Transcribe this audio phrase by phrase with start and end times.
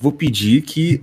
[0.00, 1.00] vou pedir que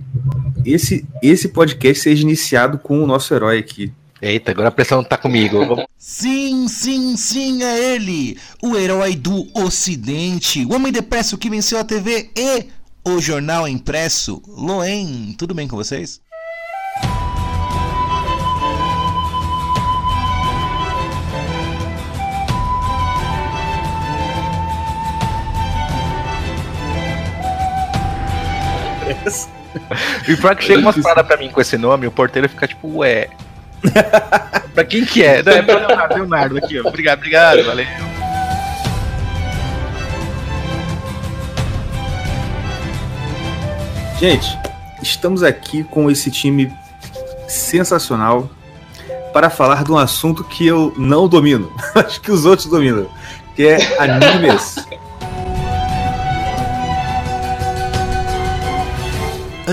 [0.64, 3.92] esse, esse podcast seja iniciado com o nosso herói aqui.
[4.22, 5.58] Eita, agora a pressão tá comigo.
[5.98, 8.38] Sim, sim, sim, é ele!
[8.62, 12.66] O herói do Ocidente, o homem depresso que venceu a TV e
[13.04, 14.40] o jornal impresso.
[14.46, 16.20] Loen, tudo bem com vocês?
[30.28, 32.98] E pior que chega umas paradas pra mim com esse nome, o porteiro fica tipo,
[32.98, 33.28] ué.
[34.72, 35.42] pra quem que é?
[35.42, 36.88] Não, é pra Leonardo, Leonardo aqui, ó.
[36.88, 37.86] Obrigado, obrigado, valeu.
[44.18, 44.58] Gente,
[45.02, 46.72] estamos aqui com esse time
[47.48, 48.48] sensacional
[49.32, 51.70] para falar de um assunto que eu não domino.
[51.94, 53.10] Acho que os outros dominam,
[53.56, 54.76] que é animes.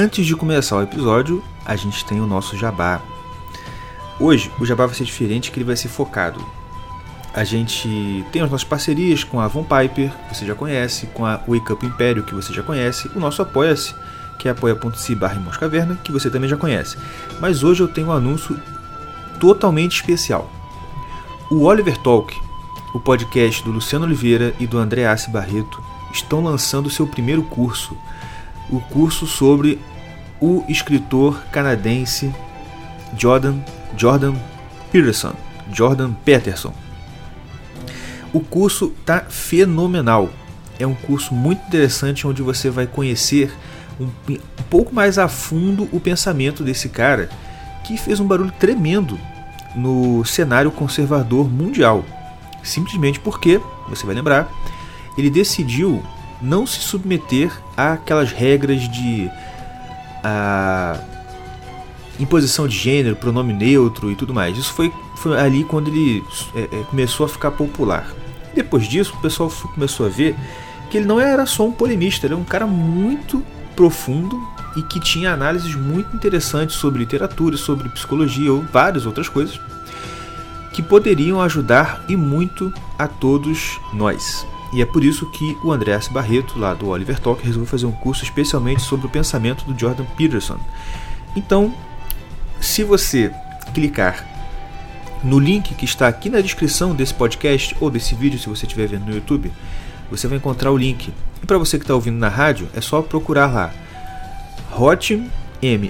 [0.01, 2.99] Antes de começar o episódio, a gente tem o nosso jabá.
[4.19, 6.43] Hoje o jabá vai ser diferente, que ele vai ser focado.
[7.35, 11.23] A gente tem as nossas parcerias com a Von Piper, que você já conhece, com
[11.23, 13.93] a Wake Up Império, que você já conhece, o nosso Apoia-se,
[14.39, 16.97] que é apoia.se barra Caverna, que você também já conhece.
[17.39, 18.59] Mas hoje eu tenho um anúncio
[19.39, 20.49] totalmente especial.
[21.51, 22.35] O Oliver Talk,
[22.91, 25.79] o podcast do Luciano Oliveira e do Andreassi Barreto,
[26.11, 27.95] estão lançando seu primeiro curso–
[28.71, 29.79] o curso sobre
[30.41, 32.33] o escritor canadense
[33.17, 33.59] Jordan,
[33.95, 34.33] Jordan
[34.91, 35.33] Peterson.
[35.71, 36.73] Jordan Peterson.
[38.33, 40.29] O curso tá fenomenal.
[40.79, 43.53] É um curso muito interessante onde você vai conhecer
[43.99, 47.29] um, um pouco mais a fundo o pensamento desse cara
[47.83, 49.19] que fez um barulho tremendo
[49.75, 52.03] no cenário conservador mundial.
[52.63, 54.49] Simplesmente porque, você vai lembrar,
[55.17, 56.01] ele decidiu
[56.41, 59.29] não se submeter àquelas regras de
[60.23, 60.99] a,
[62.19, 64.57] imposição de gênero, pronome neutro e tudo mais.
[64.57, 66.23] Isso foi, foi ali quando ele
[66.55, 68.07] é, é, começou a ficar popular.
[68.53, 70.35] Depois disso, o pessoal começou a ver
[70.89, 73.43] que ele não era só um polemista, ele era um cara muito
[73.75, 74.39] profundo
[74.75, 79.59] e que tinha análises muito interessantes sobre literatura, sobre psicologia ou várias outras coisas
[80.73, 84.45] que poderiam ajudar e muito a todos nós.
[84.73, 87.91] E é por isso que o Andreas Barreto, lá do Oliver Talk, resolveu fazer um
[87.91, 90.57] curso especialmente sobre o pensamento do Jordan Peterson.
[91.35, 91.73] Então,
[92.59, 93.31] se você
[93.73, 94.25] clicar
[95.23, 98.87] no link que está aqui na descrição desse podcast ou desse vídeo, se você estiver
[98.87, 99.51] vendo no YouTube,
[100.09, 101.13] você vai encontrar o link.
[101.41, 103.73] E para você que está ouvindo na rádio, é só procurar lá
[104.77, 105.21] Hot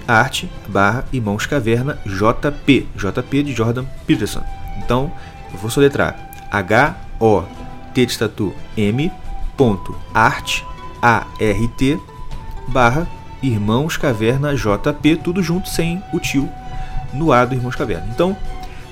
[0.08, 4.44] Art barra Irmãos Caverna JP, JP de Jordan Peterson.
[4.78, 5.12] Então,
[5.52, 7.61] eu vou soletrar H O
[7.94, 9.12] T de tatu M
[9.58, 10.62] ponto art
[11.02, 12.00] A R T
[12.68, 13.08] barra
[13.42, 16.50] Irmãos Caverna JP, tudo junto sem o tio
[17.14, 18.08] no A do Irmãos Caverna.
[18.14, 18.38] Então,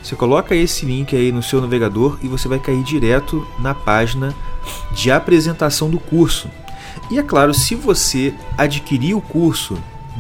[0.02, 4.34] você coloca esse link aí no seu navegador e você vai cair direto na página
[4.92, 6.50] de apresentação do curso.
[7.12, 9.78] E é claro, se você adquirir o curso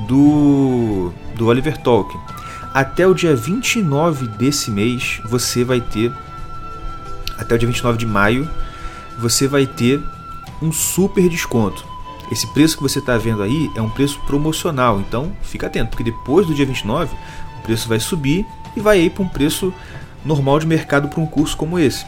[0.07, 2.21] do, do Oliver Tolkien
[2.73, 6.11] até o dia 29 desse mês, você vai ter
[7.37, 8.49] até o dia 29 de maio,
[9.19, 10.01] você vai ter
[10.61, 11.85] um super desconto.
[12.31, 16.03] Esse preço que você está vendo aí é um preço promocional, então fica atento, porque
[16.03, 17.15] depois do dia 29
[17.59, 19.73] o preço vai subir e vai ir para um preço
[20.23, 22.05] normal de mercado para um curso como esse.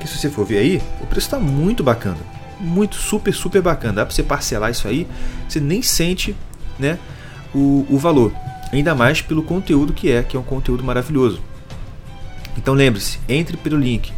[0.00, 2.18] Que se você for ver aí, o preço está muito bacana,
[2.58, 3.94] muito super super bacana.
[3.94, 5.06] Dá para você parcelar isso aí,
[5.48, 6.34] você nem sente,
[6.78, 6.98] né,
[7.54, 8.32] o, o valor.
[8.72, 11.40] Ainda mais pelo conteúdo que é, que é um conteúdo maravilhoso.
[12.56, 14.12] Então lembre-se, entre pelo link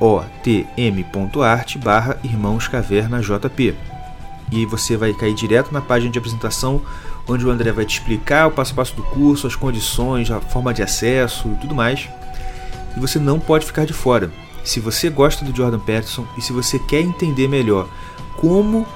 [0.00, 3.74] hotm.art barra Irmãos Caverna JP.
[4.52, 6.82] E você vai cair direto na página de apresentação,
[7.26, 10.40] onde o André vai te explicar o passo a passo do curso, as condições, a
[10.40, 12.08] forma de acesso e tudo mais.
[12.96, 14.30] E você não pode ficar de fora.
[14.62, 17.88] Se você gosta do Jordan Peterson e se você quer entender melhor
[18.36, 18.86] como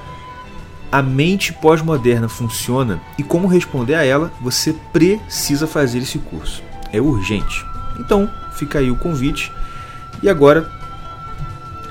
[0.90, 6.62] a mente pós-moderna funciona e como responder a ela, você precisa fazer esse curso.
[6.92, 7.64] É urgente.
[7.98, 9.52] Então, fica aí o convite
[10.22, 10.70] e agora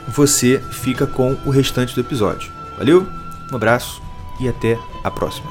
[0.07, 2.51] você fica com o restante do episódio.
[2.77, 3.05] Valeu,
[3.51, 4.01] um abraço
[4.39, 5.47] e até a próxima.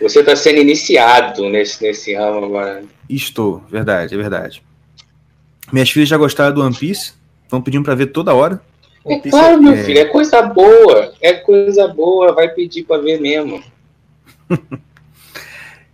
[0.00, 2.84] Você está sendo iniciado nesse, nesse ramo agora.
[3.08, 4.62] Estou, verdade, é verdade.
[5.72, 7.12] Minhas filhas já gostaram do One Piece,
[7.44, 8.60] estão pedindo para ver toda hora.
[9.06, 9.82] É claro, meu é...
[9.84, 13.62] filho, é coisa boa, é coisa boa, vai pedir para ver mesmo.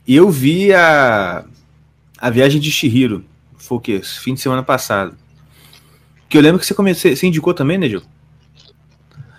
[0.08, 1.44] E eu vi a,
[2.16, 3.22] a viagem de Shihiro.
[3.58, 4.00] Foi o quê?
[4.02, 5.14] Fim de semana passado.
[6.30, 8.00] Que eu lembro que você, comecei, você indicou também, né, Gil?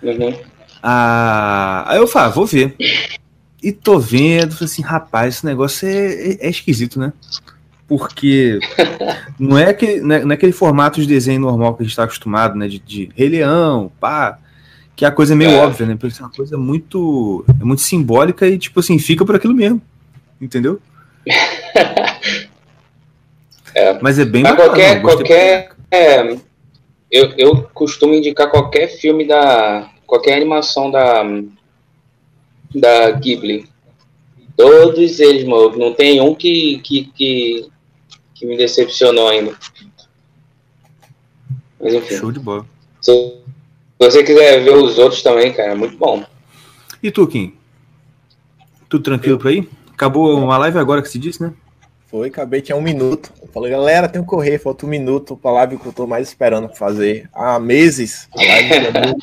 [0.00, 0.38] Uhum.
[0.80, 2.76] Ah, aí eu falo, ah, vou ver.
[3.60, 7.12] E tô vendo, falei assim, rapaz, esse negócio é, é, é esquisito, né?
[7.88, 8.60] Porque
[9.40, 11.96] não é, aquele, não, é, não é aquele formato de desenho normal que a gente
[11.96, 12.68] tá acostumado, né?
[12.68, 14.38] De, de Rei Leão, pá.
[14.94, 15.56] Que é a coisa meio É.
[15.66, 15.96] óbvia, né?
[15.98, 19.82] Porque é uma coisa muito, é muito simbólica e, tipo assim, fica por aquilo mesmo.
[20.40, 20.80] Entendeu?
[23.74, 23.98] É.
[24.02, 24.66] Mas é bem bacana.
[24.68, 26.32] qualquer- qualquer- É,
[27.10, 29.88] eu, eu costumo indicar qualquer filme da.
[30.06, 31.22] qualquer animação da.
[32.74, 33.68] da Ghibli.
[34.56, 35.76] Todos eles, mano.
[35.78, 37.70] Não tem um que, que, que,
[38.34, 39.54] que me decepcionou ainda.
[41.80, 42.16] Mas enfim.
[42.16, 42.66] Show de bola.
[43.00, 43.36] Se
[43.98, 46.24] você quiser ver os outros também, cara, é muito bom.
[47.02, 47.54] E tu, Kim?
[48.88, 49.66] Tudo tranquilo por aí?
[50.00, 51.52] Acabou uma live agora que se disse, né?
[52.06, 53.30] Foi, acabei, tinha um minuto.
[53.42, 56.26] Eu falei, galera, tem que correr, falta um minuto pra live que eu tô mais
[56.26, 58.26] esperando fazer há meses.
[58.34, 59.18] A live do Edu.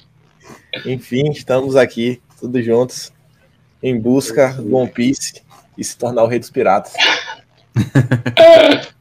[0.86, 3.12] Enfim, estamos aqui, todos juntos,
[3.82, 5.42] em busca do One Piece
[5.76, 6.94] e se tornar o rei dos piratas.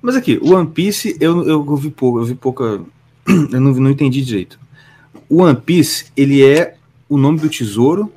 [0.00, 2.80] Mas aqui, o One Piece, eu, eu vi pouco, eu vi pouca.
[3.26, 4.56] Eu não, não entendi direito.
[5.28, 6.76] O One Piece, ele é
[7.08, 8.12] o nome do tesouro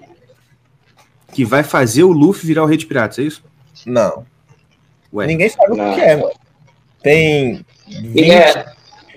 [1.31, 3.44] que vai fazer o Luffy virar o rei de piratas, é isso?
[3.86, 4.26] Não,
[5.14, 5.26] Ué.
[5.28, 5.96] ninguém sabe o Não.
[5.96, 6.31] que é, mano.
[7.02, 8.66] Tem E é,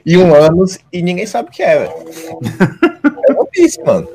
[0.07, 1.93] 21 anos e ninguém sabe o que é, velho.
[3.29, 4.09] É One Piece, mano.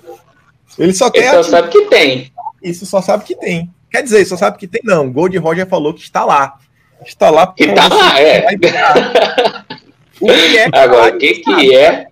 [0.77, 2.31] Ele só ele quer só sabe que tem.
[2.61, 3.73] isso, só sabe que tem.
[3.89, 5.09] Quer dizer, só sabe que tem, não.
[5.11, 6.57] Gold Roger falou que está lá.
[7.05, 8.47] Está lá Que tá lá, é.
[10.19, 12.07] O que é Agora, o que que é?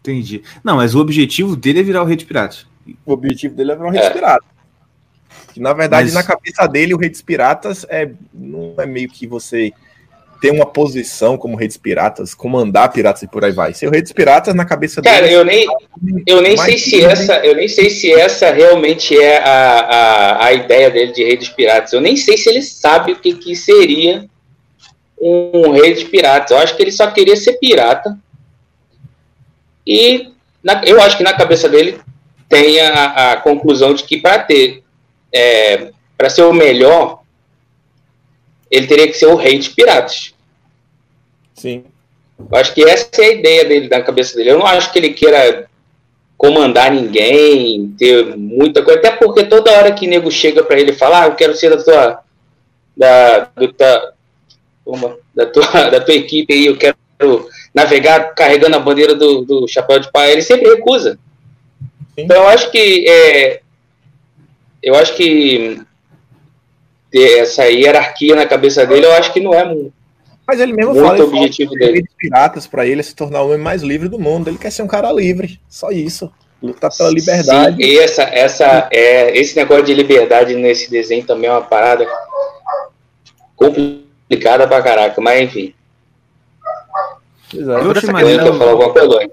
[0.00, 0.42] Entendi.
[0.62, 2.66] Não, mas o objetivo dele é virar o rei de piratas.
[3.06, 4.04] O objetivo dele é virar um rei É.
[4.04, 4.48] dos piratas.
[5.52, 9.08] Que, na verdade, Mas- na cabeça dele, o rei dos piratas é, não é meio
[9.08, 9.72] que você
[10.40, 13.74] ter uma posição como rei dos piratas, comandar piratas e por aí vai.
[13.74, 15.34] Ser o rei dos piratas, na cabeça Cara, dele...
[15.34, 15.66] eu nem,
[16.26, 20.52] eu nem sei se essa, eu nem sei se essa realmente é a, a, a
[20.54, 21.92] ideia dele de rei dos piratas.
[21.92, 24.24] Eu nem sei se ele sabe o que, que seria
[25.20, 26.52] um rei dos piratas.
[26.52, 28.18] Eu acho que ele só queria ser pirata.
[29.86, 30.32] E
[30.62, 31.98] na- eu acho que na cabeça dele
[32.50, 34.82] tem a, a conclusão de que para ter,
[35.32, 37.20] é, para ser o melhor,
[38.68, 40.34] ele teria que ser o rei dos piratas.
[41.54, 41.84] Sim.
[42.38, 44.50] Eu acho que essa é a ideia dele, da cabeça dele.
[44.50, 45.68] Eu não acho que ele queira
[46.36, 48.98] comandar ninguém, ter muita coisa.
[48.98, 51.70] Até porque toda hora que nego chega pra ele e fala, ah, eu quero ser
[51.70, 52.20] da tua.
[52.96, 54.12] Da, do, tua-
[54.84, 59.68] uma, da, tua, da tua equipe aí, eu quero navegar carregando a bandeira do, do
[59.68, 61.16] chapéu de pai, ele sempre recusa.
[62.16, 63.60] Então eu acho que é,
[64.82, 65.80] eu acho que
[67.10, 69.92] ter essa hierarquia na cabeça dele, eu acho que não é mu-
[70.46, 72.04] Mas ele mesmo muito fala, fala objetivo que o dele.
[72.18, 74.48] piratas, pra ele, é se tornar o homem mais livre do mundo.
[74.48, 75.60] Ele quer ser um cara livre.
[75.68, 76.30] Só isso.
[76.62, 77.76] Lutar pela liberdade.
[77.76, 82.06] Sim, e essa, essa, é, esse negócio de liberdade nesse desenho também é uma parada
[83.56, 85.74] complicada pra caraca, mas enfim.
[87.50, 87.72] Pois é.
[87.72, 87.92] Eu.
[88.20, 89.08] Eu ia falar alguma coisa.
[89.08, 89.26] Luan.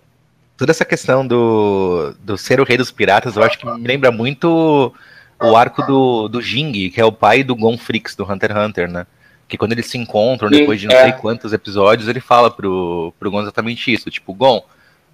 [0.57, 4.11] Toda essa questão do, do ser o rei dos piratas, eu acho que me lembra
[4.11, 4.93] muito
[5.39, 8.59] o arco do, do Jing, que é o pai do Gon Frix, do Hunter x
[8.59, 9.05] Hunter, né?
[9.47, 11.03] Que quando eles se encontram, depois de não é.
[11.03, 14.09] sei quantos episódios, ele fala pro, pro Gon exatamente isso.
[14.09, 14.65] Tipo, Gon,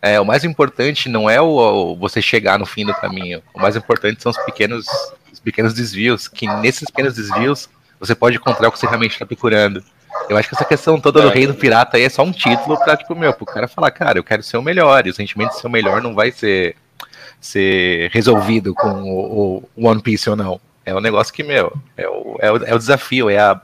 [0.01, 3.43] é, o mais importante não é o, o você chegar no fim do caminho.
[3.53, 4.85] O mais importante são os pequenos,
[5.31, 7.69] os pequenos desvios, que nesses pequenos desvios
[7.99, 9.83] você pode encontrar o que você realmente está procurando.
[10.29, 11.33] Eu acho que essa questão toda do É.
[11.33, 14.19] rei do pirata aí é só um título pra, tipo, meu, pro cara falar, cara,
[14.19, 16.75] eu quero ser o melhor, e o sentimento de ser o melhor não vai ser,
[17.41, 20.59] ser resolvido com o, o One Piece ou não.
[20.85, 23.59] É um negócio que, meu, é o, é o, é o desafio, é a,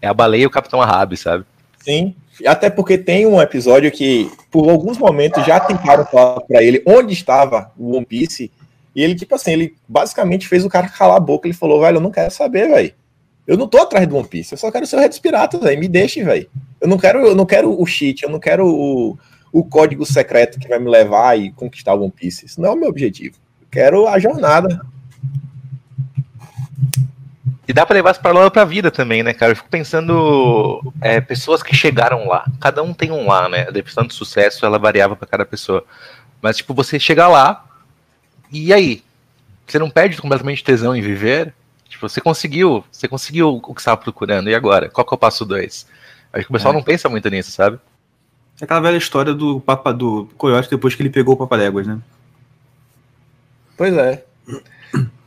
[0.00, 1.44] é a baleia e o Capitão Ahab, sabe?
[1.78, 2.14] Sim.
[2.46, 7.12] Até porque tem um episódio que, por alguns momentos, já tentaram falar pra ele onde
[7.12, 8.50] estava o One Piece.
[8.94, 11.46] E ele, tipo assim, ele basicamente fez o cara calar a boca.
[11.46, 12.92] Ele falou, velho, eu não quero saber, velho.
[13.46, 15.80] Eu não tô atrás do One Piece, eu só quero ser o Rei dos velho.
[15.80, 16.48] Me deixe, velho.
[16.80, 19.18] Eu não quero, eu não quero o cheat, eu não quero o,
[19.52, 22.46] o código secreto que vai me levar e conquistar o One Piece.
[22.46, 23.36] Isso não é o meu objetivo.
[23.60, 24.80] Eu quero a jornada.
[27.66, 29.52] E dá pra levar essa palavra pra vida também, né, cara?
[29.52, 32.44] Eu fico pensando é, pessoas que chegaram lá.
[32.60, 33.66] Cada um tem um lá, né?
[33.68, 35.84] A definição de sucesso ela variava pra cada pessoa.
[36.40, 37.64] Mas, tipo, você chegar lá
[38.52, 39.02] e aí?
[39.66, 41.54] Você não perde completamente tesão em viver?
[41.92, 44.88] Tipo, você conseguiu, você conseguiu o que você estava procurando, e agora?
[44.88, 45.86] Qual que é o passo dois?
[46.32, 46.76] Acho que o pessoal É.
[46.78, 47.78] não pensa muito nisso, sabe?
[48.58, 51.98] É aquela velha história do Papa do Coyote depois que ele pegou o Papaléguas, né?
[53.76, 54.24] Pois é.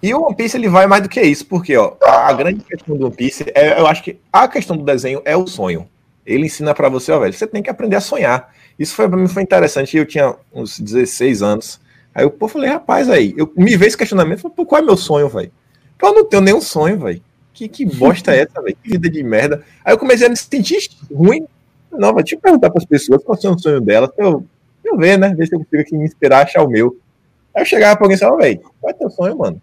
[0.02, 2.98] E o One Piece ele vai mais do que isso, porque ó, a grande questão
[2.98, 5.88] do One Piece é, eu acho que a questão do desenho é o sonho.
[6.26, 8.52] Ele ensina para você, ó, velho, você tem que aprender a sonhar.
[8.80, 9.96] Isso foi para mim foi interessante.
[9.96, 11.80] Eu tinha uns 16 anos.
[12.14, 14.86] Aí eu pô, falei, rapaz, aí, eu me vejo esse questionamento, falei, pô, qual é
[14.86, 15.52] meu sonho, velho?
[16.02, 17.22] Eu não tenho nenhum sonho, velho.
[17.54, 18.78] Que, que bosta é essa, velho?
[18.84, 19.64] Que vida de merda.
[19.84, 21.48] Aí eu comecei a me sentir ruim.
[21.92, 24.46] Não, mas deixa eu perguntar para as pessoas qual é o sonho delas, eu,
[24.84, 25.34] eu ver, né?
[25.34, 26.98] Ver se eu consigo aqui me inspirar achar o meu.
[27.54, 29.62] Aí eu chegava pra alguém e falava, velho, qual é teu sonho, mano?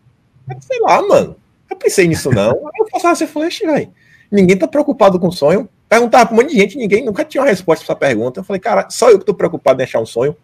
[0.60, 1.36] Sei lá, mano.
[1.70, 2.52] Eu pensei nisso, não.
[2.52, 3.92] Aí eu passava assim, falei, velho,
[4.30, 5.68] ninguém tá preocupado com o sonho.
[5.88, 8.40] Perguntava pra um monte de gente, ninguém nunca tinha uma resposta pra essa pergunta.
[8.40, 10.34] Eu falei, cara, só eu que tô preocupado em achar um sonho.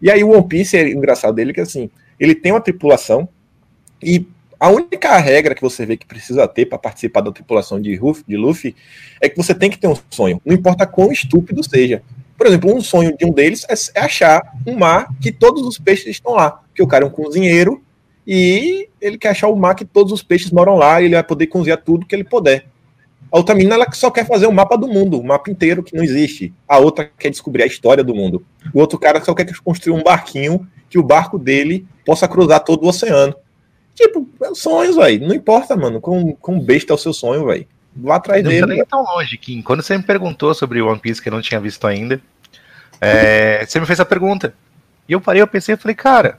[0.00, 3.28] E aí o One Piece é engraçado dele que assim, ele tem uma tripulação
[4.02, 4.26] e
[4.58, 8.24] a única regra que você vê que precisa ter para participar da tripulação de, Ruff,
[8.26, 8.74] de Luffy
[9.20, 12.02] é que você tem que ter um sonho, não importa quão estúpido seja.
[12.36, 15.78] Por exemplo, um sonho de um deles é, é achar um mar que todos os
[15.78, 16.50] peixes estão lá.
[16.50, 17.82] Porque o cara é um cozinheiro
[18.26, 21.22] e ele quer achar o mar que todos os peixes moram lá e ele vai
[21.22, 22.66] poder cozinhar tudo que ele puder.
[23.30, 25.50] A outra menina ela só quer fazer o um mapa do mundo, o um mapa
[25.50, 26.52] inteiro que não existe.
[26.68, 28.44] A outra quer descobrir a história do mundo.
[28.72, 32.84] O outro cara só quer construir um barquinho que o barco dele possa cruzar todo
[32.84, 33.34] o oceano.
[33.94, 35.26] Tipo, é sonhos, velho.
[35.26, 36.00] Não importa, mano.
[36.00, 37.66] Com, com besta é o seu sonho, velho.
[37.96, 38.60] Vá atrás não dele.
[38.62, 39.62] Não nem tão longe, Kim.
[39.62, 42.20] Quando você me perguntou sobre One Piece que eu não tinha visto ainda,
[43.00, 44.54] é, você me fez a pergunta.
[45.08, 46.38] E eu parei, eu pensei, eu falei, cara,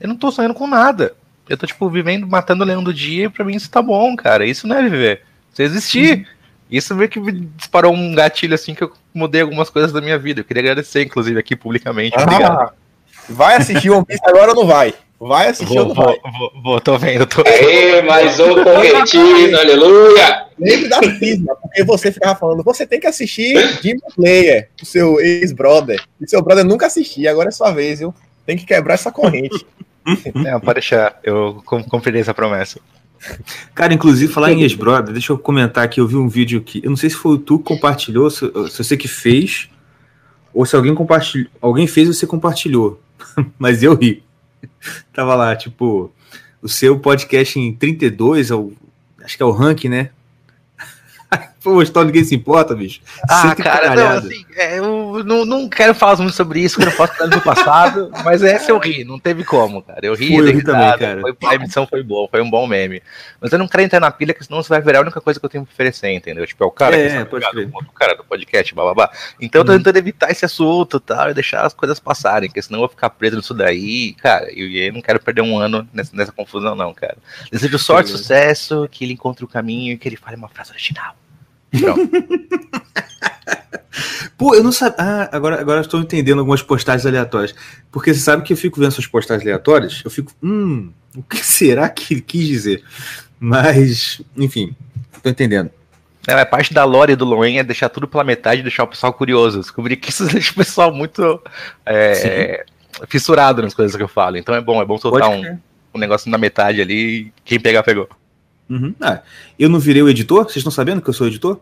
[0.00, 1.14] eu não tô sonhando com nada.
[1.48, 4.16] Eu tô, tipo, vivendo, matando o leão do dia, e pra mim isso tá bom,
[4.16, 4.46] cara.
[4.46, 5.22] Isso não é viver.
[5.52, 6.18] Você existir.
[6.18, 6.24] Uhum.
[6.70, 10.18] Isso meio que me disparou um gatilho assim que eu mudei algumas coisas da minha
[10.18, 10.40] vida.
[10.40, 12.16] Eu queria agradecer, inclusive, aqui publicamente.
[12.16, 12.72] Ah, Obrigado.
[13.28, 14.94] Vai assistir One Piece agora ou não vai?
[15.26, 16.32] Vai assistir vou, ou não vou, vai?
[16.38, 17.54] Vou, vou, tô vendo, tô vendo.
[17.54, 20.48] Aê, mais um convertido, aleluia!
[20.58, 25.18] Lembre da cisma, porque você ficava falando, você tem que assistir Demon Slayer, o seu
[25.18, 25.98] ex-brother.
[26.20, 28.14] E seu brother nunca assistia, agora é sua vez, viu?
[28.44, 29.66] Tem que quebrar essa corrente.
[30.34, 32.78] Não, pode deixar, eu cumprirei essa promessa.
[33.74, 36.90] Cara, inclusive, falar em ex-brother, deixa eu comentar aqui, eu vi um vídeo aqui, eu
[36.90, 39.70] não sei se foi tu que compartilhou, se, se você que fez,
[40.52, 43.00] ou se alguém compartilhou, alguém fez e você compartilhou,
[43.58, 44.22] mas eu ri.
[45.12, 46.12] Tava lá, tipo,
[46.62, 48.54] o seu podcast em 32, é
[49.22, 50.10] acho que é o ranking, né?
[51.82, 53.00] História ninguém se importa, bicho.
[53.28, 56.86] Ah, cara, não, assim, é, eu não, não quero falar muito sobre isso, que eu
[56.86, 60.00] não posso falar do passado, mas essa eu ri, não teve como, cara.
[60.02, 61.20] Eu ri, foi, eu ri também, cara.
[61.20, 63.02] Foi, a emissão foi boa, foi um bom meme.
[63.40, 65.38] Mas eu não quero entrar na pilha, que senão você vai virar a única coisa
[65.40, 66.46] que eu tenho pra oferecer, entendeu?
[66.46, 69.10] Tipo, é o cara é, que pode o cara do podcast, babá.
[69.40, 72.78] Então eu tô tentando evitar esse assunto tal, e deixar as coisas passarem, porque senão
[72.78, 74.50] eu vou ficar preso nisso daí, cara.
[74.52, 77.16] E eu não quero perder um ano nessa, nessa confusão, não, cara.
[77.50, 81.14] Desejo sorte, sucesso, que ele encontre o caminho e que ele fale uma frase original.
[84.36, 84.96] Pô, eu não sabia.
[84.98, 87.54] Ah, agora, agora estou entendendo algumas postagens aleatórias.
[87.90, 91.38] Porque você sabe que eu fico vendo essas postagens aleatórias, eu fico, hum, o que
[91.44, 92.84] será que ele quis dizer?
[93.38, 94.74] Mas, enfim,
[95.14, 95.70] estou entendendo.
[96.26, 98.88] É, a parte da lore do Loen é deixar tudo pela metade e deixar o
[98.88, 99.60] pessoal curioso.
[99.60, 101.40] Descobri que isso deixa o pessoal muito
[101.84, 102.64] é,
[103.08, 104.36] fissurado nas coisas que eu falo.
[104.36, 105.58] Então é bom, é bom soltar um,
[105.94, 108.08] um negócio na metade ali e quem pegar, pegou.
[108.68, 108.94] Uhum.
[109.00, 109.22] Ah,
[109.58, 110.44] eu não virei o editor?
[110.44, 111.60] Vocês estão sabendo que eu sou editor?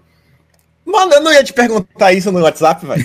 [0.84, 3.04] Mano, eu não ia te perguntar isso no WhatsApp, velho.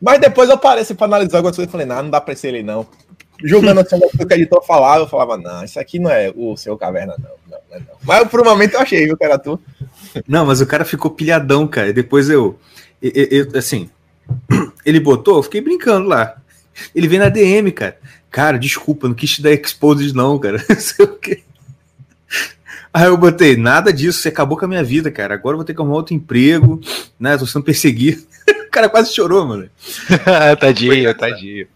[0.00, 2.48] Mas depois eu apareci pra analisar algumas coisas e falei, não, não dá pra ser
[2.48, 2.86] ele, não.
[3.42, 6.56] Julgando assim, o que o editor falava, eu falava, não, isso aqui não é o
[6.56, 7.30] seu caverna, não.
[7.50, 7.94] não, não, não.
[8.02, 9.60] Mas por um momento eu achei, viu, que era tu.
[10.26, 11.92] Não, mas o cara ficou pilhadão, cara.
[11.92, 12.58] Depois eu,
[13.02, 13.90] eu, eu assim,
[14.84, 16.36] ele botou, eu fiquei brincando lá.
[16.94, 17.98] Ele veio na DM, cara.
[18.30, 20.62] Cara, desculpa, não quis te dar exposed, não, cara.
[20.68, 21.42] Não sei o quê.
[22.96, 25.34] Aí eu botei, nada disso, você acabou com a minha vida, cara.
[25.34, 26.80] Agora eu vou ter que arrumar outro emprego,
[27.20, 27.36] né?
[27.36, 28.22] Tô sendo perseguido.
[28.66, 29.68] o cara quase chorou, mano.
[30.58, 31.66] tadinho, tadinho.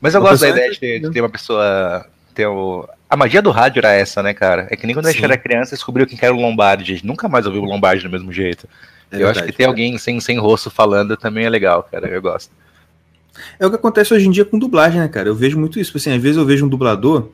[0.00, 2.06] Mas eu uma gosto da ideia de ter, de ter, uma pessoa.
[2.34, 2.88] Ter o...
[3.10, 4.68] A magia do rádio era essa, né, cara?
[4.70, 6.92] É que nem quando a gente era criança descobriu quem era o Lombardi.
[6.92, 8.66] A gente nunca mais ouviu o Lombardi do mesmo jeito.
[9.10, 9.70] É eu verdade, acho que ter cara.
[9.70, 12.08] alguém sem, sem rosto falando também é legal, cara.
[12.08, 12.50] Eu gosto.
[13.60, 15.28] É o que acontece hoje em dia com dublagem, né, cara?
[15.28, 15.94] Eu vejo muito isso.
[15.94, 17.30] Assim, às vezes eu vejo um dublador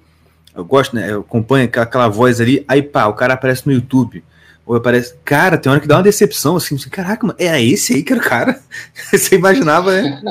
[0.55, 1.11] eu gosto, né?
[1.11, 4.23] Eu acompanho aquela, aquela voz ali, aí pá, o cara aparece no YouTube.
[4.65, 5.15] Ou aparece.
[5.25, 8.13] Cara, tem hora que dá uma decepção, assim, assim caraca, mano, é esse aí que
[8.13, 8.61] era o cara.
[9.11, 10.23] você imaginava, né?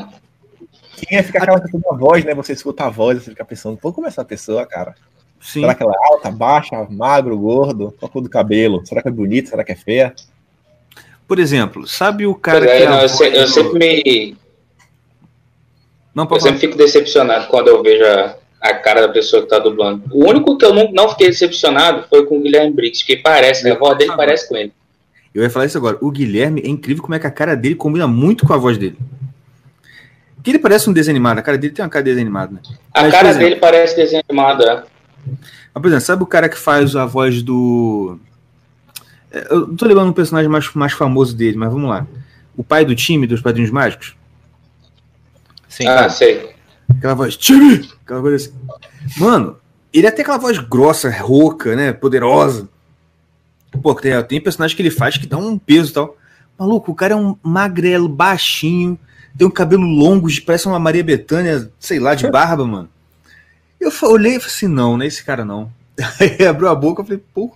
[0.96, 2.34] Sim, é, fica aquela questão da voz, né?
[2.34, 4.96] Você escuta a voz, você fica pensando, pô, como é essa pessoa, cara?
[5.42, 5.62] Sim.
[5.62, 7.94] Será que ela é alta, baixa, magro, gordo?
[8.00, 8.86] Qual a cor do cabelo?
[8.86, 9.50] Será que é bonita?
[9.50, 10.15] Será que é feia?
[11.27, 12.86] Por exemplo, sabe o cara é, que.
[12.86, 14.38] Não, eu, se, eu, sempre me.
[16.15, 19.60] Não, eu sempre fico decepcionado quando eu vejo a, a cara da pessoa que tá
[19.60, 20.03] dublando.
[20.10, 23.62] O único que eu não, não fiquei decepcionado foi com o Guilherme Briggs, que parece,
[23.65, 23.72] né?
[23.72, 24.72] A voz dele parece com ele.
[25.36, 25.98] Eu ia falar isso agora.
[26.00, 28.77] O Guilherme é incrível como é que a cara dele combina muito com a voz
[28.77, 28.98] dele.
[30.41, 31.41] Que ele parece um desanimado.
[31.41, 32.60] A cara dele tem uma cara desanimada, né?
[32.93, 34.86] A Mas, cara exemplo, dele parece desanimada.
[35.25, 38.17] Mas, por exemplo, sabe o cara que faz a voz do.
[39.29, 42.08] É, eu não tô lembrando um personagem mais, mais famoso dele, mas vamos lá.
[42.55, 44.15] O pai do time dos Padrinhos Mágicos?
[45.67, 45.88] Sim.
[45.88, 46.53] Ah, sei.
[46.98, 47.90] Aquela voz, time!
[48.04, 48.54] Aquela coisa assim.
[49.18, 49.58] Mano,
[49.94, 51.94] ele é até aquela voz grossa, rouca, né?
[51.94, 52.68] Poderosa.
[53.82, 56.18] Pô, tem, tem personagem que ele faz que dá um peso e tal.
[56.58, 58.98] Maluco, o cara é um magrelo, baixinho,
[59.38, 62.90] tem um cabelo longo, parece uma Maria Bethânia, sei lá, de barba, mano.
[63.80, 65.72] Eu olhei e falei assim, não, não é esse cara não.
[66.20, 67.56] Aí abriu a boca e falei, pô.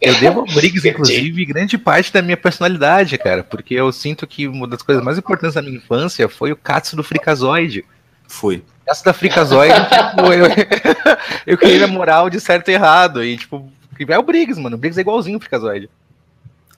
[0.00, 4.46] Eu devo a Briggs, inclusive, grande parte da minha personalidade, cara, porque eu sinto que
[4.46, 7.84] uma das coisas mais importantes da minha infância foi o Katsu do Frikazoid.
[8.28, 8.62] Foi.
[8.86, 9.74] Essa da Frikazoid,
[10.10, 10.46] tipo, eu,
[11.46, 13.24] eu criei a moral de certo e errado.
[13.24, 13.70] E, tipo,
[14.08, 14.76] é o Briggs, mano.
[14.76, 15.88] O Briggs é igualzinho o Frikazoid.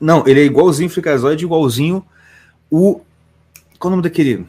[0.00, 2.04] Não, ele é igualzinho o Frikazoid, igualzinho
[2.70, 3.00] o.
[3.78, 4.46] Qual é o nome daquele?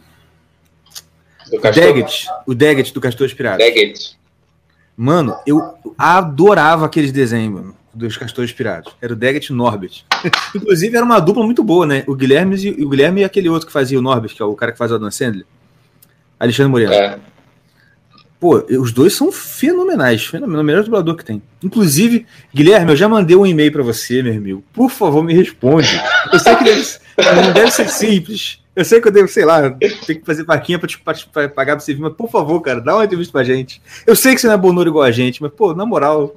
[1.49, 1.83] Do O Castor.
[1.83, 2.27] Daggett.
[2.45, 3.57] O Daggett do Castor Pirata.
[3.57, 4.17] Daggett.
[4.95, 8.93] Mano, eu adorava aqueles desenhos, mano, dos Castores Pirados.
[9.01, 10.03] Era o Daggett e o Norbert.
[10.53, 12.03] Inclusive, era uma dupla muito boa, né?
[12.05, 14.53] O Guilherme e, o Guilherme e aquele outro que fazia o Norbert, que é o
[14.55, 15.45] cara que faz o Adam Sandler.
[16.39, 16.93] Alexandre Moreno.
[16.93, 17.17] É.
[18.39, 20.25] Pô, os dois são fenomenais.
[20.25, 21.41] Fenomenal, o melhor dublador que tem.
[21.61, 24.63] Inclusive, Guilherme, eu já mandei um e-mail pra você, meu amigo.
[24.71, 26.01] Por favor, me responde.
[26.31, 26.81] Eu sei que deve,
[27.35, 28.59] não deve ser simples.
[28.73, 31.49] Eu sei que eu devo, sei lá, ter que fazer vaquinha pra te pra, pra
[31.49, 33.81] pagar pra você vir, mas por favor, cara, dá uma entrevista pra gente.
[34.07, 36.33] Eu sei que você não é bonoro igual a gente, mas, pô, na moral,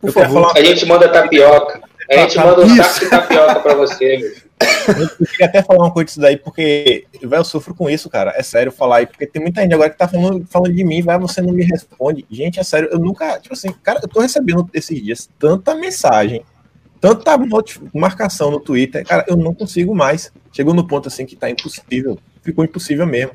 [0.00, 0.42] por Eu favor.
[0.52, 1.80] falar A gente manda tapioca.
[2.12, 2.76] A gente Tá, manda um isso.
[2.76, 4.32] saco de tapioca pra você, meu.
[4.60, 8.32] Eu queria até falar uma coisa disso daí, porque velho, eu sofro com isso, cara.
[8.36, 11.02] É sério falar aí, porque tem muita gente agora que tá falando, falando de mim,
[11.02, 12.24] vai, você não me responde.
[12.30, 16.44] Gente, é sério, eu nunca, tipo assim, cara, eu tô recebendo esses dias tanta mensagem,
[17.00, 17.32] tanta
[17.92, 20.32] marcação no Twitter, cara, eu não consigo mais.
[20.52, 23.32] Chegou no ponto assim que tá impossível, ficou impossível mesmo.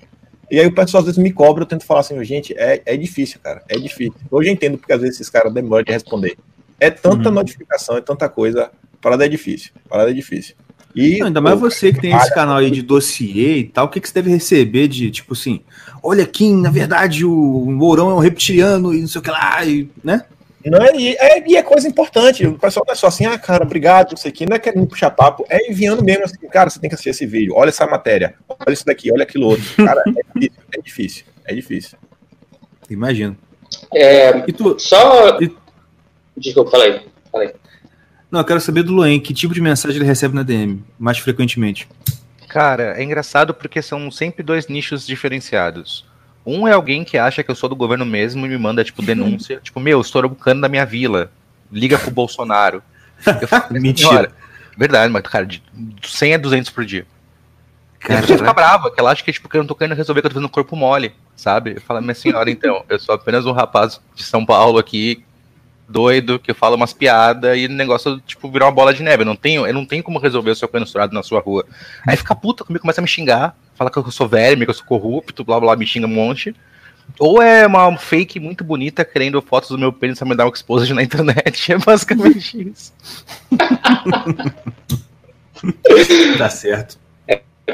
[0.52, 2.98] E aí o pessoal às vezes me cobra, eu tento falar assim, gente, é, é
[2.98, 4.16] difícil, cara, é difícil.
[4.32, 6.38] Hoje eu entendo porque às vezes esses caras demoram de responder.
[6.80, 7.36] É tanta Uhum.
[7.36, 8.72] notificação, é tanta coisa,
[9.02, 10.56] parada é difícil, parada é difícil.
[10.96, 13.90] E, Não, ainda mais você que tem esse canal aí de dossiê e tal, o
[13.90, 15.62] que, que você deve receber de, tipo assim,
[16.02, 17.32] olha aqui, na verdade, o
[17.70, 20.26] Mourão é um reptiliano e não sei o que lá, e, né?
[20.66, 22.46] Não é, e é, e é coisa importante.
[22.46, 24.60] O pessoal não é só assim, ah, cara, obrigado, não sei o que, não é
[24.60, 27.70] querendo puxar papo, é enviando mesmo assim, cara, você tem que assistir esse vídeo, olha
[27.70, 29.64] essa matéria, olha isso daqui, olha aquilo outro.
[29.78, 31.98] Cara, é difícil, é difícil, é difícil.
[32.90, 33.38] Imagino.
[33.94, 35.40] É, E tu, só.
[35.40, 35.56] E-
[36.36, 37.02] Desculpa, falei.
[37.32, 37.54] falei.
[38.32, 41.18] Não, eu quero saber do Loen, que tipo de mensagem ele recebe na DM, mais
[41.18, 41.88] frequentemente?
[42.48, 46.06] Cara, é engraçado porque são sempre dois nichos diferenciados.
[46.46, 49.02] Um é alguém que acha que eu sou do governo mesmo e me manda, tipo,
[49.06, 49.60] denúncia.
[49.62, 51.32] tipo, meu, estourou um cano da minha vila.
[51.72, 52.82] Liga pro Bolsonaro.
[53.42, 54.10] Eu falo, "Mas, Mentira.
[54.10, 54.32] senhora,
[54.78, 55.62] Verdade, mas, cara, de
[56.02, 57.06] 100 a 200 por dia.
[58.02, 59.76] E a Cara, pessoa fica brava, que ela acha que, tipo, que eu não tô
[59.76, 61.74] querendo resolver, que eu tô fazendo corpo mole, sabe?
[61.76, 65.22] Eu falo, minha senhora, então, eu sou apenas um rapaz de São Paulo aqui,
[65.90, 69.24] doido, que fala umas piadas e o negócio, tipo, virou uma bola de neve.
[69.24, 71.66] Eu não tenho, eu não tenho como resolver o seu cano estourado na sua rua.
[72.08, 74.76] Aí fica puta comigo, começa a me xingar, fala que eu sou verme, que eu
[74.76, 76.56] sou corrupto, blá blá, me xinga um monte.
[77.18, 80.50] Ou é uma fake muito bonita querendo fotos do meu pênis pra me dar um
[80.50, 81.74] exposed na internet.
[81.74, 82.94] É basicamente isso.
[86.38, 87.00] tá certo.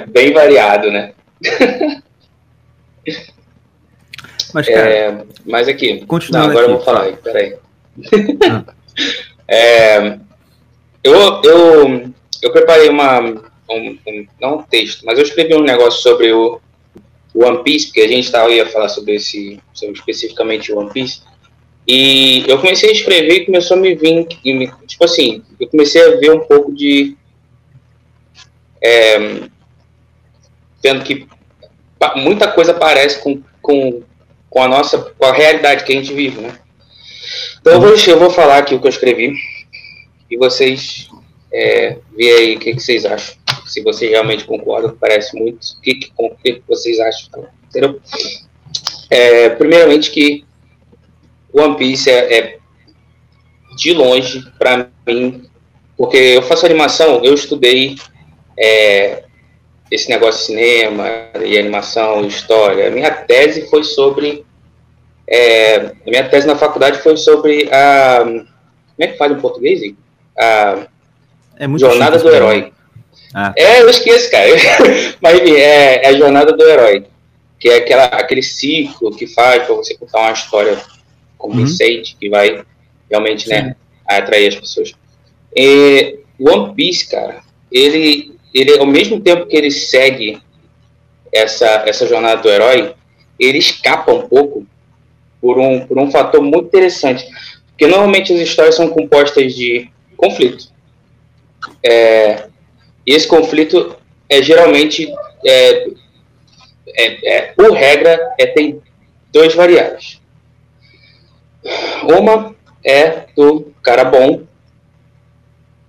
[0.09, 1.13] Bem variado, né?
[4.53, 5.99] Mas, cara, É, mas aqui.
[5.99, 7.57] Não, Continuando agora eu aqui, vou falar aí, peraí.
[9.47, 10.17] É,
[11.03, 13.19] eu, eu, eu preparei uma.
[13.69, 16.59] Um, um- não um texto, mas eu escrevi um negócio sobre o
[17.33, 19.59] One Piece, porque a gente tava, ia falar sobre esse.
[19.73, 21.21] Sobre especificamente One Piece.
[21.87, 24.27] E eu comecei a escrever e começou a me vir.
[24.43, 27.15] me- Tipo assim, eu comecei a ver um pouco de.
[28.81, 29.49] É,
[31.03, 31.27] que
[32.15, 34.01] muita coisa parece com, com,
[34.49, 34.97] com a nossa.
[35.17, 36.57] com a realidade que a gente vive, né?
[37.65, 39.33] Então eu vou, eu vou falar aqui o que eu escrevi
[40.29, 41.09] e vocês
[41.51, 43.35] é, vê aí o que, que vocês acham.
[43.65, 45.65] Se vocês realmente concordam, parece muito.
[45.65, 47.47] O que, que, o que vocês acham?
[47.67, 47.99] Entendeu?
[49.09, 50.45] É, primeiramente que
[51.51, 52.57] One Piece é, é
[53.75, 55.49] de longe, para mim,
[55.97, 57.95] porque eu faço animação, eu estudei
[58.59, 59.23] é,
[59.89, 61.09] esse negócio de cinema
[61.43, 62.89] e animação, história.
[62.89, 64.44] A minha tese foi sobre.
[65.27, 68.19] É, minha tese na faculdade foi sobre a.
[68.23, 68.47] Como
[68.99, 69.81] é que fala em português?
[70.37, 70.87] A
[71.57, 72.35] é Jornada chique do?
[72.35, 72.73] Herói.
[73.33, 73.53] Ah.
[73.57, 74.49] É, eu esqueço, cara.
[75.19, 77.05] Mas enfim, é, é a Jornada do Herói.
[77.59, 80.77] Que é aquela, aquele ciclo que faz para você contar uma história
[81.37, 82.63] convincente, que vai
[83.09, 83.75] realmente né,
[84.07, 84.93] atrair as pessoas.
[85.55, 90.41] E One Piece, cara, ele, ele, ao mesmo tempo que ele segue
[91.31, 92.93] essa, essa jornada do herói,
[93.39, 94.65] ele escapa um pouco
[95.45, 97.23] por um, por um fator muito interessante.
[97.67, 100.69] Porque normalmente as histórias são compostas de conflito.
[101.83, 102.47] É,
[103.05, 103.95] e esse conflito
[104.27, 105.07] é geralmente,
[105.45, 105.87] é,
[106.97, 108.81] é, é, por regra, é, tem
[109.31, 110.19] dois variáveis.
[112.01, 114.41] Uma é do cara bom,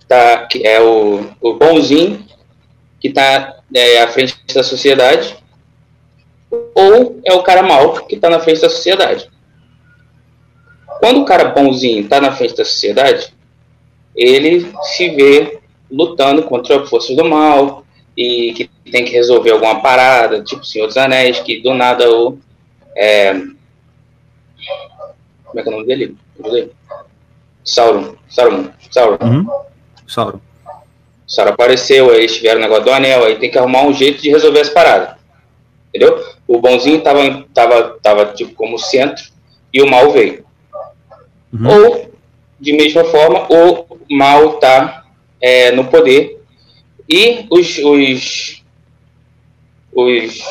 [0.06, 2.26] tá, que é o, o bonzinho,
[3.00, 5.34] que está é, à frente da sociedade,
[6.74, 9.30] ou é o cara mau que está na frente da sociedade.
[10.98, 13.32] Quando o cara bonzinho está na frente da sociedade,
[14.14, 15.58] ele se vê
[15.90, 17.84] lutando contra forças do mal
[18.16, 22.38] e que tem que resolver alguma parada, tipo Senhor dos Anéis, que do nada o.
[22.96, 23.34] É,
[25.44, 26.16] como é que é o nome dele?
[27.64, 28.14] Sauron.
[28.28, 28.70] Sauron.
[28.90, 29.18] Sauron.
[29.20, 29.46] Uhum.
[30.06, 30.40] Sauron.
[31.26, 34.22] Sauron apareceu, aí eles tiveram o negócio do anel, aí tem que arrumar um jeito
[34.22, 35.16] de resolver as paradas.
[35.88, 36.24] Entendeu?
[36.46, 39.24] O bonzinho tava, tava, tava tipo como centro
[39.72, 40.45] e o mal veio.
[41.52, 41.68] Uhum.
[41.68, 42.10] Ou,
[42.60, 45.04] de mesma forma, o mal tá
[45.40, 46.40] é, no poder
[47.08, 48.62] e os, os,
[49.94, 50.42] os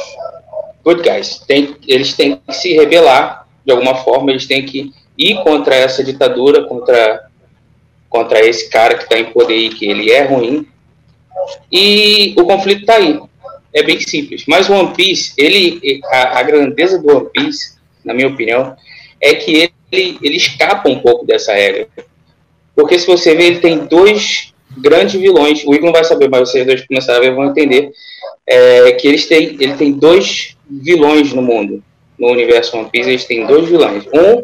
[0.84, 5.44] good guys, tem, eles têm que se rebelar de alguma forma, eles têm que ir
[5.44, 7.28] contra essa ditadura, contra,
[8.08, 10.68] contra esse cara que está em poder e que ele é ruim.
[11.72, 13.20] E o conflito está aí.
[13.74, 14.46] É bem simples.
[14.48, 18.76] Mas o One Piece, ele, a, a, grandeza do One Piece, na minha opinião,
[19.20, 21.88] é que ele, ele escapa um pouco dessa regra.
[22.76, 25.64] Porque se você ver, ele tem dois grandes vilões.
[25.66, 27.92] O Igor não vai saber, mas vocês dois começaram a ver vão entender.
[28.46, 31.84] É, que eles têm, ele tem dois vilões no mundo.
[32.18, 34.06] No universo One Piece, eles têm dois vilões.
[34.14, 34.44] Um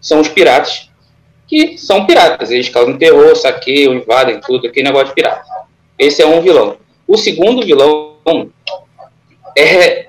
[0.00, 0.90] são os piratas,
[1.46, 2.50] que são piratas.
[2.50, 5.44] Eles causam terror, saqueiam, invadem tudo, aquele negócio de pirata.
[5.98, 6.76] Esse é um vilão.
[7.06, 8.16] O segundo vilão
[9.56, 10.06] é,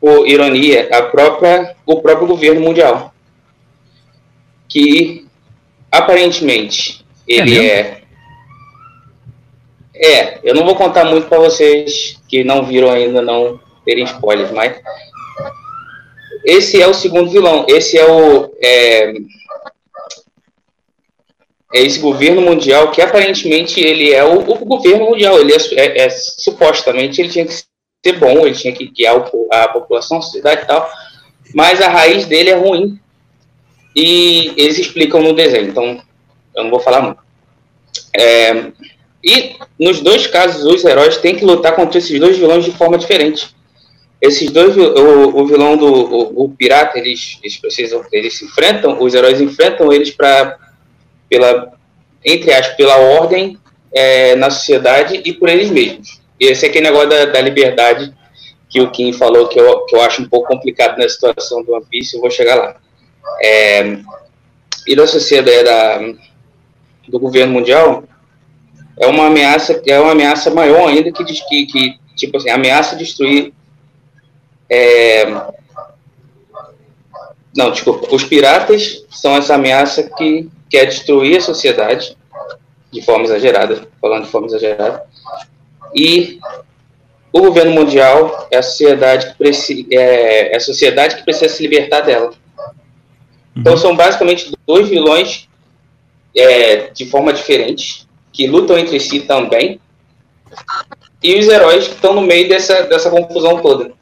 [0.00, 3.13] por ironia, a própria, o próprio governo mundial.
[4.74, 5.24] Que
[5.92, 8.04] aparentemente ele é, é
[9.96, 14.50] é, eu não vou contar muito para vocês que não viram ainda, não terem spoilers,
[14.50, 14.76] mas
[16.44, 17.64] esse é o segundo vilão.
[17.68, 19.12] Esse é o é,
[21.72, 25.38] é esse governo mundial que aparentemente ele é o, o governo mundial.
[25.38, 29.16] Ele é, é, é, supostamente ele tinha que ser bom, ele tinha que guiar
[29.52, 30.90] a população, a sociedade e tal.
[31.54, 32.98] Mas a raiz dele é ruim.
[33.94, 35.68] E eles explicam no desenho.
[35.68, 36.00] Então
[36.54, 37.22] eu não vou falar muito.
[38.16, 38.72] É,
[39.22, 42.98] e nos dois casos, os heróis têm que lutar contra esses dois vilões de forma
[42.98, 43.54] diferente.
[44.20, 49.02] Esses dois, o, o vilão do o, o pirata, eles, eles precisam, eles se enfrentam,
[49.02, 50.58] os heróis enfrentam eles para
[51.28, 51.72] pela
[52.24, 53.58] entre aspas, pela ordem
[53.92, 56.20] é, na sociedade e por eles mesmos.
[56.40, 58.12] E esse é aquele negócio da, da liberdade
[58.68, 61.74] que o Kim falou que eu, que eu acho um pouco complicado na situação do
[61.74, 62.76] One Piece, eu vou chegar lá.
[63.42, 63.98] É,
[64.86, 65.98] e da sociedade da,
[67.08, 68.04] do governo mundial,
[68.98, 73.52] é uma ameaça é uma ameaça maior ainda que que, que tipo assim ameaça destruir
[74.70, 75.26] é...
[77.56, 82.16] não desculpa os piratas são essa ameaça que quer destruir a sociedade
[82.92, 85.04] de forma exagerada falando de forma exagerada
[85.94, 86.38] e
[87.32, 91.62] o governo mundial é a sociedade que precisa é, é a sociedade que precisa se
[91.62, 92.32] libertar dela
[93.56, 93.78] então uhum.
[93.78, 95.48] são basicamente dois vilões
[96.36, 99.80] é, de forma diferente que lutam entre si também,
[101.22, 103.92] e os heróis que estão no meio dessa, dessa confusão toda.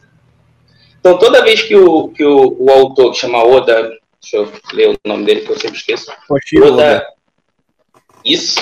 [0.98, 4.88] Então, toda vez que o, que o, o autor, que chama Oda, deixa eu ler
[4.88, 6.10] o nome dele que eu sempre esqueço.
[6.28, 7.06] Oda, Oda.
[8.24, 8.58] Isso.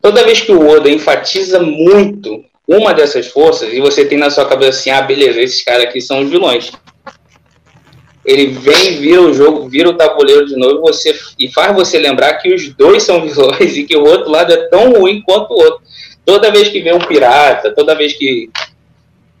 [0.00, 4.48] Toda vez que o Oda enfatiza muito uma dessas forças, e você tem na sua
[4.48, 6.72] cabeça assim, ah, beleza, esses caras aqui são os vilões
[8.24, 12.34] ele vem, vira o jogo, vira o tabuleiro de novo você, e faz você lembrar
[12.34, 15.58] que os dois são vilões e que o outro lado é tão ruim quanto o
[15.58, 15.82] outro.
[16.24, 18.48] Toda vez que vem um pirata, toda vez que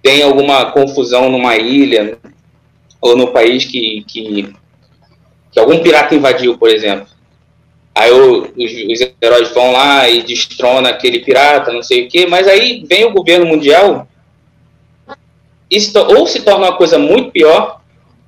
[0.02, 2.18] tem alguma confusão numa ilha
[3.00, 4.52] ou no país que, que,
[5.52, 7.06] que algum pirata invadiu, por exemplo,
[7.94, 12.48] aí os, os heróis vão lá e destronam aquele pirata, não sei o quê, mas
[12.48, 14.08] aí vem o governo mundial
[15.70, 17.81] e se, ou se torna uma coisa muito pior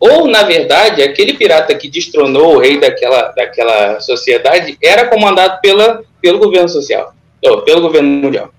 [0.07, 6.03] ou, na verdade, aquele pirata que destronou o rei daquela, daquela sociedade era comandado pela,
[6.21, 8.51] pelo governo social, ou, pelo governo mundial.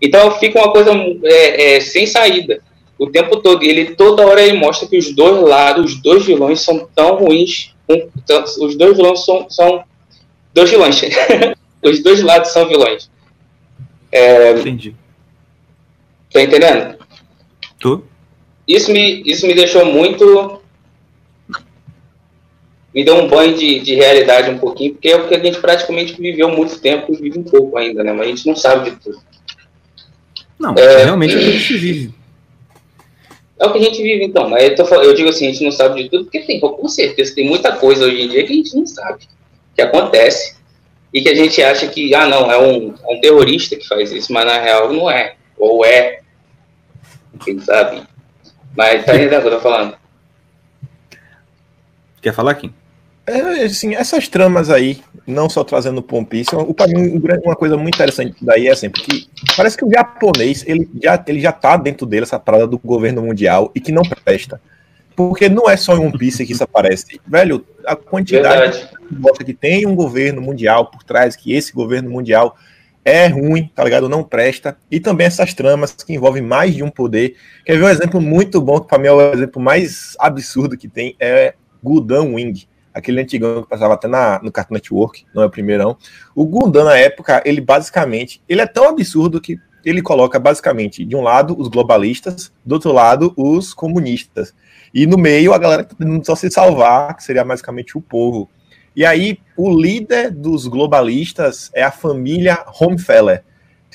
[0.00, 0.92] Então fica uma coisa
[1.24, 2.62] é, é, sem saída
[2.96, 3.64] o tempo todo.
[3.64, 7.74] Ele toda hora ele mostra que os dois lados, os dois vilões são tão ruins.
[7.88, 8.08] Um,
[8.64, 9.82] os dois vilões são, são
[10.54, 11.00] dois vilões.
[11.82, 13.10] os dois lados são vilões.
[14.12, 14.94] É, Entendi.
[16.32, 16.96] Tá entendendo?
[17.80, 18.04] Tu?
[18.68, 20.59] Isso me, isso me deixou muito
[22.94, 25.60] me deu um banho de, de realidade um pouquinho, porque é o que a gente
[25.60, 28.12] praticamente viveu muito tempo e vive um pouco ainda, né?
[28.12, 29.20] Mas a gente não sabe de tudo.
[30.58, 32.14] Não, é, realmente é o que a gente vive.
[33.58, 34.48] É o que a gente vive, então.
[34.48, 36.88] Mas eu, tô, eu digo assim, a gente não sabe de tudo, porque tem, com
[36.88, 39.28] certeza, tem muita coisa hoje em dia que a gente não sabe,
[39.74, 40.56] que acontece,
[41.12, 44.10] e que a gente acha que, ah, não, é um, é um terrorista que faz
[44.12, 45.36] isso, mas na real não é.
[45.58, 46.20] Ou é.
[47.44, 48.02] Quem sabe?
[48.76, 49.96] Mas tá entendendo o que eu tô falando?
[52.20, 52.72] Quer falar, Kim?
[53.30, 57.94] É, assim, essas tramas aí, não só trazendo One Piece, para mim uma coisa muito
[57.94, 59.24] interessante daí é assim, porque
[59.56, 63.22] parece que o japonês, ele já, ele já tá dentro dele essa parada do governo
[63.22, 64.60] mundial e que não presta.
[65.14, 67.20] Porque não é só em One Piece que isso aparece.
[67.26, 72.56] Velho, a quantidade mostra que tem um governo mundial por trás, que esse governo mundial
[73.04, 74.08] é ruim, tá ligado?
[74.08, 74.76] Não presta.
[74.90, 77.36] E também essas tramas que envolvem mais de um poder.
[77.64, 80.88] Quer ver um exemplo muito bom, que para mim é o exemplo mais absurdo que
[80.88, 85.46] tem, é Gundam Wing aquele antigão que passava até na, no Cartoon Network, não é
[85.46, 85.96] o primeirão.
[86.34, 91.16] O Gundam, na época, ele basicamente, ele é tão absurdo que ele coloca basicamente, de
[91.16, 94.54] um lado, os globalistas, do outro lado, os comunistas.
[94.92, 98.00] E no meio, a galera que tá tentando só se salvar, que seria basicamente o
[98.00, 98.50] povo.
[98.94, 103.44] E aí, o líder dos globalistas é a família Homefeller.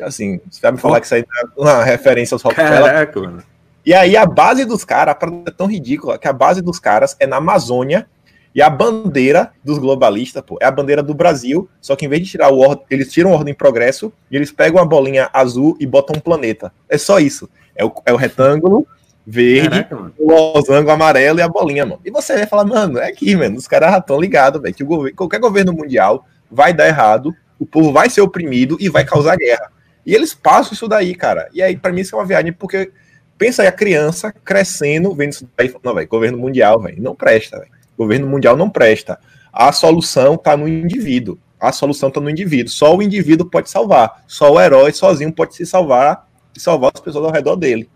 [0.01, 2.84] Assim, você vai me falar que isso aí é uma referência aos Rockefeller.
[2.84, 3.43] Caraca, mano.
[3.86, 7.27] E aí, a base dos caras, é tão ridícula que a base dos caras é
[7.27, 8.08] na Amazônia,
[8.55, 12.23] e a bandeira dos globalistas, pô, é a bandeira do Brasil, só que em vez
[12.23, 15.75] de tirar o ordem, eles tiram o ordem progresso e eles pegam a bolinha azul
[15.77, 16.71] e botam um planeta.
[16.87, 17.49] É só isso.
[17.75, 18.87] É o, é o retângulo
[19.27, 21.99] verde, Caraca, o losango amarelo e a bolinha, mano.
[22.05, 23.57] E você vai falar, mano, é aqui, mano.
[23.57, 27.35] Os caras já estão ligados, velho, que o governo, qualquer governo mundial vai dar errado,
[27.59, 29.69] o povo vai ser oprimido e vai causar guerra.
[30.05, 31.49] E eles passam isso daí, cara.
[31.51, 32.91] E aí, para mim, isso é uma viagem, porque
[33.37, 37.59] pensa aí a criança crescendo, vendo isso daí, não, velho, governo mundial, velho, não presta,
[37.59, 37.74] velho.
[37.97, 39.19] Governo mundial não presta.
[39.51, 41.38] A solução está no indivíduo.
[41.60, 42.71] A solução está no indivíduo.
[42.71, 44.23] Só o indivíduo pode salvar.
[44.27, 47.89] Só o herói sozinho pode se salvar e salvar as pessoas ao redor dele.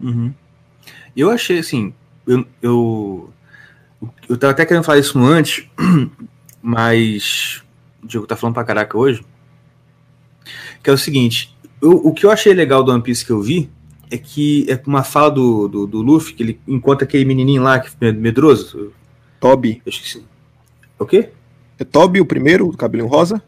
[0.00, 0.32] Uhum.
[1.16, 1.94] Eu achei assim.
[2.26, 3.30] Eu, eu,
[4.28, 5.66] eu tava até querendo falar isso antes,
[6.60, 7.62] mas
[8.02, 9.24] o Diego tá falando pra caraca hoje.
[10.82, 13.40] Que é o seguinte: eu, o que eu achei legal do One Piece que eu
[13.40, 13.70] vi
[14.10, 17.78] é que é uma fala do, do, do Luffy, que ele encontra aquele menininho lá,
[17.78, 18.92] que é medroso,
[19.40, 19.82] Toby.
[19.84, 20.24] Eu esqueci.
[20.98, 21.30] O quê?
[21.78, 23.42] É Toby o primeiro, o cabelinho rosa?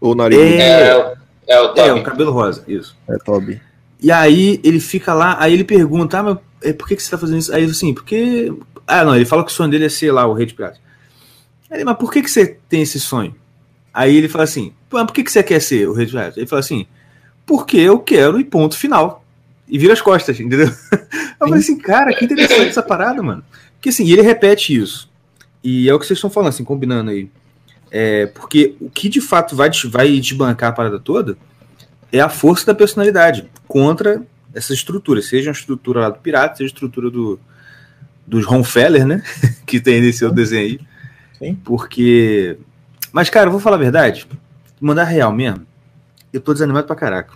[0.00, 0.38] Ou nariz?
[0.38, 1.16] É, é,
[1.46, 1.88] é o Toby.
[1.88, 2.96] É, o cabelo rosa, isso.
[3.08, 3.60] É Toby.
[4.02, 7.10] E aí ele fica lá, aí ele pergunta, ah, mas é, por que, que você
[7.10, 7.54] tá fazendo isso?
[7.54, 8.52] Aí assim, porque.
[8.86, 10.80] Ah, não, ele fala que o sonho dele é ser lá o rei de piratas.
[11.70, 13.34] Aí, mas por que, que você tem esse sonho?
[13.94, 16.36] Aí ele fala assim, por que, que você quer ser o rei de piratas?
[16.36, 16.86] Ele fala assim,
[17.46, 19.24] porque eu quero e ponto final.
[19.68, 20.66] E vira as costas, entendeu?
[21.40, 23.42] Eu falei assim, cara, que interessante essa parada, mano.
[23.74, 25.09] Porque assim, ele repete isso.
[25.62, 27.30] E é o que vocês estão falando, assim, combinando aí.
[27.90, 31.36] É, porque o que de fato vai, vai desbancar a parada toda
[32.12, 34.22] é a força da personalidade contra
[34.54, 37.38] essa estrutura, seja a estrutura lá do pirata, seja a estrutura do,
[38.26, 39.22] dos Ronfeller, né?
[39.66, 40.80] que tem nesse outro desenho aí.
[41.38, 41.54] Sim.
[41.64, 42.58] Porque.
[43.12, 44.26] Mas, cara, eu vou falar a verdade.
[44.80, 45.66] Mandar real mesmo.
[46.32, 47.34] Eu tô desanimado pra caraca.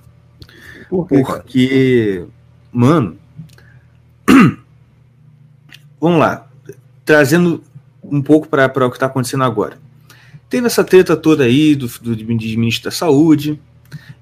[0.88, 2.28] Por quê, Porque, cara?
[2.72, 3.18] mano.
[6.00, 6.48] Vamos lá.
[7.04, 7.62] Trazendo
[8.04, 9.78] um pouco para o que está acontecendo agora.
[10.48, 13.60] Teve essa treta toda aí do, do, do ministro da Saúde,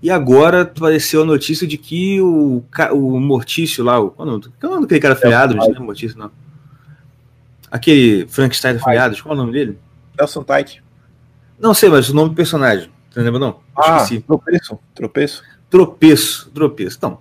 [0.02, 4.68] e agora apareceu a notícia de que o, o Mortício lá, o, qual é o
[4.68, 5.54] nome daquele cara afiliado?
[5.54, 6.30] Não é Mortício, não.
[7.70, 9.78] Aquele Frankenstein afiliado, qual é o nome dele?
[10.18, 10.82] Nelson Tite.
[11.58, 12.90] Não sei, mas o nome do personagem.
[13.10, 13.60] Você lembra, não?
[13.76, 14.20] Ah, Esqueci.
[14.22, 14.78] tropeço.
[14.94, 15.42] Tropeço.
[15.70, 16.96] Tropeço, tropeço.
[16.98, 17.18] Então,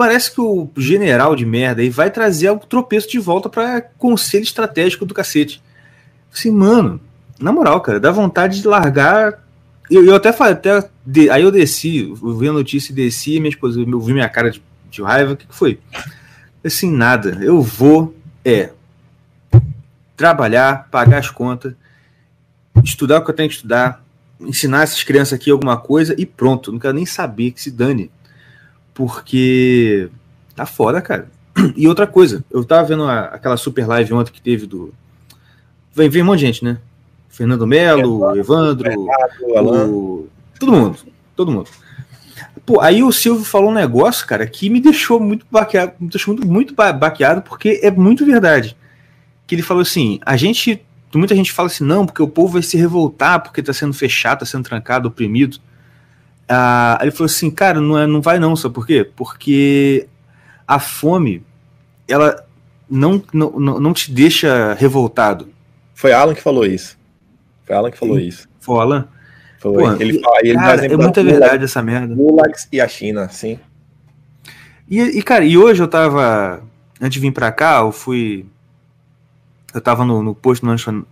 [0.00, 4.44] parece que o general de merda aí vai trazer o tropeço de volta para conselho
[4.44, 5.62] estratégico do cacete.
[6.32, 6.98] Assim, mano,
[7.38, 9.44] na moral, cara, dá vontade de largar.
[9.90, 10.88] Eu, eu até falei, até,
[11.30, 14.50] aí eu desci, eu vi a notícia e desci, minha esposa eu vi minha cara
[14.50, 15.78] de, de raiva, o que, que foi?
[16.64, 17.36] Assim, nada.
[17.42, 18.70] Eu vou, é,
[20.16, 21.74] trabalhar, pagar as contas,
[22.82, 24.02] estudar o que eu tenho que estudar,
[24.40, 26.72] ensinar essas crianças aqui alguma coisa e pronto.
[26.72, 28.10] Não quero nem saber que se dane
[29.00, 30.10] porque
[30.54, 31.26] tá foda, cara.
[31.74, 34.92] E outra coisa, eu tava vendo a, aquela super live ontem que teve do.
[35.94, 36.78] Vem, vem um monte de gente, né?
[37.30, 38.90] Fernando Melo, Evandro,
[39.88, 40.28] o...
[40.58, 40.98] todo mundo,
[41.34, 41.70] todo mundo.
[42.66, 46.34] Pô, aí o Silvio falou um negócio, cara, que me deixou muito baqueado, me deixou
[46.34, 48.76] muito, muito baqueado, porque é muito verdade.
[49.46, 50.84] Que ele falou assim: a gente.
[51.12, 54.40] Muita gente fala assim, não, porque o povo vai se revoltar, porque tá sendo fechado,
[54.40, 55.58] tá sendo trancado, oprimido.
[56.52, 59.08] Ah, ele falou assim, cara, não, é, não vai não, sabe por quê?
[59.14, 60.08] Porque
[60.66, 61.44] a fome,
[62.08, 62.44] ela
[62.90, 65.48] não, não, não te deixa revoltado.
[65.94, 66.98] Foi Alan que falou isso.
[67.64, 68.26] Foi Alan que falou Sim.
[68.26, 68.48] isso.
[68.58, 69.06] Foi Alan?
[69.60, 69.72] Foi.
[69.74, 72.14] Pô, ele fala, ele Cara, é muita verdade essa merda.
[72.16, 73.60] Gulags e a China, sim.
[74.88, 76.64] E, e, cara, e hoje eu tava.
[77.00, 78.44] Antes de vir pra cá, eu fui.
[79.72, 81.04] Eu tava no, no posto no lanchon-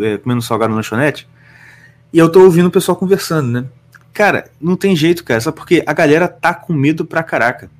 [0.00, 1.28] é, comendo salgado no lanchonete.
[2.12, 3.66] E eu tô ouvindo o pessoal conversando, né?
[4.12, 5.40] Cara, não tem jeito, cara.
[5.40, 7.70] Só porque a galera tá com medo pra caraca.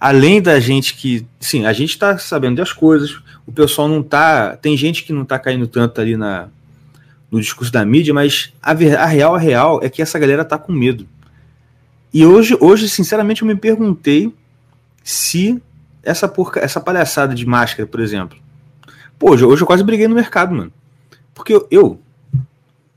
[0.00, 1.26] Além da gente que.
[1.40, 3.20] Sim, a gente tá sabendo das coisas.
[3.46, 4.56] O pessoal não tá.
[4.56, 6.48] Tem gente que não tá caindo tanto ali na,
[7.30, 10.58] no discurso da mídia, mas a, a real, a real é que essa galera tá
[10.58, 11.06] com medo.
[12.12, 14.32] E hoje, hoje, sinceramente, eu me perguntei
[15.02, 15.60] se
[16.02, 18.38] essa porca, essa palhaçada de máscara, por exemplo.
[19.18, 20.72] Pô, hoje, hoje eu quase briguei no mercado, mano.
[21.34, 22.00] Porque eu, eu,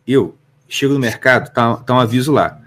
[0.07, 0.35] eu
[0.75, 2.59] chego no mercado, tá, tá um aviso lá.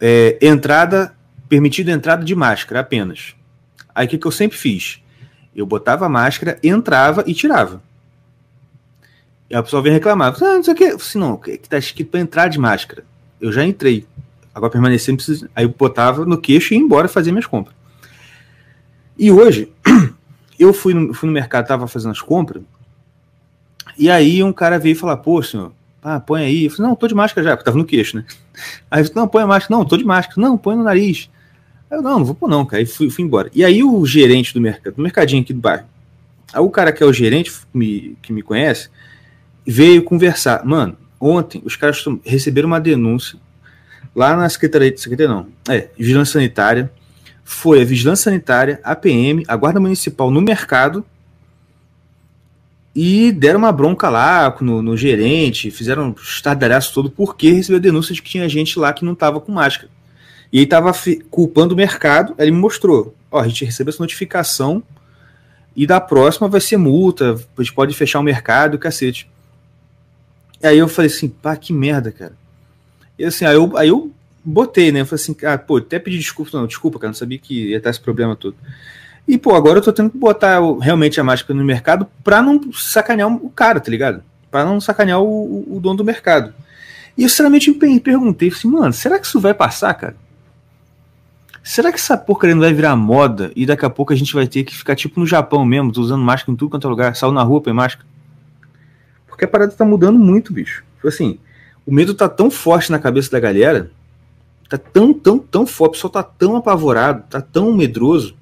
[0.00, 1.14] É, entrada,
[1.48, 3.34] permitida entrada de máscara apenas.
[3.94, 5.02] Aí o que, que eu sempre fiz?
[5.54, 7.82] Eu botava a máscara, entrava e tirava.
[9.50, 10.36] E a pessoa vem reclamar.
[10.40, 10.84] Ah, não sei o que.
[10.84, 13.04] Assim, não, que tá escrito pra entrar de máscara.
[13.40, 14.06] Eu já entrei.
[14.54, 15.50] Agora permanecer, não precisa.
[15.56, 17.74] Aí eu botava no queixo e ia embora fazer minhas compras.
[19.18, 19.72] E hoje,
[20.58, 22.62] eu fui no, fui no mercado, tava fazendo as compras,
[23.96, 26.64] e aí um cara veio falar, pô, senhor, ah, põe aí.
[26.64, 28.24] Eu falei, não, tô de máscara já, porque tava no queixo, né?
[28.90, 29.78] Aí eu falei, não, põe a máscara.
[29.78, 30.40] Não, tô de máscara.
[30.40, 31.28] Não, põe no nariz.
[31.90, 32.80] Aí eu, não, não vou pôr não, cara.
[32.80, 33.50] Aí fui, fui embora.
[33.54, 35.86] E aí o gerente do mercado, do mercadinho aqui do bairro,
[36.52, 38.90] aí o cara que é o gerente, que me, que me conhece,
[39.66, 40.64] veio conversar.
[40.64, 43.38] Mano, ontem os caras receberam uma denúncia
[44.14, 46.90] lá na Secretaria, Secretaria não, é, Vigilância Sanitária,
[47.42, 51.04] foi a Vigilância Sanitária, a PM, a Guarda Municipal no mercado
[52.94, 58.14] e deram uma bronca lá no, no gerente, fizeram um estardalhaço todo porque recebeu denúncia
[58.14, 59.88] de que tinha gente lá que não tava com máscara.
[60.52, 64.02] E aí tava fi- culpando o mercado, ele me mostrou, ó, a gente recebeu essa
[64.02, 64.82] notificação
[65.76, 69.30] e da próxima vai ser multa, a gente pode fechar o mercado cacete.
[70.60, 72.32] E aí eu falei assim, pá, que merda, cara.
[73.18, 74.10] E assim, aí eu, aí eu
[74.44, 75.02] botei, né?
[75.02, 77.76] Eu falei assim, ah, pô, até pedi desculpa, não, desculpa, cara, não sabia que ia
[77.76, 78.56] estar esse problema todo.
[79.28, 82.72] E, pô, agora eu tô tendo que botar realmente a máscara no mercado pra não
[82.72, 84.22] sacanear o cara, tá ligado?
[84.50, 86.54] Pra não sacanear o, o- dono do mercado.
[87.16, 90.16] E eu sinceramente me per- perguntei, assim, mano, será que isso vai passar, cara?
[91.62, 94.46] Será que essa porcaria não vai virar moda e daqui a pouco a gente vai
[94.46, 97.14] ter que ficar tipo no Japão mesmo, tô usando máscara em tudo quanto é lugar,
[97.14, 98.06] saiu na rua, põe máscara?
[99.26, 100.82] Porque a parada tá mudando muito, bicho.
[100.96, 101.38] Tipo assim,
[101.84, 103.90] o medo tá tão forte na cabeça da galera,
[104.70, 108.34] tá tão, tão, tão forte, o pessoal tá tão apavorado, tá tão medroso,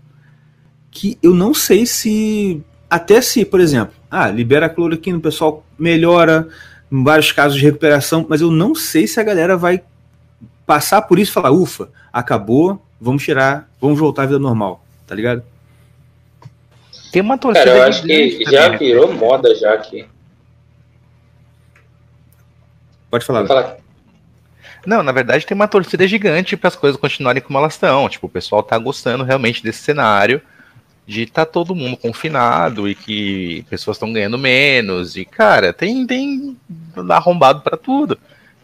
[0.96, 2.62] que eu não sei se.
[2.88, 6.48] Até se, por exemplo, ah, libera a cloroquina, o pessoal melhora,
[6.90, 9.82] em vários casos de recuperação, mas eu não sei se a galera vai
[10.64, 15.14] passar por isso e falar, ufa, acabou, vamos tirar, vamos voltar à vida normal, tá
[15.14, 15.42] ligado?
[17.12, 18.78] Tem uma torcida Cara, eu acho que também, já né?
[18.78, 20.06] virou moda já aqui.
[23.10, 23.46] Pode falar.
[23.46, 23.76] Falar
[24.86, 28.08] Não, na verdade tem uma torcida gigante para as coisas continuarem como elas estão.
[28.08, 30.40] Tipo, o pessoal tá gostando realmente desse cenário
[31.06, 35.16] de tá todo mundo confinado e que pessoas estão ganhando menos.
[35.16, 36.56] E, cara, tem, tem
[37.10, 38.18] arrombado para tudo.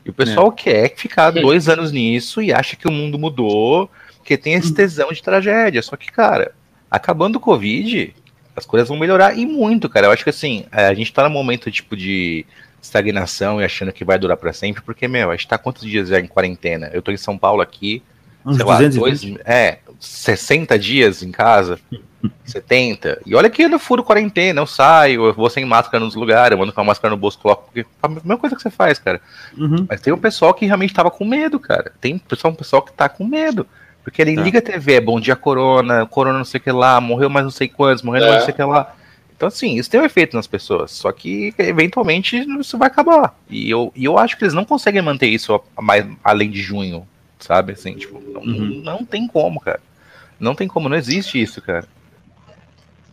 [0.05, 4.37] E o pessoal quer ficar dois anos nisso e acha que o mundo mudou, porque
[4.37, 5.81] tem esse tesão de tragédia.
[5.81, 6.53] Só que, cara,
[6.91, 8.13] acabando o Covid,
[8.57, 10.09] as coisas vão melhorar e muito, cara.
[10.09, 12.45] Eu acho que assim, a gente tá num momento tipo de
[12.83, 16.09] estagnação e achando que vai durar para sempre, porque, meu, a gente tá quantos dias
[16.09, 16.91] já em quarentena?
[16.93, 18.03] Eu tô em São Paulo aqui,
[18.45, 18.99] Uns sei lá, 220.
[18.99, 21.79] dois, é, 60 dias em casa,
[22.45, 23.21] 70.
[23.27, 26.63] E olha que eu furo quarentena, eu saio, eu vou sem máscara nos lugares, eu
[26.63, 28.99] ando com a máscara no bolso, coloco, porque é a mesma coisa que você faz,
[28.99, 29.21] cara.
[29.57, 29.87] Uhum.
[29.89, 31.93] Mas tem um pessoal que realmente tava com medo, cara.
[32.01, 33.67] Tem pessoal, um pessoal que tá com medo.
[34.05, 34.43] Porque ele Tá.
[34.43, 37.45] liga a TV, é bom dia corona, corona não sei o que lá, morreu mais
[37.45, 38.39] não sei quantos, morreu mais É.
[38.39, 38.95] não sei o que lá.
[39.37, 40.91] Então, assim, isso tem um efeito nas pessoas.
[40.93, 43.35] Só que, eventualmente, isso vai acabar.
[43.51, 47.07] E eu, e eu acho que eles não conseguem manter isso mais, além de junho,
[47.41, 47.73] sabe?
[47.73, 48.83] Assim, tipo, não, Uhum.
[48.85, 49.81] não tem como, cara.
[50.39, 51.85] Não tem como, não existe isso, cara.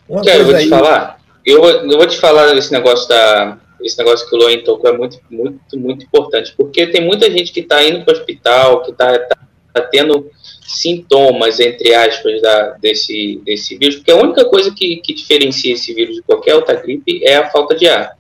[0.10, 1.20] Uma Cara, eu vou te aí, falar.
[1.46, 3.60] Eu, eu vou te falar esse negócio da.
[3.80, 6.54] Esse negócio que o Loen tocou é muito, muito, muito importante.
[6.58, 9.38] Porque tem muita gente que está indo para o hospital, que está tá,
[9.74, 10.30] tá tendo
[10.64, 13.98] sintomas, entre aspas, da, desse, desse vírus.
[13.98, 17.50] Porque a única coisa que, que diferencia esse vírus de qualquer outra gripe é a
[17.50, 18.18] falta de ar.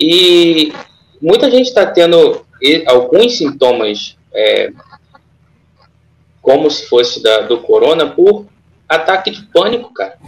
[0.00, 0.72] E
[1.20, 2.44] muita gente está tendo
[2.86, 4.72] alguns sintomas, é,
[6.42, 8.46] como se fosse da, do corona, por
[8.88, 10.18] ataque de pânico, cara.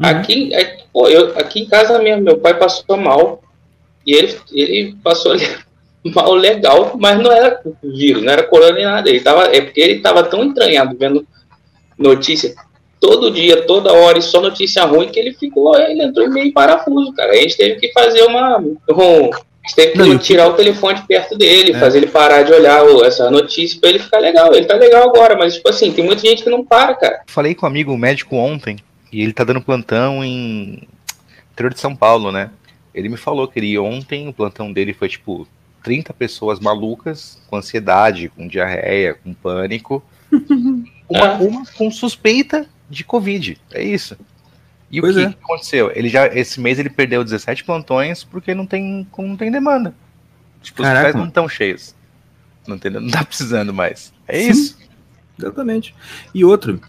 [0.00, 3.42] Aqui, aqui, pô, eu, aqui em casa mesmo, meu pai passou mal.
[4.06, 5.34] E ele, ele passou
[6.14, 9.08] mal legal, mas não era vírus, não era corona nem nada.
[9.08, 11.26] Ele tava, é porque ele estava tão entranhado vendo
[11.98, 12.54] notícia
[13.00, 17.12] todo dia, toda hora, e só notícia ruim, que ele ficou, ele entrou meio parafuso,
[17.12, 17.32] cara.
[17.32, 18.58] A gente teve que fazer uma.
[18.58, 21.78] Um, a gente teve que Não, tirar o telefone de perto dele, É.
[21.78, 24.54] fazer ele parar de olhar essa notícia pra ele ficar legal.
[24.54, 27.22] Ele tá legal agora, mas, tipo assim, tem muita gente que não para, cara.
[27.26, 28.76] Falei com um amigo médico ontem
[29.16, 30.86] e ele tá dando plantão em
[31.52, 32.50] interior de São Paulo, né?
[32.94, 35.48] Ele me falou que ele ontem, o plantão dele foi tipo
[35.82, 40.02] 30 pessoas malucas, com ansiedade, com diarreia, com pânico.
[41.08, 41.38] Uma, Ah.
[41.38, 43.56] uma com suspeita de Covid.
[43.72, 44.18] É isso.
[44.90, 45.28] E Pois o que é.
[45.28, 45.92] aconteceu?
[45.94, 49.94] Ele já, esse mês ele perdeu 17 plantões porque não tem, não tem demanda.
[50.60, 51.94] Tipo, os Caraca, hospitais não estão cheios.
[52.66, 54.12] Não, tem, não tá precisando mais.
[54.26, 54.50] É Sim.
[54.50, 54.78] isso.
[55.38, 55.94] Exatamente.
[56.34, 56.80] E outro,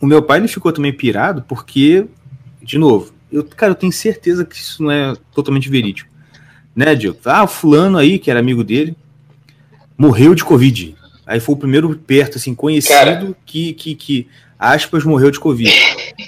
[0.00, 2.06] o meu pai ele ficou também pirado porque,
[2.62, 6.10] de novo, eu, cara, eu tenho certeza que isso não é totalmente verídico.
[6.74, 7.18] Né, Diogo?
[7.24, 8.96] Ah, o fulano aí, que era amigo dele,
[9.96, 10.94] morreu de Covid.
[11.26, 13.36] Aí foi o primeiro perto, assim, conhecido Cara.
[13.44, 14.28] que, que, que,
[14.58, 15.70] aspas, morreu de Covid.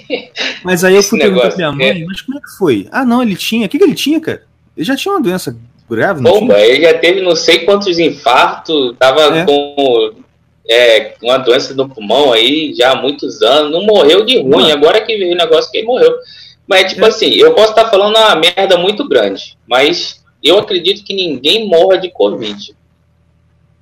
[0.65, 2.87] Mas aí eu fui perguntar pra minha mãe, mas como é que foi?
[2.93, 3.67] Ah, não, ele tinha.
[3.67, 4.43] O que, que ele tinha, cara?
[4.77, 5.57] Ele já tinha uma doença
[5.89, 6.67] grave, não Bomba, tinha?
[6.67, 9.47] ele já teve não sei quantos infartos, tava É.
[9.47, 10.13] com
[10.71, 15.01] é, uma doença no pulmão aí já há muitos anos, não morreu de ruim, agora
[15.01, 16.17] que veio o negócio que ele morreu.
[16.65, 17.09] Mas, tipo É.
[17.09, 21.99] assim, eu posso estar falando uma merda muito grande, mas eu acredito que ninguém morra
[21.99, 22.73] de Covid.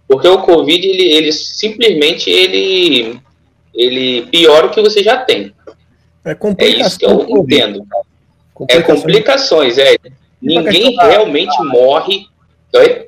[0.08, 3.20] Porque o Covid, ele, ele simplesmente, ele,
[3.74, 5.52] ele piora o que você já tem.
[6.24, 7.86] É É isso que eu do entendo.
[7.86, 8.08] É
[8.54, 9.96] Complicações, complicações, é.
[10.40, 12.26] Ninguém realmente morre.
[12.74, 13.07] Oi?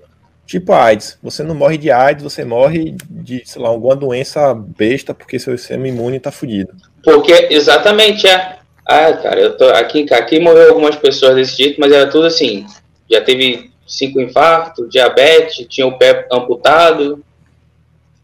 [0.51, 1.17] Tipo a AIDS.
[1.23, 5.57] Você não morre de AIDS, você morre de, sei lá, alguma doença besta porque seu
[5.57, 6.73] sistema imune tá fudido.
[7.05, 8.57] Porque, exatamente, é.
[8.85, 12.67] Ah, cara, eu tô, aqui, aqui morreu algumas pessoas desse jeito, mas era tudo assim.
[13.09, 17.23] Já teve cinco infartos, diabetes, tinha o pé amputado,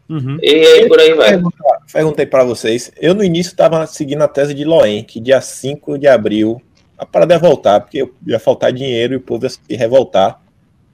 [0.08, 0.36] Uhum.
[0.42, 1.28] e aí por aí vai.
[1.30, 2.90] Perguntar- Perguntei pra vocês.
[3.00, 6.60] Eu no início tava seguindo a tese de Loen, que dia 5 de abril
[6.98, 10.40] a parada ia voltar, porque ia faltar dinheiro e o povo ia se revoltar.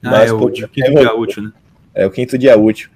[0.03, 1.51] Ah, Mas, é o pô, de quinto dia útil, né?
[1.95, 2.89] É o quinto dia útil.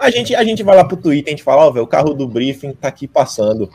[0.00, 2.12] A, gente, a gente vai lá pro Twitter, a gente fala, ó, velho, o carro
[2.14, 3.70] do briefing tá aqui passando.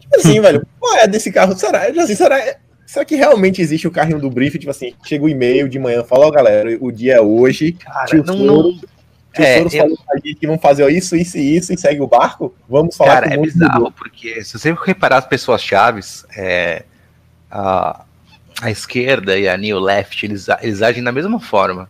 [0.00, 1.56] Tipo assim, velho, qual é desse carro?
[1.56, 2.56] Será, assim, será,
[2.86, 4.58] será que realmente existe o carrinho do briefing?
[4.58, 7.72] Tipo assim, chega o e-mail de manhã, fala, ó, galera, o dia é hoje.
[7.72, 8.88] Cara, Tio não, não, Tio
[9.44, 12.00] É, Soros eu- falou pra gente que vão fazer isso, isso e isso e segue
[12.00, 12.54] o barco?
[12.68, 16.84] Vamos falar Cara, é bizarro, porque se você reparar as pessoas chaves, é,
[17.50, 18.04] a,
[18.60, 21.88] a esquerda e a New Left, eles, eles agem da mesma forma.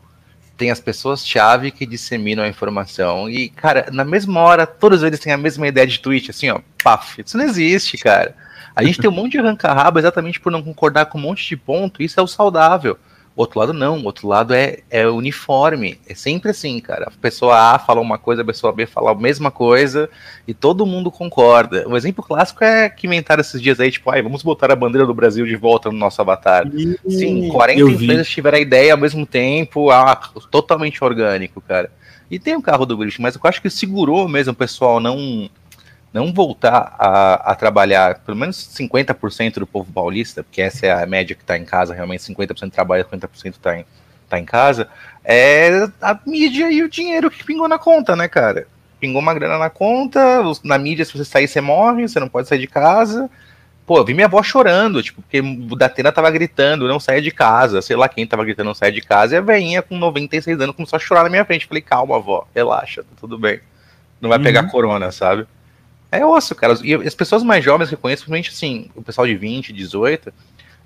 [0.56, 3.30] Tem as pessoas-chave que disseminam a informação.
[3.30, 6.60] E, cara, na mesma hora, todos eles têm a mesma ideia de tweet, assim, ó,
[6.82, 7.22] paf.
[7.24, 8.34] Isso não existe, cara.
[8.74, 11.56] A gente tem um monte de arranca-rabo exatamente por não concordar com um monte de
[11.56, 12.02] ponto.
[12.02, 12.98] Isso é o saudável.
[13.38, 15.96] Outro lado não, o outro lado é, é uniforme.
[16.08, 17.04] É sempre assim, cara.
[17.06, 20.10] A pessoa A fala uma coisa, a pessoa B fala a mesma coisa
[20.44, 21.88] e todo mundo concorda.
[21.88, 25.06] O exemplo clássico é que inventaram esses dias aí, tipo, ai, vamos botar a bandeira
[25.06, 26.64] do Brasil de volta no nosso avatar.
[27.08, 28.06] Sim, 40 eu vi.
[28.06, 30.16] empresas tiveram a ideia ao mesmo tempo, ah,
[30.50, 31.92] totalmente orgânico, cara.
[32.28, 35.48] E tem o carro do Grish, mas eu acho que segurou mesmo o pessoal não
[36.12, 41.06] não voltar a, a trabalhar, pelo menos 50% do povo paulista, porque essa é a
[41.06, 43.84] média que está em casa, realmente 50% trabalha, 50% está em,
[44.28, 44.88] tá em casa,
[45.24, 48.66] é a mídia e o dinheiro que pingou na conta, né, cara?
[48.98, 52.48] Pingou uma grana na conta, na mídia, se você sair, você morre, você não pode
[52.48, 53.30] sair de casa.
[53.86, 57.30] Pô, eu vi minha avó chorando, tipo, porque o Datena tava gritando, não saia de
[57.30, 60.60] casa, sei lá quem tava gritando, não saia de casa, e a velhinha com 96
[60.60, 61.66] anos começou a chorar na minha frente.
[61.66, 63.60] Falei, calma, avó, relaxa, tá tudo bem.
[64.20, 64.44] Não vai Uhum.
[64.44, 65.46] pegar corona, sabe?
[66.10, 66.74] É osso, cara.
[66.82, 70.32] E as pessoas mais jovens que eu conheço, principalmente assim, o pessoal de 20, 18,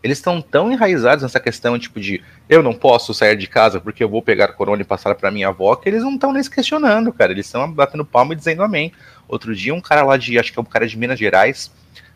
[0.02, 4.02] eles estão tão enraizados nessa questão, tipo, de eu não posso sair de casa porque
[4.02, 6.50] eu vou pegar corona e passar pra minha avó, que eles não estão nem se
[6.50, 7.30] questionando, cara.
[7.30, 8.92] Eles estão batendo palma e dizendo amém.
[9.28, 11.70] Outro dia, um cara lá de, acho que é um cara de Minas Gerais,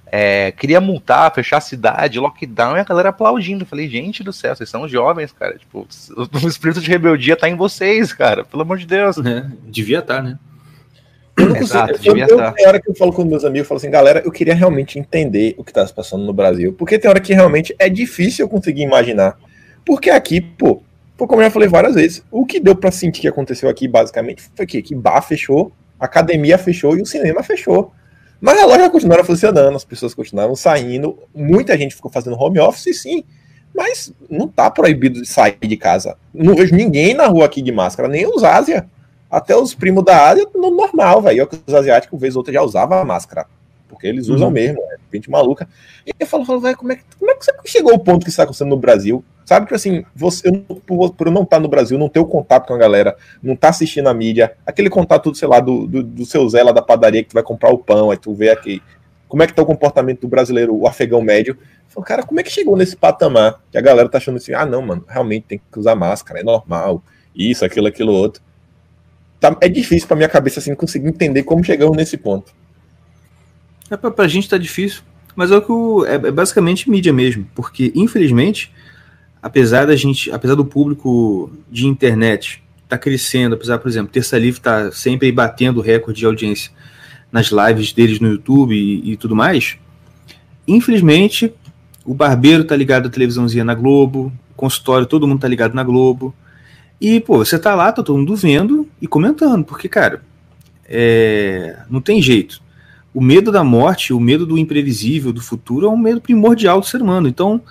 [0.08, 3.64] é, queria multar, fechar a cidade, lockdown, e a galera aplaudindo.
[3.64, 5.58] Eu falei, gente do céu, vocês são jovens, cara.
[5.58, 5.86] Tipo,
[6.42, 8.44] o espírito de rebeldia tá em vocês, cara.
[8.44, 9.18] Pelo amor de Deus.
[9.18, 10.38] É, devia estar, né?
[11.46, 11.98] Eu não consigo- Exato,
[12.30, 12.52] eu-.
[12.52, 14.98] Tem hora que eu falo com meus amigos, eu falo assim, galera, eu queria realmente
[14.98, 16.72] entender o que tá se passando no Brasil.
[16.72, 19.36] Porque tem hora que realmente é difícil eu conseguir imaginar.
[19.84, 20.82] Porque aqui, pô,
[21.16, 23.86] pô, como eu já falei várias vezes, o que deu pra sentir que aconteceu aqui,
[23.88, 27.92] basicamente, foi que, que bar fechou, a academia fechou e o cinema fechou.
[28.40, 33.00] Mas a loja continuaram funcionando, as pessoas continuaram saindo, muita gente ficou fazendo home office,
[33.00, 33.24] sim.
[33.74, 36.16] Mas não tá proibido de sair de casa.
[36.34, 38.86] Não vejo ninguém na rua aqui de máscara, nem os Ásia.
[39.36, 41.46] Até os primos da Ásia, no normal, velho.
[41.66, 43.44] Os asiáticos, vez ou outra, já usava máscara.
[43.86, 44.54] Porque eles usam Uhum.
[44.54, 45.68] mesmo, é gente maluca.
[46.06, 48.24] E eu falo, falo velho, como é, que, como é que você chegou ao ponto
[48.24, 49.22] que isso está acontecendo no Brasil?
[49.44, 50.50] Sabe que assim, você
[50.86, 53.52] por, por não estar tá no Brasil, não ter o contato com a galera, não
[53.52, 56.72] estar tá assistindo a mídia, aquele contato, sei lá, do, do, do, seu Zé lá
[56.72, 58.82] da padaria que tu vai comprar o pão, aí tu vê aqui
[59.28, 61.58] como é que tá o comportamento do brasileiro, o afegão médio.
[61.88, 64.64] Falo, cara, como é que chegou nesse patamar que a galera tá achando assim, ah,
[64.64, 67.02] não, mano, realmente tem que usar máscara, é normal,
[67.34, 68.45] isso, aquilo, aquilo, outro.
[69.40, 72.52] Tá, é difícil pra minha cabeça, assim, conseguir entender como chegamos nesse ponto.
[73.90, 75.02] É, pra gente tá difícil,
[75.34, 78.72] mas é, o que o, é, é basicamente mídia mesmo, porque, infelizmente,
[79.42, 84.60] apesar da gente, apesar do público de internet tá crescendo, apesar, por exemplo, Terça Livre
[84.60, 86.70] tá sempre batendo recorde de audiência
[87.30, 89.76] nas lives deles no YouTube e, e, tudo mais,
[90.66, 91.52] infelizmente
[92.04, 96.32] o barbeiro tá ligado à televisãozinha na Globo, consultório, todo mundo tá ligado na Globo.
[97.00, 100.22] E, pô, você tá lá, tá todo mundo vendo e comentando, porque, cara,
[100.88, 101.78] é...
[101.90, 102.60] não tem jeito.
[103.12, 106.86] O medo da morte, o medo do imprevisível, do futuro, é um medo primordial do
[106.86, 107.28] ser humano.
[107.28, 107.62] Então,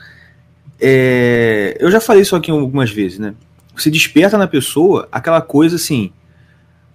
[0.79, 3.33] é, eu já falei isso aqui algumas vezes, né?
[3.75, 6.11] Você desperta na pessoa aquela coisa assim,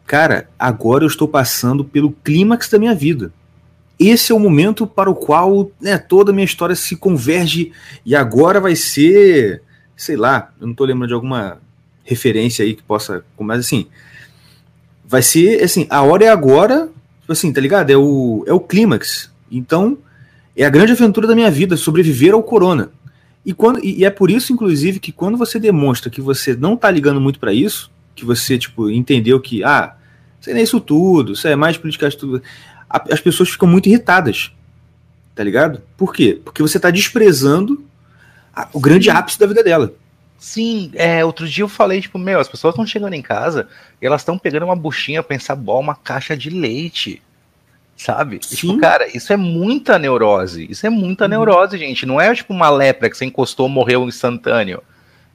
[0.06, 3.32] cara, agora eu estou passando pelo clímax da minha vida.
[3.98, 7.70] Esse é o momento para o qual né, toda a minha história se converge
[8.04, 9.62] e agora vai ser,
[9.94, 11.58] sei lá, eu não estou lembrando de alguma
[12.04, 13.86] referência aí que possa, mas assim,
[15.06, 16.88] vai ser assim, a hora é agora,
[17.20, 17.90] tipo assim, tá ligado?
[17.90, 19.30] É o, é o clímax.
[19.50, 19.98] Então,
[20.56, 22.90] é a grande aventura da minha vida, sobreviver ao corona.
[23.44, 26.90] E, quando, e é por isso, inclusive, que quando você demonstra que você não tá
[26.90, 29.94] ligando muito para isso, que você, tipo, entendeu que, ah,
[30.40, 32.42] isso é isso tudo, isso é mais política tudo,
[32.88, 34.52] as pessoas ficam muito irritadas.
[35.34, 35.80] Tá ligado?
[35.96, 36.40] Por quê?
[36.44, 37.82] Porque você tá desprezando
[38.54, 39.94] a, o grande ápice da vida dela.
[40.40, 43.68] Sim, é, outro dia eu falei, tipo, meu, as pessoas estão chegando em casa
[44.00, 47.22] e elas estão pegando uma buchinha, pensar, bom, uma caixa de leite
[47.94, 48.38] sabe?
[48.38, 50.66] Tipo, cara, isso é muita neurose.
[50.70, 51.30] Isso é muita uhum.
[51.30, 52.06] neurose, gente.
[52.06, 54.82] Não é tipo uma lepra que você encostou, morreu instantâneo.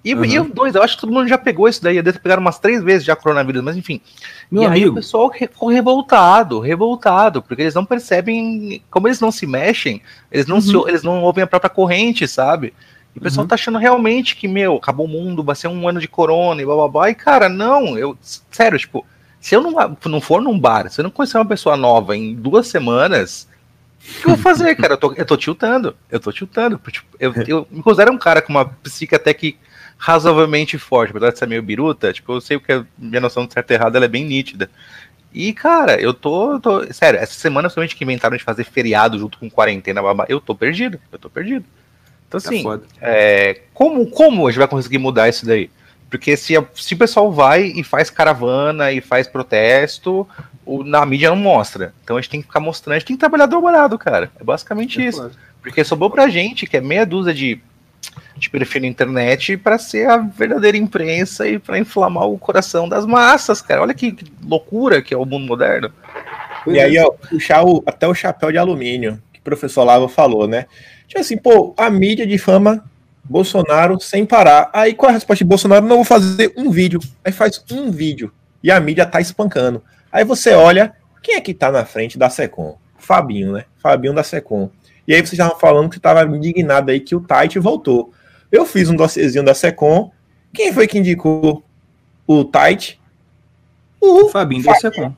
[0.03, 0.25] E, uhum.
[0.25, 2.01] e dois, eu acho que todo mundo já pegou isso daí.
[2.01, 4.01] Deve pegar umas três vezes já coronavírus, mas enfim.
[4.49, 4.85] Meu e amigo.
[4.85, 10.01] aí o pessoal ficou revoltado, revoltado, porque eles não percebem, como eles não se mexem,
[10.31, 10.61] eles não, uhum.
[10.61, 12.73] se, eles não ouvem a própria corrente, sabe?
[13.15, 13.47] E o pessoal uhum.
[13.47, 16.65] tá achando realmente que, meu, acabou o mundo, vai ser um ano de corona e
[16.65, 17.09] blá blá blá.
[17.09, 18.17] E, cara, não, eu,
[18.51, 19.05] sério, tipo,
[19.39, 22.35] se eu não, não for num bar, se eu não conhecer uma pessoa nova em
[22.35, 23.47] duas semanas,
[23.99, 24.93] o que eu vou fazer, cara?
[24.93, 25.95] Eu tô, eu tô tiltando.
[26.11, 26.79] Eu tô tiltando.
[26.91, 29.57] Tipo, eu, eu me considero um cara com uma psique até que
[29.97, 32.11] razoavelmente forte, apesar de ser meio biruta.
[32.11, 34.69] Tipo, eu sei que a minha noção de certo e errado é bem nítida.
[35.33, 36.91] E, cara, eu tô, tô.
[36.93, 40.55] Sério, essa semana, somente que inventaram de fazer feriado junto com quarentena, babá, eu tô
[40.55, 40.99] perdido.
[41.11, 41.65] Eu tô perdido.
[42.27, 45.69] Então, tá assim, tá é, como, como a gente vai conseguir mudar isso daí?
[46.09, 50.27] Porque se, se o pessoal vai e faz caravana e faz protesto,
[50.65, 51.93] o, na mídia não mostra.
[52.03, 54.31] Então a gente tem que ficar mostrando, a gente tem que trabalhar dobrado, cara.
[54.39, 55.19] É basicamente é isso.
[55.19, 55.33] Claro.
[55.61, 57.59] Porque sobrou pra gente, que é meia dúzia de,
[58.37, 63.05] de perfil na internet, para ser a verdadeira imprensa e para inflamar o coração das
[63.05, 63.81] massas, cara.
[63.81, 65.91] Olha que, que loucura que é o mundo moderno.
[66.67, 70.47] E aí, ó, puxar o, até o chapéu de alumínio, que o professor Lava falou,
[70.47, 70.65] né?
[71.07, 72.83] Tipo assim, pô, a mídia de fama
[73.23, 74.69] Bolsonaro sem parar.
[74.73, 75.85] Aí qual é a resposta de Bolsonaro?
[75.85, 76.99] Não vou fazer um vídeo.
[77.23, 78.31] Aí faz um vídeo.
[78.63, 79.83] E a mídia tá espancando.
[80.11, 82.77] Aí você olha, quem é que tá na frente da Secom?
[82.97, 83.65] Fabinho, né?
[83.77, 84.69] Fabinho da Secom.
[85.07, 88.11] E aí vocês estavam falando que estava indignado aí que o Tite voltou.
[88.51, 90.11] Eu fiz um dossiêzinho da Secom.
[90.53, 91.63] Quem foi que indicou
[92.25, 92.99] o Tite?
[93.99, 95.13] O Fabinho, Fabinho da Secom.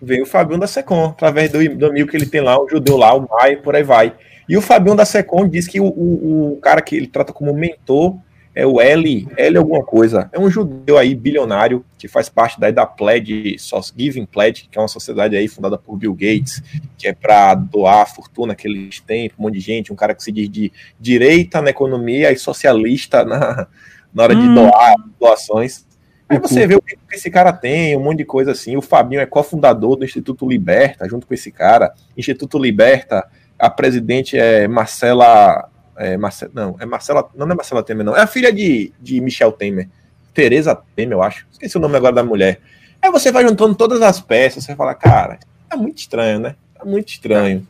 [0.00, 2.96] Veio o Fabinho da Secom, através do, do amigo que ele tem lá, o judeu
[2.96, 4.12] lá, o Maio, por aí vai.
[4.48, 7.52] E o Fabião da Secom diz que o, o, o, cara que ele trata como
[7.54, 8.16] mentor
[8.54, 10.28] é o L, L alguma coisa.
[10.32, 13.56] É um judeu aí, bilionário, que faz parte daí da Pledge,
[13.96, 16.62] Giving Pledge, que é uma sociedade aí fundada por Bill Gates,
[16.98, 20.22] que é para doar fortuna que eles têm um monte de gente, um cara que
[20.22, 20.70] se diz de
[21.00, 23.66] direita na economia e socialista na,
[24.12, 24.40] na hora hum.
[24.40, 25.86] de doar doações.
[26.28, 28.74] Aí você vê o que esse cara tem, um monte de coisa assim.
[28.74, 31.92] O Fabinho é cofundador do Instituto Liberta, junto com esse cara.
[32.16, 33.26] Instituto Liberta
[33.62, 35.68] a presidente é Marcela.
[35.96, 37.30] É Marcela, não, é Marcela.
[37.32, 38.16] Não é Marcela Temer, não.
[38.16, 39.88] É a filha de, de Michel Temer.
[40.34, 41.46] Tereza Temer, eu acho.
[41.52, 42.60] Esqueci o nome agora da mulher.
[43.00, 45.38] Aí você vai juntando todas as peças, você fala, cara,
[45.70, 46.56] é muito estranho, né?
[46.80, 47.64] É muito estranho.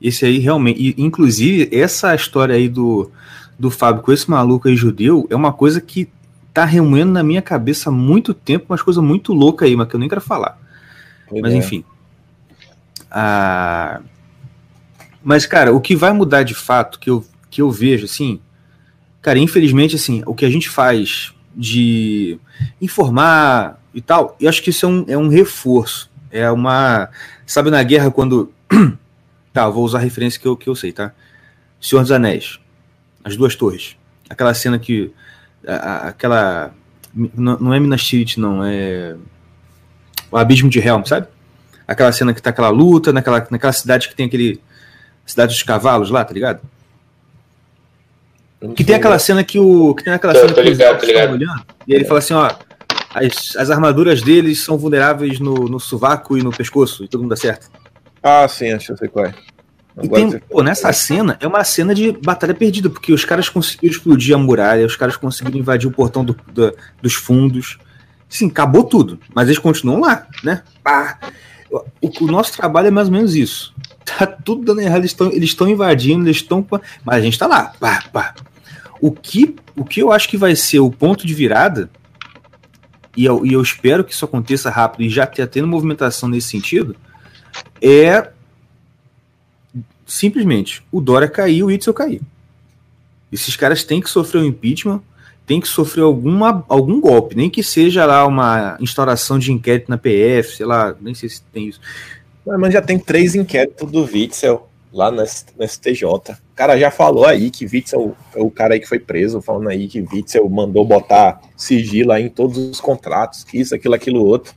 [0.00, 0.94] Esse aí realmente.
[0.96, 3.10] Inclusive, essa história aí do,
[3.58, 6.08] do Fábio com esse maluco aí judeu é uma coisa que
[6.52, 9.96] tá remoendo na minha cabeça há muito tempo, umas coisas muito loucas aí, mas que
[9.96, 10.56] eu nem quero falar.
[11.28, 11.56] Pois mas é.
[11.56, 11.84] enfim.
[13.10, 14.00] Ah,
[15.24, 18.40] mas, cara, o que vai mudar de fato, que eu, que eu vejo, assim,
[19.22, 22.38] cara, infelizmente, assim, o que a gente faz de
[22.80, 26.10] informar e tal, eu acho que isso é um, é um reforço.
[26.30, 27.08] É uma.
[27.46, 28.52] Sabe, na guerra, quando.
[29.52, 31.12] tá, vou usar a referência que eu, que eu sei, tá?
[31.80, 32.58] Senhor dos Anéis.
[33.22, 33.96] As duas torres.
[34.28, 35.12] aquela cena que.
[35.66, 36.74] a- a- aquela.
[37.14, 39.14] Não, não é Minas Tirith, não, é.
[40.28, 41.28] O Abismo de Helm, sabe?
[41.86, 44.60] Aquela cena que tá aquela luta, naquela, naquela cidade que tem aquele.
[45.26, 46.60] Cidade dos cavalos lá, tá ligado?
[48.74, 49.94] Que tem aquela cena que o.
[49.94, 51.32] Que tem aquela Tô- cena tô que os ligado, ligado.
[51.32, 52.50] olhando, e ele fala assim, ó.
[53.14, 57.30] As, as armaduras deles são vulneráveis no, no sovaco e no pescoço, e todo mundo
[57.30, 57.70] dá certo.
[58.22, 59.34] Ah, sim, acho que eu sei qual é.
[60.02, 63.94] E tem, pô, nessa cena é uma cena de batalha perdida, porque os caras conseguiram
[63.94, 67.78] explodir a muralha, os caras conseguiram invadir o portão do- da- dos fundos.
[68.28, 70.62] Sim, acabou tudo, mas eles continuam lá, né?
[70.82, 71.20] Pá.
[71.70, 73.72] O, o nosso trabalho é mais ou menos isso.
[74.04, 76.66] Tá tudo dando errado, eles estão invadindo, eles estão.
[77.04, 78.34] Mas a gente tá lá, pá, pá.
[79.00, 81.90] O que, o que eu acho que vai ser o ponto de virada,
[83.16, 86.48] e eu, e eu espero que isso aconteça rápido e já tenha tendo movimentação nesse
[86.48, 86.96] sentido,
[87.80, 88.30] é
[90.06, 92.20] simplesmente o Dória cair o Itzel cair.
[93.32, 95.02] Esses caras têm que sofrer um impeachment,
[95.46, 99.98] têm que sofrer alguma, algum golpe, nem que seja lá uma instauração de inquérito na
[99.98, 101.80] PF, sei lá, nem sei se tem isso.
[102.46, 106.04] Mas já tem três inquéritos do Witzel lá no, STJ.
[106.04, 109.68] O cara já falou aí que Witzel é o cara aí que foi preso, falando
[109.68, 114.24] aí que Witzel mandou botar sigilo aí em todos os contratos, que isso, aquilo, aquilo,
[114.24, 114.54] outro.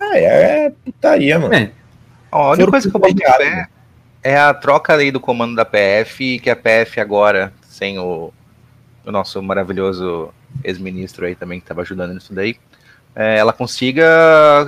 [0.00, 1.54] Ah, é putaria, mano.
[1.54, 1.72] É,
[2.30, 3.68] Ó, a única coisa que eu boto fé
[4.22, 8.32] é a troca aí do comando da PF, que a PF agora, sem o,
[9.04, 10.30] o nosso maravilhoso
[10.62, 12.56] ex-ministro aí também que estava ajudando nisso daí,
[13.14, 14.04] é, ela consiga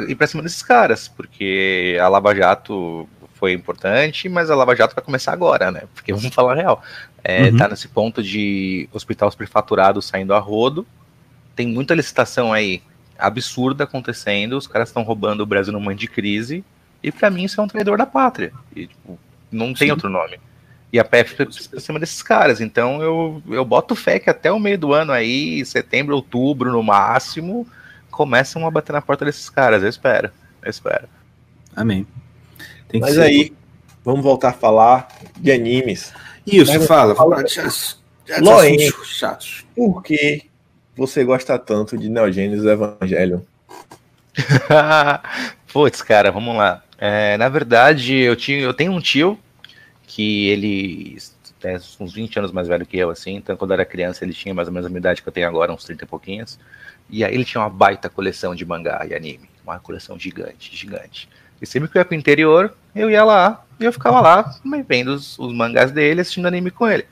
[0.09, 4.95] ir pra cima desses caras, porque a Lava Jato foi importante, mas a Lava Jato
[4.95, 5.83] vai começar agora, né?
[5.95, 6.83] Porque vamos falar a real.
[7.23, 7.57] É, Uhum.
[7.57, 10.87] Tá nesse ponto de hospital superfaturado saindo a rodo,
[11.55, 12.83] tem muita licitação aí
[13.19, 16.65] absurda acontecendo, os caras estão roubando o Brasil num momento de crise,
[17.03, 18.53] e pra mim isso é um traidor da pátria.
[18.75, 19.19] E, tipo,
[19.51, 19.93] não tem Sim.
[19.93, 20.39] outro nome.
[20.93, 22.61] E a PF foi pra cima desses caras.
[22.61, 26.83] Então eu, eu boto fé que até o meio do ano aí, setembro, outubro no
[26.83, 27.67] máximo,
[28.11, 29.83] começam a bater na porta desses caras.
[29.83, 30.31] Eu espero.
[30.63, 31.09] Eu espero.
[31.75, 32.07] amém.
[32.89, 33.23] Tem que Mas ser.
[33.23, 33.53] aí,
[34.05, 36.13] vamos voltar a falar de animes.
[36.47, 37.15] Isso, Mas- fala.
[37.15, 37.69] fala- fala já-
[38.27, 38.77] já- Loen.
[39.77, 40.43] Por que
[40.97, 43.41] você gosta tanto de Neogênesis Evangelion?
[45.73, 46.83] Putz, cara, vamos lá.
[46.99, 49.39] É, na verdade, eu, tinha, eu tenho um tio
[50.07, 51.17] que ele
[51.63, 53.37] é uns 20 anos mais velho que eu, assim.
[53.37, 55.33] Então, quando eu era criança, ele tinha mais ou menos a minha idade que eu
[55.33, 56.59] tenho agora, uns 30 e pouquinhos.
[57.11, 59.49] E aí ele tinha uma baita coleção de mangá e anime.
[59.65, 61.29] Uma coleção gigante, gigante.
[61.61, 64.55] E sempre que eu ia pro interior, eu ia lá e eu ficava lá
[64.87, 67.07] vendo os, os mangás dele, assistindo anime com ele.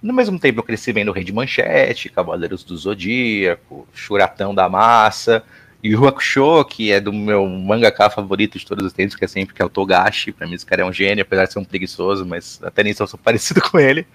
[0.00, 5.42] No mesmo tempo, eu cresci vendo Rei de Manchete, Cavaleiros do Zodíaco, Churatão da Massa,
[5.82, 9.54] e o que é do meu mangaka favorito de todos os tempos, que é sempre
[9.54, 10.32] que é o Togashi.
[10.32, 13.02] Pra mim, esse cara é um gênio, apesar de ser um preguiçoso, mas até nisso
[13.02, 14.06] eu sou parecido com ele.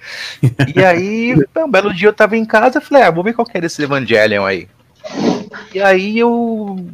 [0.75, 3.45] E aí, um belo dia eu tava em casa e falei, ah, vou ver qual
[3.45, 4.67] que é desse Evangelion aí.
[5.73, 6.85] E aí eu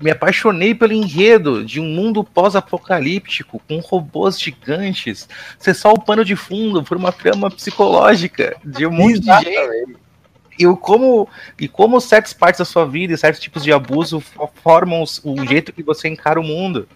[0.00, 5.28] me apaixonei pelo enredo de um mundo pós-apocalíptico com robôs gigantes
[5.58, 9.96] ser só o pano de fundo por uma trama psicológica de um monte de gente.
[10.58, 11.28] E como,
[11.60, 15.46] e como certas partes da sua vida e certos tipos de abuso fo- formam o
[15.46, 16.88] jeito que você encara o mundo.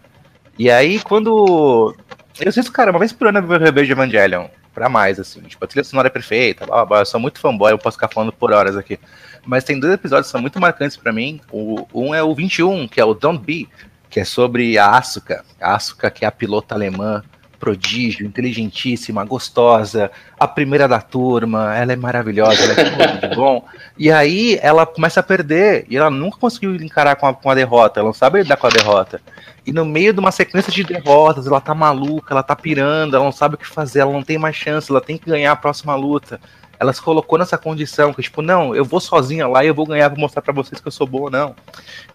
[0.56, 1.94] E aí, quando.
[2.40, 4.46] Eu sinto, cara, uma vez por ano eu revejo Evangelion.
[4.78, 5.40] Pra mais, assim.
[5.40, 6.64] Tipo, a trilha sonora é perfeita.
[6.64, 7.00] Blá, blá.
[7.00, 8.96] Eu sou muito fanboy, eu posso ficar falando por horas aqui.
[9.44, 11.40] Mas tem dois episódios que são muito marcantes pra mim.
[11.50, 13.68] O, um é o 21, que é o Don't Be,
[14.08, 15.44] que é sobre a Asuka.
[15.60, 17.24] A Asuka, que é a pilota alemã,
[17.58, 23.64] prodígio, inteligentíssima, gostosa, a primeira da turma, ela é maravilhosa, ela é tudo de bom.
[23.98, 27.54] E aí ela começa a perder, e ela nunca conseguiu encarar com a, com a
[27.54, 29.20] derrota, ela não sabe lidar com a derrota.
[29.66, 33.24] E no meio de uma sequência de derrotas, ela tá maluca, ela tá pirando, ela
[33.24, 35.56] não sabe o que fazer, ela não tem mais chance, ela tem que ganhar a
[35.56, 36.40] próxima luta.
[36.80, 39.86] Ela se colocou nessa condição, que tipo, não, eu vou sozinha lá e eu vou
[39.86, 41.54] ganhar, vou mostrar pra vocês que eu sou boa, não.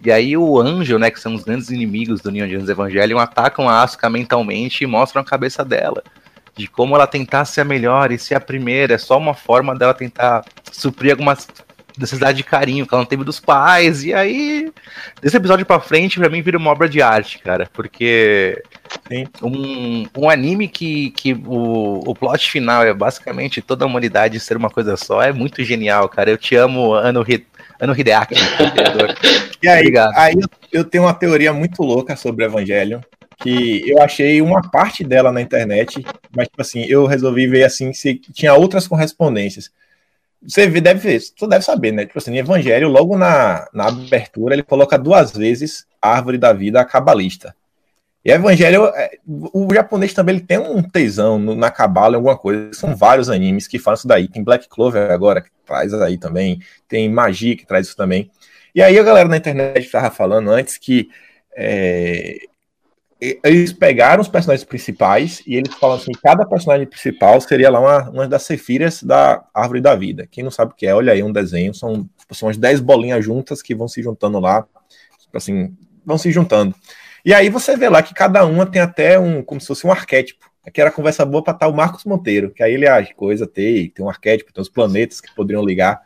[0.04, 3.68] E aí o Anjo, né, que são os grandes inimigos do Neon Genesis Evangelion, atacam
[3.68, 6.04] a Asuka mentalmente e mostram a cabeça dela.
[6.56, 9.76] De como ela tentar ser a melhor e ser a primeira, é só uma forma
[9.76, 11.48] dela tentar suprir algumas
[11.98, 14.04] necessidade de carinho que ela não teve dos pais.
[14.04, 14.72] E aí,
[15.22, 17.70] desse episódio pra frente, pra mim vira uma obra de arte, cara.
[17.74, 18.62] Porque
[19.08, 19.26] Sim.
[19.44, 24.56] um, um anime que, que o, o plot final é basicamente toda a humanidade ser
[24.56, 26.30] uma coisa só é muito genial, cara.
[26.32, 27.24] Eu te amo, Ano,
[27.80, 28.36] ano Hideaki,
[28.74, 29.14] criador.
[29.62, 30.14] E aí, Obrigado.
[30.18, 30.36] aí
[30.72, 33.02] eu- tenho uma teoria muito louca sobre Evangelion,
[33.42, 36.04] que eu achei uma parte dela na internet,
[36.36, 39.70] mas tipo assim, eu resolvi ver assim se tinha outras correspondências.
[40.46, 42.06] Você deve ver, tu deve saber, né?
[42.06, 46.84] Tipo assim, Evangelho, logo na, na abertura, ele coloca duas vezes a árvore da vida
[46.86, 47.56] cabalista.
[48.24, 52.74] E Evangelho, é, o japonês também ele tem um tesão na cabala, alguma coisa.
[52.74, 54.30] São vários animes que falam isso daí.
[54.30, 56.62] Tem Black Clover agora, que traz aí também.
[56.88, 58.32] Tem Magia, que traz isso também.
[58.74, 61.10] E aí a galera na internet estava falando antes que
[61.56, 62.38] é,
[63.44, 68.10] eles pegaram os personagens principais e eles falam assim: cada personagem principal seria lá uma,
[68.10, 70.28] uma das cefiras da Árvore da Vida.
[70.30, 72.82] Quem não sabe o que é, olha aí um desenho, são, tipo, são umas 10
[72.82, 74.66] bolinhas juntas que vão se juntando lá,
[75.20, 76.76] tipo assim, vão se juntando.
[77.26, 79.92] E aí você vê lá que cada uma tem até um, como se fosse um
[79.92, 80.52] arquétipo.
[80.66, 83.90] Aqui era conversa boa para estar o Marcos Monteiro, que aí ele ah, coisa, tem,
[83.90, 86.02] tem um arquétipo, tem os planetas que poderiam ligar.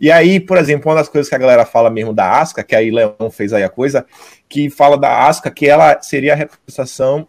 [0.00, 2.74] E aí, por exemplo, uma das coisas que a galera fala mesmo da Asca, que
[2.74, 4.06] aí Leão fez aí a coisa,
[4.48, 7.28] que fala da Asca, que ela seria a representação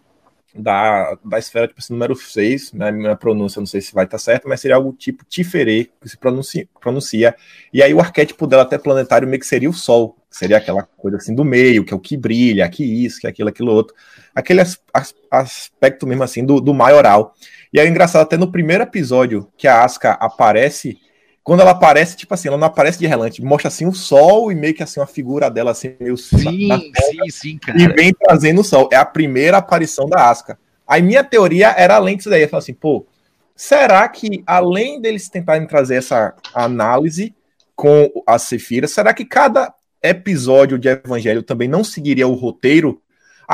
[0.56, 4.18] da, da esfera, tipo assim, número 6, né, minha pronúncia não sei se vai estar
[4.18, 7.36] tá certo, mas seria algo tipo Tiferê, que se pronuncia, pronuncia.
[7.74, 11.18] E aí o arquétipo dela até planetário meio que seria o Sol, seria aquela coisa
[11.18, 13.94] assim do meio, que é o que brilha, que isso, que aquilo, aquilo outro.
[14.34, 17.36] Aquele as, as, aspecto mesmo assim do, do maioral.
[17.72, 20.98] E aí engraçado, até no primeiro episódio que a Asca aparece,
[21.44, 24.56] quando ela aparece, tipo assim, ela não aparece de relance, mostra assim o sol e
[24.56, 27.82] meio que assim uma figura dela assim meio sim, na, sim, sim, cara.
[27.82, 28.90] E vem trazendo o sol.
[28.92, 30.58] É a primeira aparição da Asca.
[30.88, 33.06] Aí minha teoria era além disso daí, eu falo assim, pô,
[33.56, 37.36] será que além deles tentarem trazer essa análise
[37.76, 39.74] com a Sefira, será que cada
[40.04, 43.02] episódio de Evangelho também não seguiria o roteiro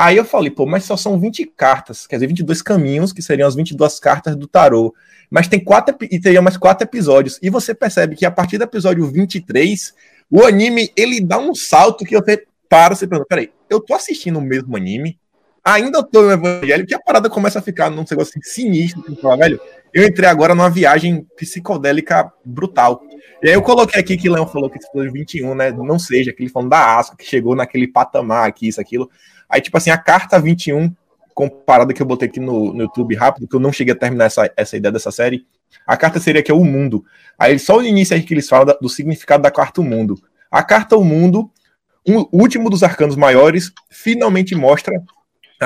[0.00, 3.48] Aí eu falei, pô, mas só são 20 cartas, quer dizer, 22 caminhos, que seriam
[3.48, 4.94] as 22 cartas do tarô.
[5.28, 7.36] Mas tem quatro, e teriam mais quatro episódios.
[7.42, 9.92] E você percebe que a partir do episódio 23,
[10.30, 13.92] o anime, ele dá um salto que eu te paro e pergunta, peraí, eu tô
[13.92, 15.18] assistindo o mesmo anime?
[15.68, 19.36] Ainda tô no Evangelho, que a parada começa a ficar num negócio assim, sinistro, fala,
[19.36, 19.60] velho,
[19.92, 23.02] eu entrei agora numa viagem psicodélica brutal.
[23.42, 25.98] E aí eu coloquei aqui que o Leão falou que esse episódio 21, né, não
[25.98, 29.10] seja aquele falando da Asca, que chegou naquele patamar aqui, isso, aquilo.
[29.46, 30.90] Aí, tipo assim, a carta 21,
[31.34, 34.24] comparada que eu botei aqui no, no YouTube rápido, que eu não cheguei a terminar
[34.24, 35.46] essa, essa ideia dessa série,
[35.86, 37.04] a carta seria que é o mundo.
[37.38, 40.18] Aí só o início aí que eles falam do significado da carta o mundo.
[40.50, 41.50] A carta o mundo,
[42.08, 44.98] um, último dos arcanos maiores, finalmente mostra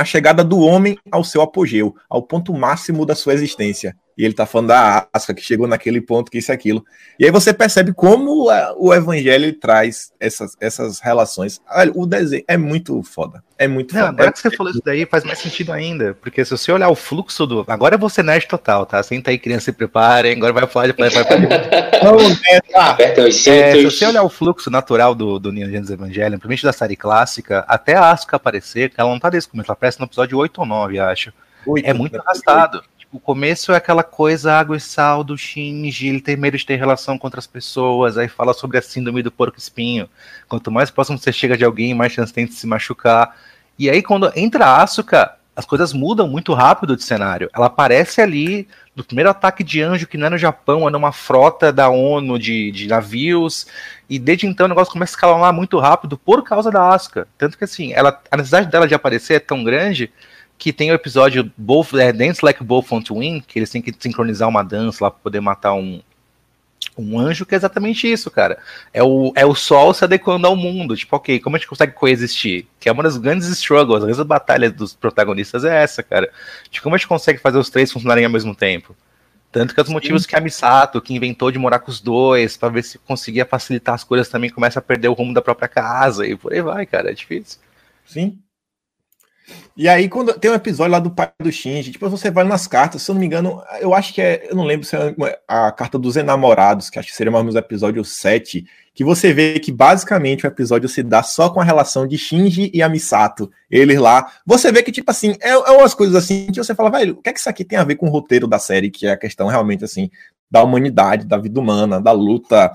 [0.01, 3.97] a chegada do homem ao seu apogeu, ao ponto máximo da sua existência.
[4.17, 6.85] E ele tá falando da Asca, que chegou naquele ponto, que isso e aquilo.
[7.19, 11.61] E aí você percebe como o evangelho traz essas, essas relações.
[11.71, 13.43] Olha, o desenho é muito foda.
[13.59, 14.13] É muito Não, foda.
[14.13, 16.15] Agora que você falou isso daí, faz mais sentido ainda.
[16.21, 17.65] Porque se você olhar o fluxo do.
[17.69, 19.03] Agora é você nerd total, tá?
[19.03, 20.37] Senta aí, criança, se preparem.
[20.37, 20.93] Agora vai falar de.
[20.93, 21.41] Vai, vai, vai,
[22.03, 22.19] Não,
[22.51, 22.97] é, tá.
[22.99, 26.97] é, se você olhar o fluxo natural do, do Neon Genesis Evangelion, principalmente da série
[26.97, 30.59] clássica, até a Asuka aparecer, ela não tá desse começo, ela aparece no episódio 8
[30.59, 31.33] ou 9, acho.
[31.67, 32.79] 8, é muito arrastado.
[32.79, 36.65] 8 o começo é aquela coisa água e sal do Shinji, ele tem medo de
[36.65, 40.09] ter relação com outras pessoas, aí fala sobre a síndrome do porco espinho.
[40.49, 43.37] Quanto mais próximo você chega de alguém, mais chance tem de se machucar.
[43.79, 47.51] E aí, quando entra a Asuka, as coisas mudam muito rápido de cenário.
[47.55, 51.13] Ela aparece ali do primeiro ataque de anjo, que não é no Japão, é numa
[51.13, 53.67] frota da ONU de, de navios,
[54.09, 57.29] e desde então o negócio começa a escalar muito rápido por causa da Asuka.
[57.37, 60.11] Tanto que assim, ela, a necessidade dela de aparecer é tão grande
[60.63, 63.83] que tem o episódio Both, é, Dance Like Both Want to Win, que eles têm
[63.83, 66.01] que sincronizar uma dança lá pra poder matar um,
[66.97, 68.57] um anjo, que é exatamente isso, cara.
[68.95, 70.97] É o, é o sol se adequando ao mundo.
[70.97, 72.69] Tipo, ok, como a gente consegue coexistir?
[72.79, 76.31] Que é uma das grandes struggles, as grandes batalhas dos protagonistas é essa, cara.
[76.71, 78.95] De como a gente consegue fazer os três funcionarem ao mesmo tempo.
[79.51, 82.69] Tanto que os motivos que a Misato, que inventou de morar com os dois, para
[82.69, 86.25] ver se conseguia facilitar as coisas também, começa a perder o rumo da própria casa
[86.25, 87.11] e por aí vai, cara.
[87.11, 87.59] É difícil.
[88.07, 88.39] Sim,
[89.77, 92.67] e aí, quando tem um episódio lá do pai do Shinji, tipo, você vai nas
[92.67, 95.15] cartas, se eu não me engano, eu acho que é, eu não lembro se é
[95.49, 99.03] a carta dos enamorados, que acho que seria mais ou menos o episódio 7, que
[99.03, 102.83] você vê que basicamente o episódio se dá só com a relação de Shinji e
[102.83, 104.31] a Misato, eles lá.
[104.45, 107.23] Você vê que, tipo assim, é, é umas coisas assim que você fala, velho, o
[107.23, 109.13] que é que isso aqui tem a ver com o roteiro da série, que é
[109.13, 110.11] a questão realmente assim,
[110.53, 112.71] da humanidade, da vida humana, da luta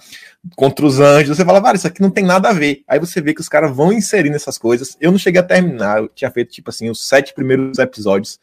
[0.55, 1.37] contra os anjos.
[1.37, 2.83] Você fala, vale, isso aqui não tem nada a ver.
[2.87, 4.97] Aí você vê que os caras vão inserindo essas coisas.
[4.99, 8.39] Eu não cheguei a terminar, eu tinha feito, tipo assim, os sete primeiros episódios.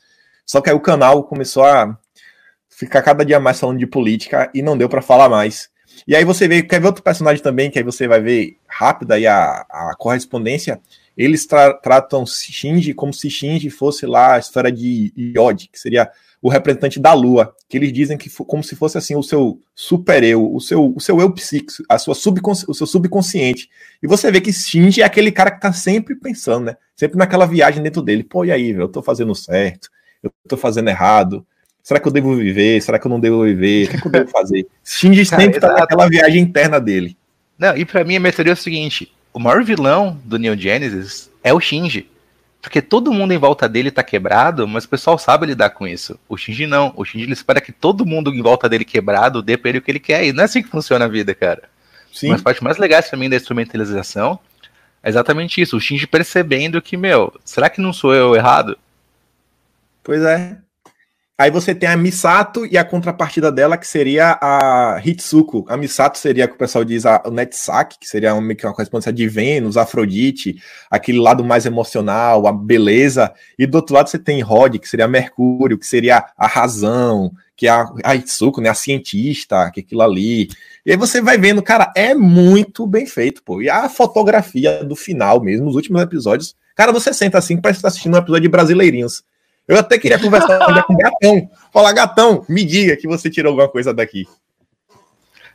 [0.46, 1.98] Só que aí o canal começou a
[2.68, 5.68] ficar cada dia mais falando de política e não deu para falar mais.
[6.06, 9.10] E aí você vê, quer ver outro personagem também, que aí você vai ver rápido
[9.12, 10.80] aí a, a correspondência.
[11.16, 16.08] Eles tra tratam Shinji como se Shinji fosse lá a esfera de Yod, que seria
[16.44, 20.22] o representante da Lua, que eles dizem que como se fosse assim o seu super
[20.22, 23.70] eu, o seu, o seu eu psíquico, a sua subconsci, o seu subconsciente.
[24.02, 26.76] E você vê que Shinji é aquele cara que tá sempre pensando, né?
[26.94, 28.22] Sempre naquela viagem dentro dele.
[28.22, 29.88] Pô, e aí, velho, eu tô fazendo certo,
[30.22, 31.46] eu tô fazendo errado.
[31.82, 32.78] Será que eu devo viver?
[32.82, 33.86] Será que eu não devo viver?
[33.86, 34.66] O que, é que eu devo fazer?
[34.84, 37.16] Shinji cara, sempre tá naquela viagem interna dele.
[37.58, 40.58] Não, e para mim a minha teoria é o seguinte: o maior vilão do Neo
[40.58, 42.06] Genesis é o Shinji.
[42.64, 46.18] Porque todo mundo em volta dele tá quebrado, mas o pessoal sabe lidar com isso.
[46.26, 46.94] O Shinji não.
[46.96, 49.82] O Shinji ele espera que todo mundo em volta dele quebrado dê pra ele o
[49.82, 50.24] que ele quer.
[50.24, 51.64] E não é assim que funciona a vida, cara.
[52.10, 52.28] Sim.
[52.28, 54.38] Uma das partes mais legais pra mim da instrumentalização
[55.02, 55.76] é exatamente isso.
[55.76, 58.78] O Shinji percebendo que, meu, será que não sou eu errado?
[60.02, 60.56] Pois é.
[61.36, 65.64] Aí você tem a Misato e a contrapartida dela, que seria a Hitsuko.
[65.68, 69.26] A Misato seria, que o pessoal diz, a, Netsaki, que seria uma, uma correspondência de
[69.26, 73.32] Vênus, Afrodite, aquele lado mais emocional, a beleza.
[73.58, 77.66] E do outro lado você tem Rod, que seria Mercúrio, que seria a razão, que
[77.66, 80.48] é a, a Hitsuko, né, a cientista, que é aquilo ali.
[80.86, 83.60] E aí você vai vendo, cara, é muito bem feito, pô.
[83.60, 87.82] E a fotografia do final mesmo, os últimos episódios, cara, você senta assim, parece que
[87.82, 89.24] tá assistindo um episódio de Brasileirinhos.
[89.66, 91.50] Eu até queria conversar com o Gatão.
[91.72, 94.26] Falar, Gatão, me diga que você tirou alguma coisa daqui.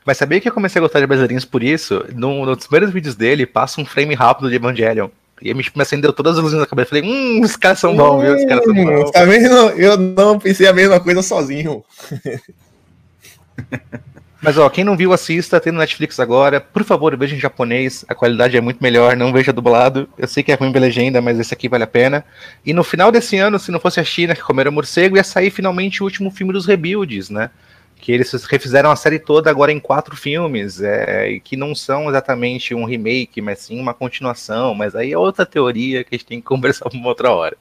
[0.06, 2.04] Mas sabia que eu comecei a gostar de Brasileirinhos por isso?
[2.16, 5.10] No, nos primeiros vídeos dele, passa um frame rápido de Evangelion.
[5.42, 6.90] E me, me acendeu todas as luzes na cabeça.
[6.90, 8.36] Falei, hum, os caras são bons, viu?
[8.36, 9.12] Os caras são bons.
[9.12, 9.56] Tá vendo?
[9.80, 11.84] Eu não pensei a mesma coisa sozinho.
[14.42, 16.62] Mas ó, quem não viu, assista, tem no Netflix agora.
[16.62, 20.08] Por favor, veja em japonês, a qualidade é muito melhor, não veja dublado.
[20.18, 22.24] Eu sei que é ruim ver legenda, mas esse aqui vale a pena.
[22.66, 25.50] E no final desse ano, se não fosse a China que comeram morcego, ia sair
[25.52, 27.52] finalmente o último filme dos Rebuilds, né?
[27.98, 32.08] Que eles refizeram a série toda agora em quatro filmes, é, e que não são
[32.08, 34.74] exatamente um remake, mas sim uma continuação.
[34.74, 37.58] Mas aí é outra teoria que a gente tem que conversar uma outra hora.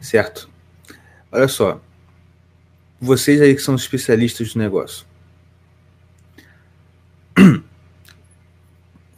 [0.00, 0.48] Certo.
[1.30, 1.80] Olha só,
[3.00, 5.06] vocês aí que são especialistas do negócio.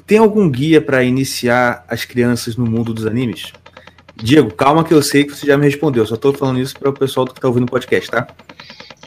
[0.06, 3.52] Tem algum guia para iniciar as crianças no mundo dos animes?
[4.16, 6.04] Diego, calma que eu sei que você já me respondeu.
[6.04, 8.26] Só tô falando isso para o pessoal que tá ouvindo o podcast, tá?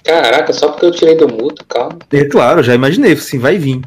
[0.04, 2.00] Caraca, só porque eu tirei do mudo, calma.
[2.12, 3.82] É claro, já imaginei, sim, vai vir.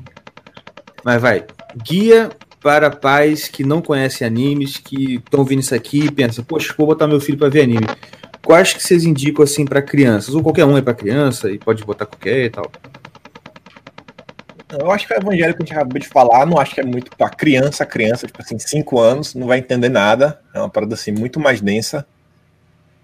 [1.05, 1.45] Mas vai.
[1.84, 2.30] Guia
[2.62, 6.87] para pais que não conhecem animes, que estão ouvindo isso aqui e pensam, poxa, vou
[6.87, 7.87] botar meu filho para ver anime
[8.47, 10.32] quais que vocês indicam assim para crianças?
[10.32, 12.70] Ou qualquer um é para criança e pode botar qualquer e tal?
[14.70, 16.84] Eu acho que o evangelho que a gente acabou de falar, não acho que é
[16.84, 20.40] muito para criança, criança, tipo assim, 5 anos, não vai entender nada.
[20.55, 22.07] É uma parada assim muito mais densa.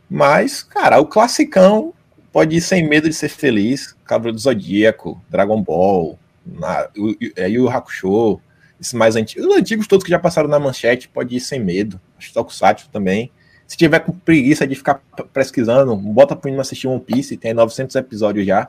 [0.09, 1.93] Mas, cara, o classicão
[2.33, 3.97] pode ir sem medo de ser feliz.
[4.05, 8.41] Cabra do Zodíaco, Dragon Ball, na, o, é, Yu Hakusho,
[8.81, 9.47] esses mais antigos.
[9.47, 12.01] Os antigos todos que já passaram na manchete, pode ir sem medo.
[12.17, 13.31] Acho que Tokusatsu também.
[13.73, 15.01] Se tiver com preguiça de ficar
[15.33, 18.69] pesquisando, bota pro menino assistir One Piece, tem 900 episódios já.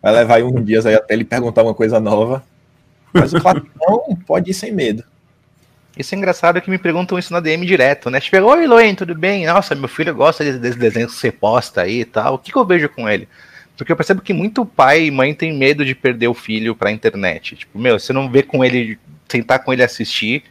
[0.00, 2.40] Vai levar aí uns dias aí até ele perguntar uma coisa nova.
[3.12, 5.02] Mas o Platão pode ir sem medo.
[5.98, 8.20] Isso é engraçado que me perguntam isso na DM direto, né?
[8.20, 9.44] Tipo, oi Loen, tudo bem?
[9.44, 12.34] Nossa, meu filho gosta desse desenho que você posta aí e tal.
[12.34, 13.28] O que, que eu vejo com ele?
[13.76, 16.92] Porque eu percebo que muito pai e mãe tem medo de perder o filho pra
[16.92, 17.56] internet.
[17.56, 20.44] Tipo, meu, você não vê com ele, sentar com ele assistir,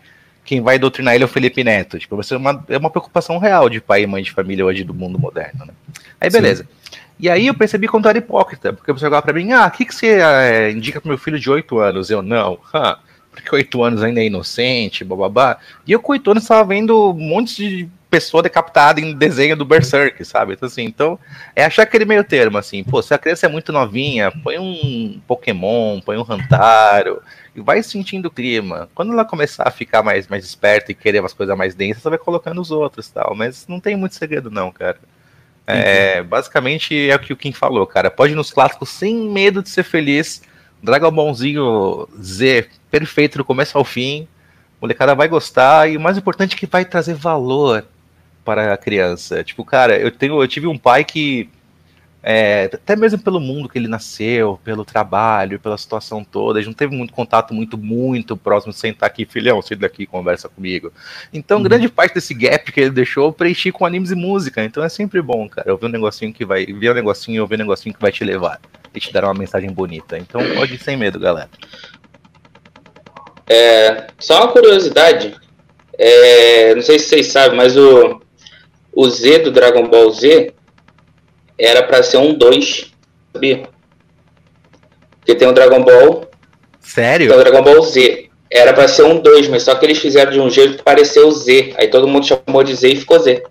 [0.43, 1.97] quem vai doutrinar ele é o Felipe Neto.
[1.97, 4.93] Tipo, é uma, é uma preocupação real de pai e mãe de família hoje do
[4.93, 5.73] mundo moderno, né?
[6.19, 6.63] Aí beleza.
[6.63, 6.99] Sim.
[7.19, 9.85] E aí eu percebi quanto era hipócrita, porque você chegava pra mim, ah, o que,
[9.85, 12.09] que você é, indica pro meu filho de 8 anos?
[12.09, 12.97] Eu, não, huh,
[13.31, 15.57] porque 8 anos ainda é inocente, bababá.
[15.87, 19.65] E eu com 8 anos estava vendo um monte de pessoa decapitada em desenho do
[19.65, 20.53] Berserk, sabe?
[20.53, 21.17] Então, assim, então,
[21.55, 25.19] é achar aquele meio termo, assim, pô, se a criança é muito novinha, põe um
[25.25, 27.23] Pokémon, põe um Rantaro,
[27.55, 28.87] e vai sentindo o clima.
[28.93, 32.09] Quando ela começar a ficar mais, mais esperta e querer umas coisas mais densas, você
[32.09, 33.33] vai colocando os outros tal.
[33.33, 34.99] Mas não tem muito segredo, não, cara.
[35.65, 38.11] É, basicamente é o que o Kim falou, cara.
[38.11, 40.43] Pode ir nos clássicos sem medo de ser feliz.
[40.83, 44.27] Dragon Ballzinho Z, perfeito do começo ao fim.
[44.79, 47.83] O molecada vai gostar e o mais importante é que vai trazer valor
[48.43, 49.43] para a criança.
[49.43, 51.49] Tipo, cara, eu tenho, eu tive um pai que
[52.25, 56.69] é, até mesmo pelo mundo que ele nasceu, pelo trabalho, pela situação toda, a gente
[56.69, 60.89] não teve muito contato muito, muito próximo, sentar aqui, filhão, senta daqui conversa comigo.
[61.33, 61.63] Então, uhum.
[61.63, 64.87] grande parte desse gap que ele deixou, eu preenchi com animes e música, então é
[64.87, 67.63] sempre bom, cara, eu vi um negocinho que vai, ver um negocinho, eu ver um
[67.63, 68.61] negocinho que vai te levar
[68.95, 70.17] e te dar uma mensagem bonita.
[70.17, 71.49] Então, pode ir sem medo, galera.
[73.49, 75.35] É, só uma curiosidade,
[75.99, 78.22] é, não sei se vocês sabem, mas o,
[78.95, 80.53] o Z do Dragon Ball Z,
[81.57, 82.91] era para ser um 2,
[83.33, 83.63] sabia?
[85.19, 86.29] Porque tem o Dragon Ball.
[86.79, 87.27] Sério?
[87.27, 88.29] Tem o Dragon Ball Z.
[88.51, 91.31] Era para ser um 2, mas só que eles fizeram de um jeito que pareceu
[91.31, 91.73] Z.
[91.77, 93.43] Aí todo mundo chamou de Z e ficou Z.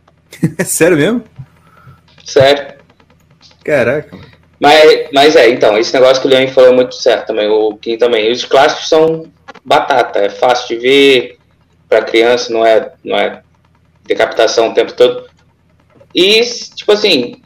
[0.64, 1.24] Sério mesmo?
[2.24, 2.74] Sério.
[3.64, 4.16] Caraca.
[4.60, 7.48] Mas, mas é, então, esse negócio que o Leon falou é muito certo também.
[7.48, 8.30] O Kim também.
[8.30, 9.30] Os clássicos são
[9.64, 11.38] batata, é fácil de ver
[11.88, 13.42] para criança, não é, não é
[14.08, 15.28] decapitação o tempo todo.
[16.14, 16.40] E,
[16.74, 17.36] tipo assim,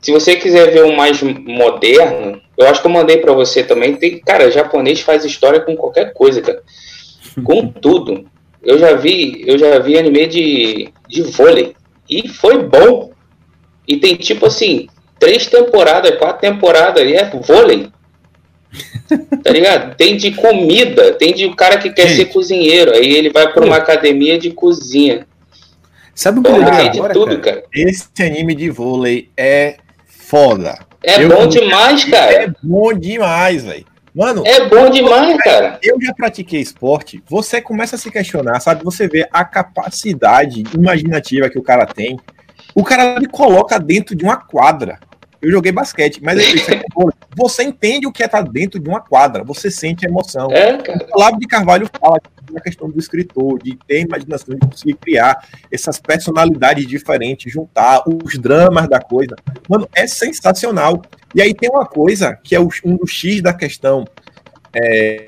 [0.00, 3.96] se você quiser ver um mais moderno, eu acho que eu mandei para você também.
[3.96, 6.62] Tem, cara, japonês faz história com qualquer coisa, cara.
[7.42, 8.30] Com tudo.
[8.62, 11.74] eu já vi, eu já vi anime de, de vôlei.
[12.08, 13.10] E foi bom.
[13.88, 14.86] E tem tipo assim,
[15.18, 17.88] três temporadas, quatro temporadas, e é vôlei.
[19.42, 19.94] Tá ligado?
[19.96, 22.16] Tem de comida, tem de cara que quer Gente.
[22.16, 25.26] ser cozinheiro, aí ele vai pra uma academia de cozinha.
[26.14, 27.56] Sabe o que eu lembrei agora, tudo, cara?
[27.62, 27.66] cara.
[27.74, 30.78] Esse anime de vôlei é foda.
[31.02, 32.54] É Eu- bom demais, É cara.
[32.62, 33.84] bom demais, velho.
[34.14, 35.78] Mano, É bom demais, cara.
[35.82, 38.84] eu já pratiquei esporte, você começa a se questionar, sabe?
[38.84, 42.16] Você vê a capacidade imaginativa que o cara tem.
[42.74, 45.00] O cara me coloca dentro de uma quadra.
[45.44, 46.82] Eu joguei basquete, mas é é
[47.36, 50.50] você entende o que é estar dentro de uma quadra, você sente a emoção.
[50.50, 51.06] É, cara.
[51.12, 52.18] O Olavo de Carvalho fala
[52.50, 58.38] da questão do escritor, de ter imaginação, de conseguir criar essas personalidades diferentes, juntar os
[58.38, 59.36] dramas da coisa.
[59.68, 61.02] Mano, é sensacional.
[61.34, 64.06] E aí tem uma coisa que é o- um dos X da questão.
[64.74, 65.26] É,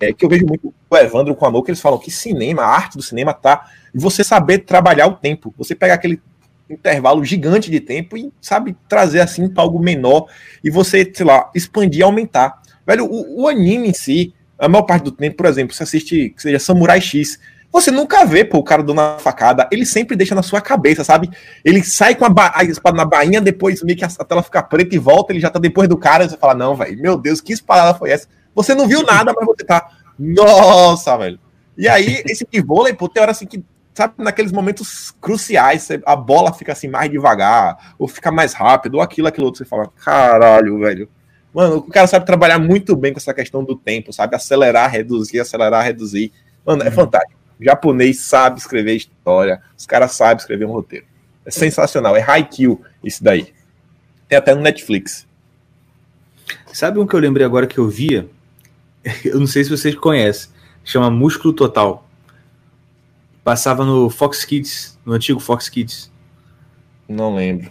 [0.00, 2.68] é que eu vejo muito o Evandro com Amor, que eles falam que cinema, a
[2.68, 3.68] arte do cinema tá
[3.98, 5.54] você saber trabalhar o tempo.
[5.56, 6.20] Você pega aquele
[6.68, 10.26] intervalo gigante de tempo e sabe trazer assim para algo menor
[10.62, 12.60] e você, sei lá, expandir, aumentar.
[12.86, 16.30] Velho, o, o anime em si, a maior parte do tempo, por exemplo, você assiste,
[16.30, 17.38] que seja Samurai X,
[17.74, 21.02] você nunca vê, pô, o cara dando uma facada, ele sempre deixa na sua cabeça,
[21.02, 21.28] sabe?
[21.64, 24.62] Ele sai com a, a espada na bainha, depois meio que a, a tela fica
[24.62, 27.18] preta e volta, ele já tá depois do cara, e você fala, não, velho, meu
[27.18, 28.28] Deus, que espada foi essa?
[28.54, 31.38] Você não viu nada, mas você tá, nossa, velho.
[31.76, 33.64] E aí, esse de vôlei, pô, tem hora assim que,
[33.94, 39.00] sabe, naqueles momentos cruciais, a bola fica assim mais devagar, ou fica mais rápido, ou
[39.00, 41.08] aquilo, aquilo outro, você fala, caralho, velho.
[41.54, 44.34] Mano, o cara sabe trabalhar muito bem com essa questão do tempo, sabe?
[44.34, 46.32] Acelerar, reduzir, acelerar, reduzir.
[46.66, 47.38] Mano, é fantástico.
[47.60, 51.06] O japonês sabe escrever história, os caras sabem escrever um roteiro.
[51.46, 53.54] É sensacional, é Haikyuu isso daí.
[54.28, 55.26] Tem até no Netflix.
[56.72, 58.28] Sabe um que eu lembrei agora que eu via?
[59.24, 60.50] Eu não sei se vocês conhecem.
[60.82, 62.04] Chama Músculo Total.
[63.44, 66.10] Passava no Fox Kids, no antigo Fox Kids.
[67.06, 67.70] Não lembro.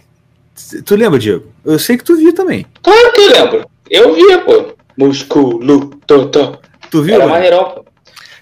[0.84, 1.52] Tu lembra, Diego?
[1.64, 2.64] Eu sei que tu via também.
[2.80, 3.70] Claro que eu lembro.
[3.90, 4.74] Eu via, pô.
[4.96, 6.60] Músculo, totó.
[6.90, 7.16] Tu viu?
[7.16, 7.34] Era mano?
[7.34, 7.84] maneirão, pô.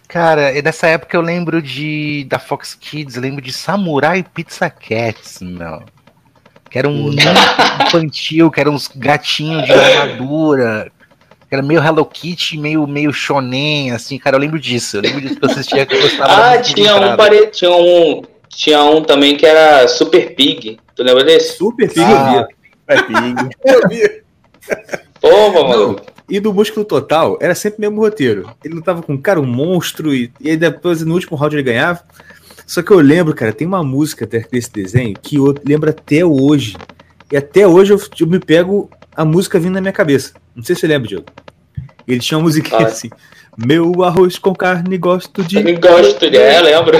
[0.06, 5.40] Cara, e nessa época eu lembro de da Fox Kids, lembro de Samurai Pizza Cats,
[5.40, 5.82] meu.
[6.68, 7.10] Que era um
[7.86, 10.92] infantil, que eram uns gatinhos de armadura.
[11.52, 14.96] Que era meio Hello Kitty, meio, meio shonen, assim, cara, eu lembro disso.
[14.96, 17.48] Eu lembro disso que eu assistia que eu gostava Ah, tinha um, pare...
[17.48, 18.22] tinha um.
[18.48, 20.78] Tinha um também que era Super Pig.
[20.96, 21.58] Tu lembra desse?
[21.58, 22.48] Super Pig Ah, eu via.
[22.88, 24.32] É pig.
[25.20, 26.00] Pô, Não, mano.
[26.26, 28.50] e do Músculo Total era sempre o mesmo roteiro.
[28.64, 31.62] Ele lutava com um cara, um monstro, e, e aí depois no último round ele
[31.64, 32.00] ganhava.
[32.66, 36.24] Só que eu lembro, cara, tem uma música até desse desenho que eu lembro até
[36.24, 36.78] hoje.
[37.30, 40.32] E até hoje eu, eu me pego a música vindo na minha cabeça.
[40.56, 41.26] Não sei se você lembra, Diogo.
[42.06, 42.86] Ele tinha uma musiquinha Ah.
[42.86, 43.10] assim.
[43.56, 45.56] Meu arroz com carne gosto de.
[45.58, 46.36] Eu gosto de.
[46.36, 46.96] É, lembro.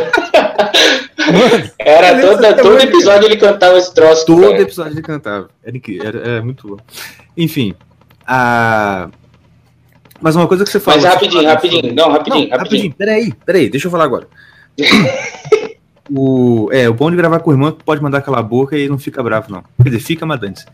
[1.78, 4.26] Era toda, todo episódio ele cantava esse troço.
[4.26, 4.60] Todo cara.
[4.62, 5.48] episódio ele cantava.
[5.64, 6.76] Era era, era muito bom.
[7.36, 7.74] Enfim,
[8.26, 9.08] a.
[10.20, 11.00] Mas uma coisa que você falou.
[11.00, 11.80] Mas rapidinho, rapidinho.
[11.82, 12.94] sobre- Não, rapidinho, Não, rapidinho.
[12.94, 14.28] Peraí, peraí, deixa eu falar agora.
[16.10, 18.76] o, é, o bom de gravar com o irmão é que pode mandar aquela boca
[18.76, 19.64] e não fica bravo, não.
[19.82, 20.64] Quer dizer, fica madante.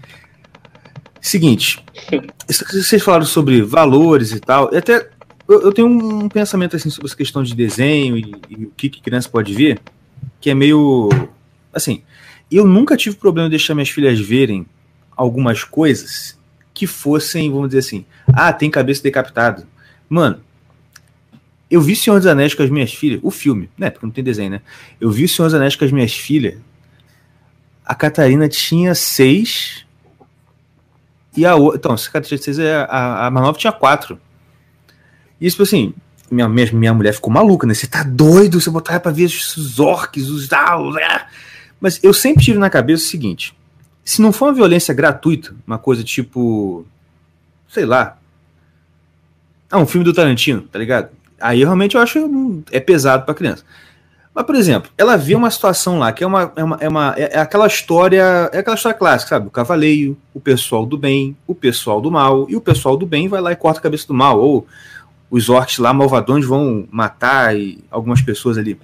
[1.21, 1.85] Seguinte,
[2.47, 5.09] vocês falaram sobre valores e tal, e até
[5.49, 8.89] eu, eu tenho um pensamento assim sobre essa questão de desenho e, e o que,
[8.89, 9.81] que criança pode ver,
[10.41, 11.09] que é meio.
[11.73, 12.03] Assim,
[12.51, 14.67] eu nunca tive problema de deixar minhas filhas verem
[15.17, 16.39] algumas coisas
[16.73, 19.67] que fossem, vamos dizer assim, ah, tem cabeça decapitada.
[20.09, 20.41] Mano,
[21.71, 23.91] eu vi Senhor dos Anéis com as minhas filhas, o filme, né?
[23.91, 24.63] Porque não tem desenho, né?
[25.01, 26.57] Eu vi Senhor dos Anéis com as minhas filhas.
[27.85, 29.85] A Catarina tinha seis.
[31.39, 31.79] E a outra.
[31.79, 34.19] Então, a Catarina tinha seis, a, a, a Manova tinha quatro.
[35.41, 35.95] E isso, assim,
[36.31, 37.75] minha, minha, minha mulher ficou maluca, né?
[37.75, 38.61] Você tá doido?
[38.61, 39.81] Você botar pra ver os
[40.53, 41.27] ah, os- ah.
[41.81, 43.57] Mas eu sempre tive na cabeça o seguinte:
[44.05, 46.85] se não for uma violência gratuita, uma coisa tipo.
[47.69, 48.19] Sei lá.
[49.71, 51.11] Ah, um filme do Tarantino, tá ligado?
[51.41, 53.65] Aí realmente eu acho hum, é pesado pra criança.
[54.39, 57.15] Mas, por exemplo, ela vê uma situação lá que é uma, é uma, é uma
[57.17, 59.49] é é aquela história, é aquela história clássica, sabe?
[59.49, 63.27] O cavaleiro, o pessoal do bem, o pessoal do mal, e o pessoal do bem
[63.27, 64.65] vai lá e corta a cabeça do mal, ou
[65.29, 68.79] os orcs lá malvadões vão matar e algumas pessoas ali.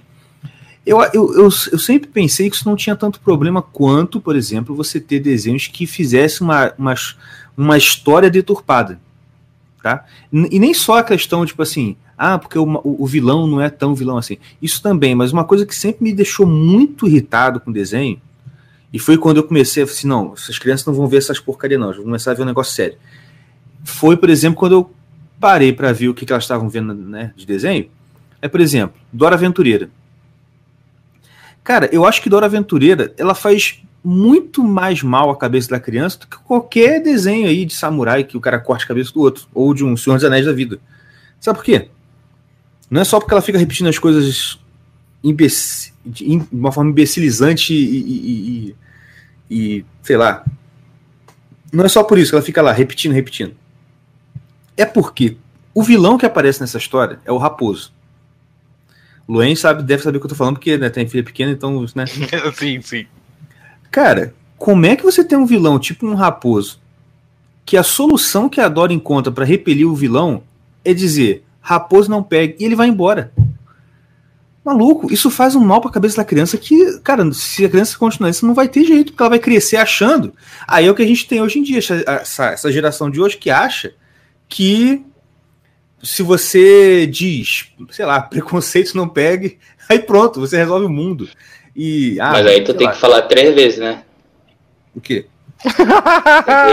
[0.85, 4.75] Eu, eu, eu, eu sempre pensei que isso não tinha tanto problema quanto, por exemplo,
[4.75, 6.95] você ter desenhos que fizessem uma, uma,
[7.55, 8.99] uma história deturpada.
[9.85, 10.03] Tá?
[10.33, 13.93] E nem só a questão, tipo assim, ah, porque o, o vilão não é tão
[13.93, 14.39] vilão assim.
[14.59, 18.19] Isso também, mas uma coisa que sempre me deixou muito irritado com desenho,
[18.91, 21.39] e foi quando eu comecei a falar assim, não, essas crianças não vão ver essas
[21.39, 22.97] porcarias não, vão começar a ver um negócio sério.
[23.83, 24.91] Foi, por exemplo, quando eu
[25.39, 27.87] parei para ver o que, que elas estavam vendo né, de desenho,
[28.41, 29.87] é, por exemplo, Dora Aventureira.
[31.63, 36.19] Cara, eu acho que Dora Aventureira, ela faz muito mais mal à cabeça da criança
[36.19, 39.47] do que qualquer desenho aí de samurai que o cara corte a cabeça do outro,
[39.51, 40.79] ou de um Senhor dos Anéis da vida.
[41.39, 41.89] Sabe por quê?
[42.87, 44.59] Não é só porque ela fica repetindo as coisas
[46.05, 48.75] de uma forma imbecilizante e, e,
[49.49, 50.45] e, e, sei lá.
[51.73, 53.55] Não é só por isso que ela fica lá repetindo, repetindo.
[54.77, 55.35] É porque
[55.73, 57.91] o vilão que aparece nessa história é o Raposo.
[59.27, 61.83] Luen sabe, deve saber o que eu tô falando, porque né, tem filha pequena, então,
[61.95, 62.05] né?
[62.53, 63.07] sim, sim.
[63.95, 66.81] Cara, como é que você tem um vilão tipo um raposo
[67.65, 70.43] que a solução que a Dora encontra para repelir o vilão
[70.83, 73.31] é dizer raposo não pega e ele vai embora.
[74.65, 78.31] Maluco, isso faz um mal pra cabeça da criança que, cara, se a criança continuar
[78.31, 80.33] isso, não vai ter jeito, porque ela vai crescer achando.
[80.67, 83.37] Aí é o que a gente tem hoje em dia, essa, essa geração de hoje
[83.37, 83.93] que acha
[84.49, 85.05] que
[86.03, 91.29] se você diz, sei lá, preconceitos não pegue, aí pronto, você resolve o mundo.
[91.75, 92.93] E, ah, Mas aí tu tem lá.
[92.93, 94.03] que falar três vezes, né?
[94.95, 95.25] O quê?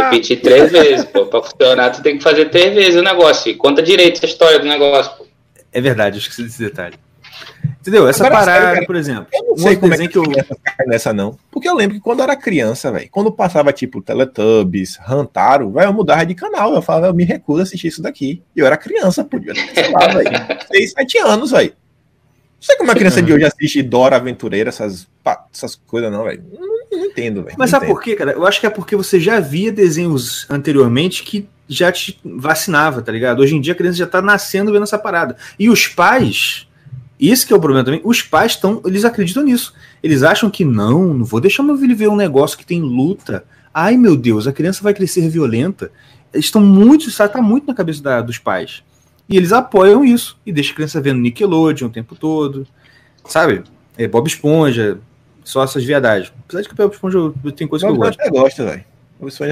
[0.04, 1.26] repetir três vezes, pô.
[1.26, 3.50] Pra funcionar, tu tem que fazer três vezes o negócio.
[3.50, 5.26] E conta direito a história do negócio, pô.
[5.72, 6.96] É verdade, eu esqueci desse detalhe.
[7.80, 8.06] Entendeu?
[8.06, 9.26] Essa Agora, parada, sério, por exemplo.
[9.32, 10.22] Eu não sei como é que, eu
[10.86, 11.36] nessa não.
[11.50, 15.88] Porque eu lembro que quando eu era criança, velho, quando passava tipo Teletubbies, Rantaro, velho,
[15.88, 16.74] eu mudava de canal.
[16.74, 18.40] Eu falava, eu me recuso a assistir isso daqui.
[18.54, 20.30] E eu era criança, podia, sei lá, velho.
[20.70, 21.74] 6, 7 anos, velho.
[22.62, 25.08] Não sei como uma criança de hoje assiste Dora Aventureira, essas,
[25.52, 26.44] essas coisas, não, velho.
[26.52, 27.56] Não, não, entendo, velho.
[27.58, 28.30] Mas sabe por quê, cara?
[28.30, 33.10] Eu acho que é porque você já via desenhos anteriormente que já te vacinava, tá
[33.10, 33.40] ligado?
[33.40, 35.36] Hoje em dia a criança já tá nascendo vendo essa parada.
[35.58, 36.68] E os pais
[37.18, 38.00] isso que é o problema também.
[38.04, 39.72] Os pais estão, eles acreditam nisso.
[40.02, 43.44] Eles acham que não, não vou deixar meu filho ver um negócio que tem luta.
[43.72, 45.90] Ai meu Deus, a criança vai crescer violenta.
[46.32, 48.82] Eles estão muito, isso tá muito na cabeça da, dos pais.
[49.28, 52.66] E eles apoiam isso e deixam a criança vendo Nickelodeon o tempo todo.
[53.24, 53.62] Sabe?
[53.96, 54.98] É Bob Esponja,
[55.44, 56.32] só essas viadagens.
[56.44, 57.18] Apesar de que Bob Esponja
[57.56, 58.20] tem coisa Bob que eu gosto.
[58.20, 58.84] Eu gosto, velho.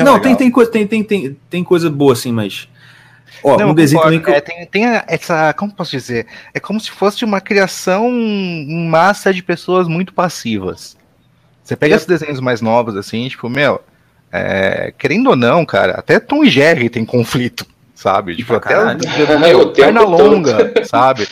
[0.04, 2.68] Não, tem, tem, coisa, tem, tem, tem, tem coisa boa assim, mas
[3.42, 4.30] Ó, Não, um desenho também que...
[4.30, 5.52] é, tem, tem essa.
[5.54, 6.26] Como posso dizer?
[6.52, 10.96] É como se fosse uma criação em massa de pessoas muito passivas.
[11.62, 11.96] Você pega é.
[11.96, 13.80] esses desenhos mais novos, assim, tipo, meu,
[14.32, 17.64] é, querendo ou não, cara, até Tom e Jerry tem conflito,
[18.00, 18.34] sabe?
[18.34, 18.74] Tipo, até
[19.54, 21.28] o, perna longa, sabe?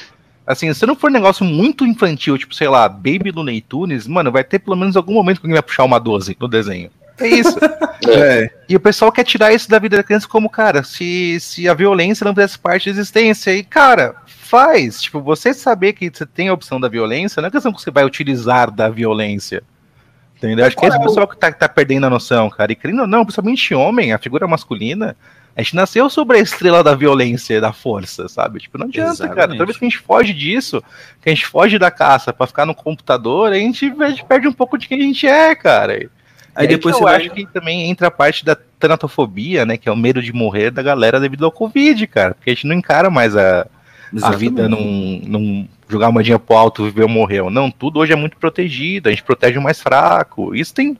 [0.46, 4.30] Assim, se não for um negócio muito infantil, tipo, sei lá, Baby Looney Tunes, mano,
[4.30, 6.90] vai ter pelo menos algum momento que alguém vai puxar uma 12 no desenho.
[7.18, 7.58] É isso.
[8.08, 8.48] É.
[8.68, 11.74] E o pessoal quer tirar isso da vida da criança como, cara, se, se a
[11.74, 13.52] violência não fizesse parte da existência.
[13.52, 15.02] E, cara, faz.
[15.02, 17.90] Tipo, você saber que você tem a opção da violência, não é questão que você
[17.90, 19.64] vai utilizar da violência.
[20.36, 20.64] Entendeu?
[20.64, 22.70] Acho que esse é o pessoal que tá, tá perdendo a noção, cara.
[22.70, 25.16] E querendo ou não, principalmente homem, a figura masculina,
[25.58, 28.60] a gente nasceu sobre a estrela da violência, da força, sabe?
[28.60, 29.36] Tipo, não adianta, Exatamente.
[29.36, 29.50] cara.
[29.50, 30.80] Toda vez que a gente foge disso,
[31.20, 34.46] que a gente foge da caça para ficar no computador, a gente, a gente, perde
[34.46, 36.08] um pouco de quem a gente é, cara.
[36.54, 37.16] Aí é depois eu vai...
[37.16, 39.76] acho que também entra a parte da tanatofobia, né?
[39.76, 42.34] Que é o medo de morrer da galera devido ao Covid, cara.
[42.36, 43.66] Porque a gente não encara mais a,
[44.22, 47.42] a vida num, num jogar uma moedinha pro alto, viver ou morrer.
[47.50, 50.54] Não, tudo hoje é muito protegido, a gente protege o mais fraco.
[50.54, 50.96] Isso tem,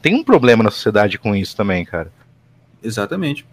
[0.00, 2.12] tem um problema na sociedade com isso também, cara.
[2.80, 3.44] Exatamente.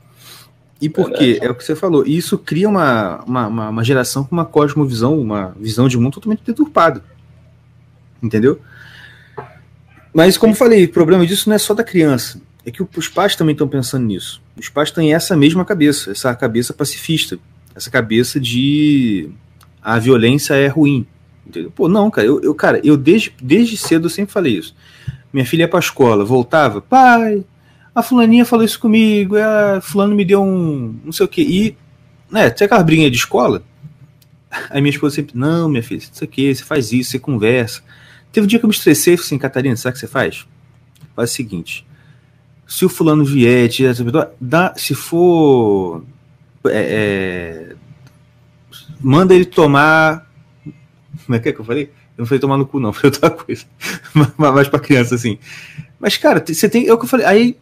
[0.84, 4.44] E porque, é o que você falou, isso cria uma, uma, uma, geração com uma
[4.44, 7.02] cosmovisão, uma visão de mundo totalmente deturpada.
[8.22, 8.60] Entendeu?
[10.14, 12.42] Mas, como falei, o problema disso não é só da criança.
[12.66, 14.42] É que os pais também estão pensando nisso.
[14.58, 17.40] Os pais têm essa mesma cabeça, essa cabeça pacifista,
[17.74, 19.30] essa cabeça de
[19.82, 21.08] a violência é ruim.
[21.48, 21.72] Entendeu?
[21.72, 24.76] Pô, não, cara, eu, eu, cara, eu desde, desde cedo eu sempre falei isso.
[25.32, 27.46] Minha filha ia pra escola, voltava, pai,
[27.96, 31.42] a fulaninha falou isso comigo, a fulano me deu um não sei o que.
[31.42, 31.78] E,
[32.32, 33.64] né, tem aquela briguinha de escola.
[34.70, 37.82] Aí minha esposa sempre, não, minha filha, isso aqui, você faz isso, você conversa.
[38.32, 40.08] Teve um dia que eu me estressei e falei assim, Catarina, sabe o que você
[40.08, 40.46] faz?
[41.16, 41.86] Faz o seguinte,
[42.68, 43.70] se o fulano vier,
[44.40, 46.04] dá, se for...
[46.66, 47.76] É, é,
[49.02, 50.28] manda ele tomar...
[51.26, 51.92] Como é que é que eu falei?
[52.18, 53.66] Eu não falei tomar no cu, não, foi outra coisa.
[54.38, 55.38] mais pra criança, assim.
[56.00, 56.88] Mas, cara, você tem.
[56.88, 57.26] É o que eu falei.
[57.26, 57.58] Aí.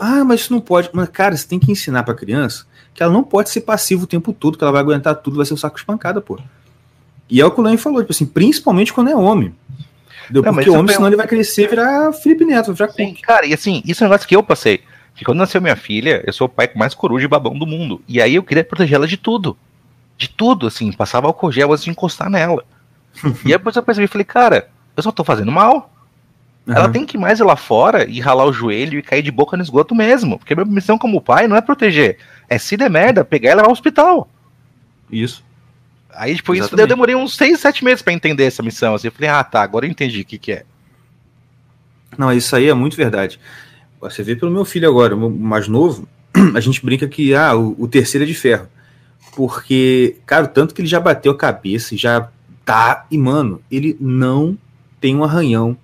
[0.00, 0.90] Ah, mas isso não pode.
[0.92, 4.06] Mas, cara, você tem que ensinar pra criança que ela não pode ser passiva o
[4.06, 6.38] tempo todo, que ela vai aguentar tudo, vai ser o um saco espancada, pô.
[7.28, 9.54] E é o que o Lenny falou, tipo assim, principalmente quando é homem.
[10.30, 13.44] Não, Porque o homem, senão ele vai crescer e virar Felipe Neto, virar Sim, Cara,
[13.44, 14.80] e assim, isso é um negócio que eu passei.
[15.14, 17.66] Que quando nasceu minha filha, eu sou o pai com mais coruja e babão do
[17.66, 18.02] mundo.
[18.08, 19.56] E aí eu queria proteger ela de tudo.
[20.16, 22.64] De tudo, assim, passava álcool gel antes de encostar nela.
[23.44, 25.90] e aí depois eu percebi, falei, cara, eu só tô fazendo mal.
[26.66, 26.74] Uhum.
[26.74, 29.30] Ela tem que ir mais ir lá fora e ralar o joelho e cair de
[29.30, 30.38] boca no esgoto mesmo.
[30.38, 32.18] Porque minha missão como pai não é proteger.
[32.48, 34.28] É se der merda, pegar ela ao hospital.
[35.10, 35.44] Isso.
[36.10, 36.82] Aí, tipo, isso Exatamente.
[36.82, 38.94] eu demorei uns 6, 7 meses pra entender essa missão.
[38.94, 40.64] Assim, eu falei, ah, tá, agora eu entendi o que, que é.
[42.16, 43.38] Não, isso aí é muito verdade.
[44.00, 46.08] Você vê pelo meu filho agora, o mais novo,
[46.54, 48.68] a gente brinca que ah, o, o terceiro é de ferro.
[49.34, 52.28] Porque, cara, tanto que ele já bateu a cabeça e já
[52.64, 53.04] tá.
[53.10, 54.56] E, mano, ele não
[55.00, 55.76] tem um arranhão.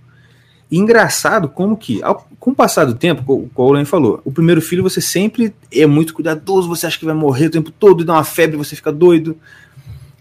[0.71, 4.63] E engraçado como que, ao, com o passar do tempo, o Len falou, o primeiro
[4.63, 8.13] filho você sempre é muito cuidadoso, você acha que vai morrer o tempo todo, dá
[8.15, 9.37] uma febre, você fica doido.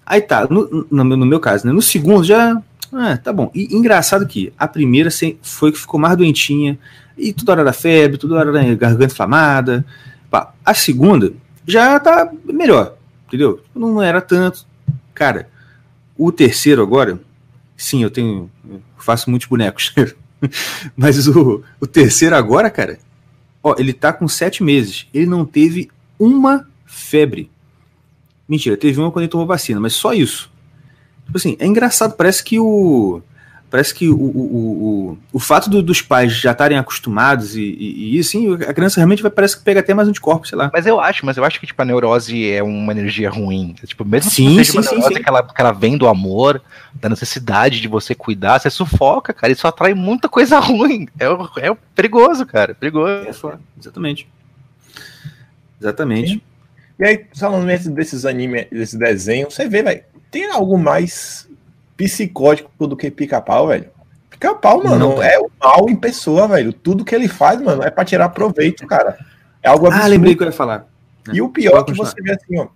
[0.06, 1.72] Aí tá, no, no, no meu caso, né?
[1.72, 2.60] No segundo já.
[2.92, 3.52] Ah, tá bom.
[3.54, 5.12] E engraçado que a primeira
[5.44, 6.80] foi que ficou mais doentinha,
[7.16, 9.86] e toda hora da febre, toda hora da garganta inflamada.
[10.32, 11.34] Pá, A segunda
[11.68, 12.96] já tá melhor,
[13.28, 13.62] entendeu?
[13.76, 14.66] Não era tanto.
[15.14, 15.48] Cara,
[16.18, 17.20] o terceiro agora,
[17.78, 18.50] sim, eu tenho.
[18.68, 19.94] eu faço muitos bonecos.
[20.96, 23.00] Mas o, o terceiro agora, cara,
[23.64, 25.08] ó, ele tá com sete meses.
[25.14, 27.50] Ele não teve uma febre.
[28.48, 30.52] Mentira, teve uma quando ele tomou vacina, mas só isso.
[31.26, 33.22] Tipo assim, é engraçado, parece que o.
[33.70, 38.16] Parece que o, o, o, o, fato do- dos pais já estarem acostumados e, e,
[38.16, 40.72] e assim, a criança realmente vai, parece que pega até mais anticorpos, sei lá.
[40.74, 43.76] Mas eu acho, mas eu acho que, tipo, a neurose é uma energia ruim.
[43.86, 45.22] Tipo, mesmo Sim, que seja uma sim, sim, neurose sim.
[45.24, 46.62] Que, ela, que ela vem do amor,
[46.96, 49.54] da necessidade de você cuidar, você sufoca, cara.
[49.54, 51.08] Isso atrai muita coisa ruim.
[51.20, 51.26] É,
[51.70, 52.74] é perigoso, cara.
[52.74, 53.28] Perigoso.
[53.28, 54.28] É só, exatamente.
[55.80, 56.44] Exatamente.
[57.00, 61.48] E aí, falando desses animes, desses desenhos, você vê, velho, tem algo mais
[62.10, 63.90] psicótico do que pica-pau, velho?
[64.30, 65.24] Pica-pau, mano, Não.
[65.24, 66.72] é o mal em pessoa, velho.
[66.72, 69.18] Tudo que ele faz, mano, é pra tirar proveito, cara.
[69.62, 70.10] É algo Ah, absurdo.
[70.10, 70.88] lembrei que eu ia falar.
[71.34, 72.68] E o pior é que você vê assim, ó,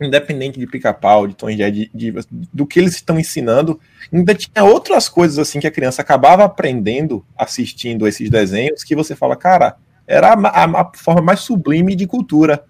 [0.00, 3.78] independente de pica-pau, de Tom e Jerry, de, de- do que eles estão ensinando,
[4.10, 9.14] ainda tinha outras coisas assim que a criança acabava aprendendo assistindo esses desenhos que você
[9.14, 9.76] fala, cara,
[10.06, 12.64] era a, a- a forma mais sublime de cultura.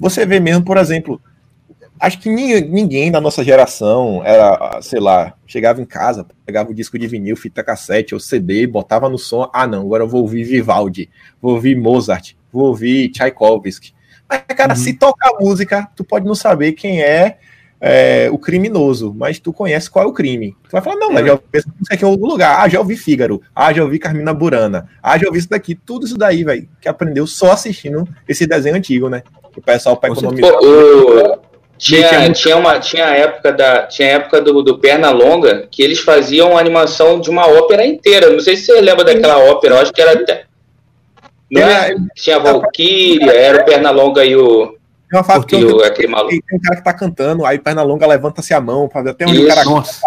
[0.00, 1.20] Você vê mesmo, por exemplo,
[2.00, 6.74] acho que ni- ninguém da nossa geração era, sei lá, chegava em casa, pegava o
[6.74, 10.22] disco de vinil, fita cassete ou CD, botava no som, ah não, agora eu vou
[10.22, 11.08] ouvir Vivaldi,
[11.40, 13.92] vou ouvir Mozart, vou ouvir Tchaikovsky.
[14.28, 14.80] Mas, cara, Uhum.
[14.80, 17.36] se tocar música, tu pode não saber quem é,
[17.80, 20.56] é, o criminoso, mas tu conhece qual é o crime.
[20.64, 21.12] Tu vai falar, não, É.
[21.14, 22.58] mas já ouvi essa música aqui em algum lugar.
[22.64, 23.42] Ah, já ouvi Fígaro.
[23.54, 24.88] Ah, já ouvi Carmina Burana.
[25.02, 25.74] Ah, já ouvi isso daqui.
[25.74, 29.22] Tudo isso daí, velho, que aprendeu só assistindo esse desenho antigo, né?
[29.54, 30.52] O pessoal pra Com economizar.
[31.76, 35.10] Tinha tinha, muito- tinha, uma, tinha a época, da, tinha a época do, do Perna
[35.10, 38.30] Longa que eles faziam uma animação de uma ópera inteira.
[38.30, 40.44] Não sei se você lembra daquela ópera, eu acho que era até.
[41.50, 41.94] Não é?
[42.14, 44.68] Tinha a Valkyria, era o Perna Longa e o,
[45.10, 46.30] Tem uma fase que e eu- o aquele maluco.
[46.30, 49.36] tem um cara que tá cantando, aí perna longa levanta-se a mão ver até onde
[49.36, 49.44] Isso.
[49.44, 50.00] o cara Nossa,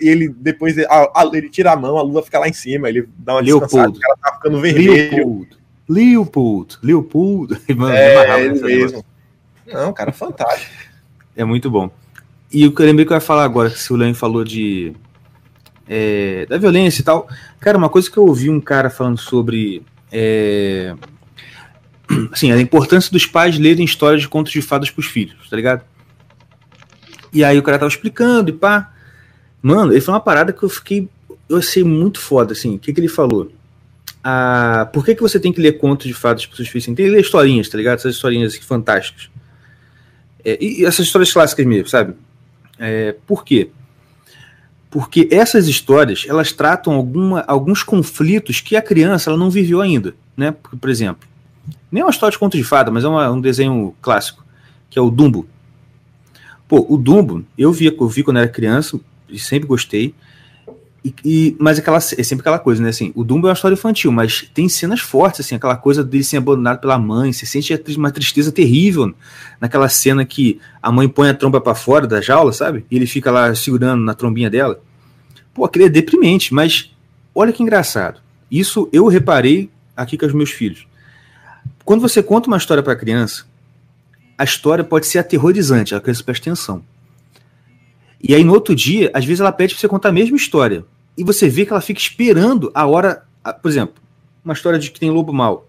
[0.00, 2.88] e ele depois a- a- ele tira a mão, a lua fica lá em cima,
[2.88, 3.98] ele dá uma descansada, Leopoldo.
[3.98, 5.00] o cara tá ficando vermelho.
[5.10, 5.48] Leopold.
[5.88, 6.78] Leopold.
[6.82, 7.60] Leopold.
[7.76, 9.04] Mano, É, amarrava ele mesmo.
[9.66, 10.72] Não, cara, fantástico.
[11.36, 11.90] É muito bom.
[12.52, 14.92] E eu lembrei que eu ia falar agora, que o Leon falou de.
[15.88, 17.28] é, da violência e tal.
[17.58, 19.82] Cara, uma coisa que eu ouvi um cara falando sobre.
[20.12, 20.94] é,
[22.30, 25.82] assim, a importância dos pais lerem histórias de contos de fadas pros filhos, tá ligado?
[27.32, 28.92] E aí o cara tava explicando e pá.
[29.60, 31.08] Mano, ele falou uma parada que eu fiquei.
[31.48, 32.76] Eu achei muito foda, assim.
[32.76, 33.50] O que, que ele falou?
[34.22, 36.86] Ah, por que, que você tem que ler contos de fadas pros seus filhos?
[36.86, 37.98] Tem que ler historinhas, tá ligado?
[37.98, 39.28] Essas historinhas fantásticas.
[40.44, 42.14] É, e, essas histórias clássicas mesmo, sabe?
[42.78, 43.70] É, por quê?
[44.90, 50.14] Porque essas histórias, elas tratam alguma, alguns conflitos que a criança ela não viveu ainda,
[50.36, 50.52] né?
[50.52, 51.26] Por, por exemplo,
[51.90, 54.44] nem é uma história de conto de fada, mas é uma- um desenho clássico,
[54.90, 55.48] que é o Dumbo.
[56.68, 58.98] Pô, o Dumbo, eu vi, eu vi quando era criança,
[59.28, 60.14] e sempre gostei,
[61.04, 62.88] e, e- mas aquela, é sempre aquela coisa, né?
[62.88, 66.24] Assim, o Dumbo é uma história infantil, mas tem cenas fortes, assim, aquela coisa dele
[66.24, 69.14] ser abandonado pela mãe, você sente uma tristeza terrível
[69.60, 72.86] naquela cena que a mãe põe a tromba pra fora da jaula, sabe?
[72.90, 74.80] E ele fica lá segurando na trombinha dela.
[75.52, 76.90] Pô, aquilo é deprimente, mas
[77.34, 78.20] olha que engraçado.
[78.50, 80.86] Isso eu reparei aqui com os meus filhos.
[81.84, 83.44] Quando você conta uma história pra criança,
[84.38, 86.82] a história pode ser aterrorizante, a criança presta atenção.
[88.26, 90.86] E aí no outro dia, às vezes ela pede pra você contar a mesma história.
[91.16, 93.22] E você vê que ela fica esperando a hora.
[93.60, 93.96] por exemplo,
[94.42, 95.68] uma história de que tem lobo mau.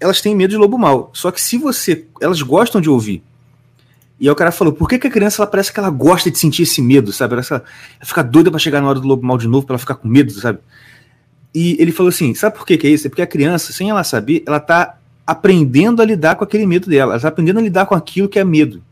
[0.00, 1.10] Elas têm medo de lobo mau.
[1.14, 2.06] Só que se você.
[2.20, 3.22] Elas gostam de ouvir.
[4.18, 6.28] E aí o cara falou, por que, que a criança ela parece que ela gosta
[6.28, 7.34] de sentir esse medo, sabe?
[7.34, 7.64] Ela, ela
[8.04, 10.08] fica doida pra chegar na hora do lobo mal de novo, pra ela ficar com
[10.08, 10.58] medo, sabe?
[11.54, 13.06] E ele falou assim: sabe por que, que é isso?
[13.06, 16.90] É porque a criança, sem ela saber, ela tá aprendendo a lidar com aquele medo
[16.90, 17.12] dela.
[17.12, 18.82] Ela tá aprendendo a lidar com aquilo que é medo.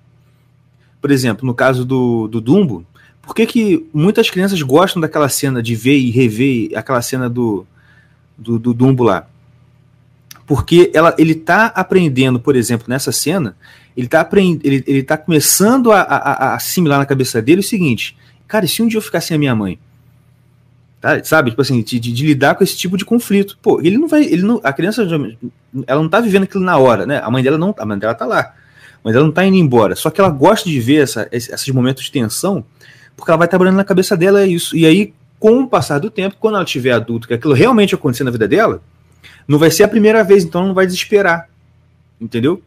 [1.01, 2.85] Por exemplo, no caso do, do Dumbo,
[3.23, 7.67] por que, que muitas crianças gostam daquela cena de ver e rever aquela cena do,
[8.37, 9.29] do, do Dumbo lá?
[10.47, 13.55] Porque ela, ele tá aprendendo, por exemplo, nessa cena,
[13.95, 14.61] ele tá, aprend...
[14.65, 18.17] ele, ele tá começando a, a, a assimilar na cabeça dele o seguinte:
[18.47, 19.79] cara, e se um dia eu ficar sem a minha mãe?
[21.01, 21.23] Tá?
[21.23, 21.51] Sabe?
[21.51, 23.59] Tipo assim, de, de, de, lidar com esse tipo de conflito.
[23.61, 24.25] Pô, ele não vai.
[24.25, 25.07] Ele não, a criança,
[25.87, 27.21] ela não tá vivendo aquilo na hora, né?
[27.23, 27.75] A mãe dela não.
[27.79, 28.55] A mãe dela tá lá.
[29.03, 29.95] Mas ela não tá indo embora.
[29.97, 32.65] Só que ela gosta de ver essa, esses momentos de tensão,
[33.17, 34.77] porque ela vai trabalhando na cabeça dela isso.
[34.77, 38.25] E aí, com o passar do tempo, quando ela tiver adulto, que aquilo realmente acontecer
[38.25, 38.83] na vida dela,
[39.47, 41.49] não vai ser a primeira vez, então ela não vai desesperar.
[42.21, 42.63] Entendeu?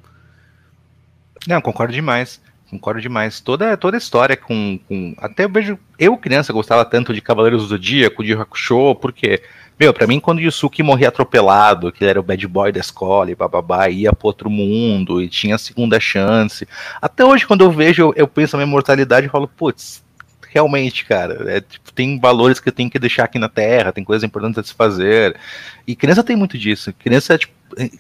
[1.48, 2.42] Não, concordo demais.
[2.70, 3.42] Concordo demais.
[3.42, 5.14] Toda, toda a história com, com.
[5.18, 5.78] Até eu vejo.
[6.00, 9.42] Eu, criança, gostava tanto de Cavaleiros do Zodíaco, de Hakusho, porque.
[9.82, 12.80] Meu, pra mim, quando o Yusuke morria atropelado, que ele era o bad boy da
[12.80, 16.68] escola e bababá, ia pro outro mundo e tinha a segunda chance.
[17.02, 20.04] Até hoje, quando eu vejo, eu, eu penso na minha mortalidade e falo, putz,
[20.48, 24.04] realmente, cara, é, tipo, tem valores que eu tenho que deixar aqui na Terra, tem
[24.04, 25.36] coisas importantes a se fazer.
[25.88, 26.94] E criança tem muito disso.
[26.94, 27.52] Criança, tipo,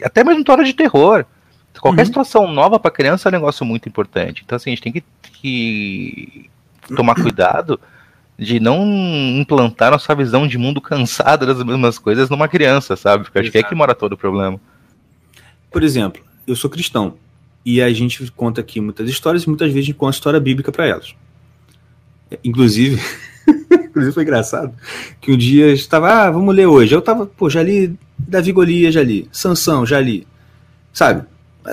[0.04, 1.26] até mesmo história de terror.
[1.80, 2.06] Qualquer uhum.
[2.06, 4.44] situação nova para criança é um negócio muito importante.
[4.46, 5.04] Então, assim, a gente tem que,
[5.34, 6.48] que
[6.96, 7.80] tomar cuidado
[8.38, 8.86] de não
[9.38, 13.24] implantar nossa visão de mundo cansada das mesmas coisas numa criança, sabe?
[13.24, 14.60] Porque acho que é que mora todo o problema.
[15.72, 17.16] Por exemplo, eu sou cristão
[17.66, 20.72] e a gente conta aqui muitas histórias e muitas vezes a gente conta história bíblica
[20.72, 21.16] para elas.
[22.44, 23.00] Inclusive,
[23.72, 24.74] inclusive foi engraçado
[25.20, 26.94] que um dia estava, ah, vamos ler hoje.
[26.94, 30.28] Eu tava, pô, já li Davi Golias, já li, Sansão, já li,
[30.92, 31.26] sabe?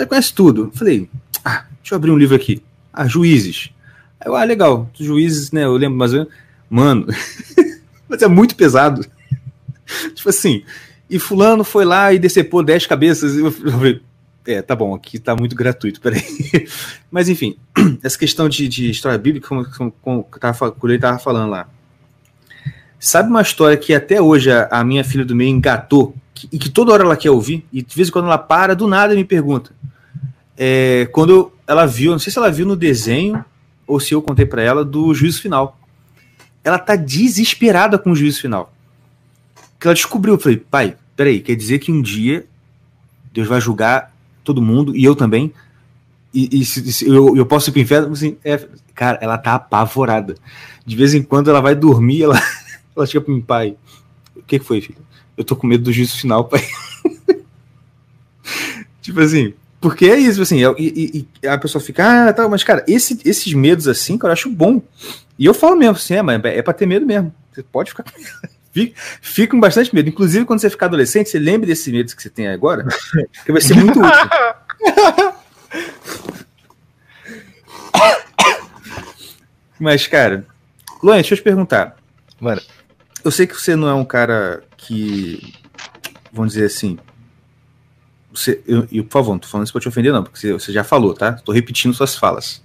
[0.09, 0.71] Conhece tudo.
[0.75, 1.09] Falei,
[1.45, 2.63] ah, deixa eu abrir um livro aqui.
[2.93, 3.71] Ah, Juízes.
[4.21, 5.65] Aí eu, ah, legal, Juízes, né?
[5.65, 6.13] Eu lembro, mas
[6.69, 7.07] mano,
[8.09, 9.07] mas é muito pesado.
[10.15, 10.63] tipo assim,
[11.09, 13.37] e fulano foi lá e decepou 10 cabeças.
[13.37, 14.01] Eu falei,
[14.47, 16.23] é, tá bom, aqui tá muito gratuito, peraí.
[17.11, 17.57] Mas enfim,
[18.03, 21.69] essa questão de, de história bíblica, como, como, como, tava, como ele tava falando lá.
[22.99, 26.59] Sabe uma história que até hoje a, a minha filha do meio engatou, que, e
[26.59, 29.15] que toda hora ela quer ouvir, e de vez em quando ela para, do nada
[29.15, 29.71] me pergunta.
[30.57, 33.45] É, quando ela viu, não sei se ela viu no desenho,
[33.87, 35.78] ou se eu contei para ela, do juízo final.
[36.63, 38.73] Ela tá desesperada com o juízo final.
[39.79, 42.47] Que ela descobriu, eu falei, pai, peraí, quer dizer que um dia
[43.33, 44.13] Deus vai julgar
[44.43, 45.53] todo mundo, e eu também,
[46.33, 48.13] e, e se, se, eu, eu posso ir pro inferno?
[48.13, 48.59] Assim, é,
[48.95, 50.35] cara, ela tá apavorada.
[50.85, 52.41] De vez em quando ela vai dormir, ela,
[52.97, 53.77] ela chega pro meu pai,
[54.35, 54.99] o que, que foi, filho?
[55.37, 56.67] Eu tô com medo do juízo final, pai.
[59.01, 62.85] tipo assim, porque é isso, assim, e, e, a pessoa fica, ah, tá, mas cara,
[62.89, 64.83] esse, esses medos assim, cara, eu acho bom.
[65.39, 67.33] E eu falo mesmo, assim, é, mas é pra ter medo mesmo.
[67.53, 68.05] Você pode ficar
[68.73, 70.09] fica, fica com bastante medo.
[70.09, 72.87] Inclusive, quando você ficar adolescente, você lembre desses medos que você tem agora,
[73.45, 74.31] que vai ser muito útil.
[79.79, 80.45] Mas, cara,
[81.03, 81.97] Luan, deixa eu te perguntar.
[82.41, 82.61] Mano,
[83.25, 85.55] eu sei que você não é um cara que.
[86.33, 86.99] Vamos dizer assim.
[88.33, 90.73] Você, eu, eu, por favor, não tô falando isso pra te ofender, não, porque você
[90.73, 91.33] já falou, tá?
[91.33, 92.63] Tô repetindo suas falas.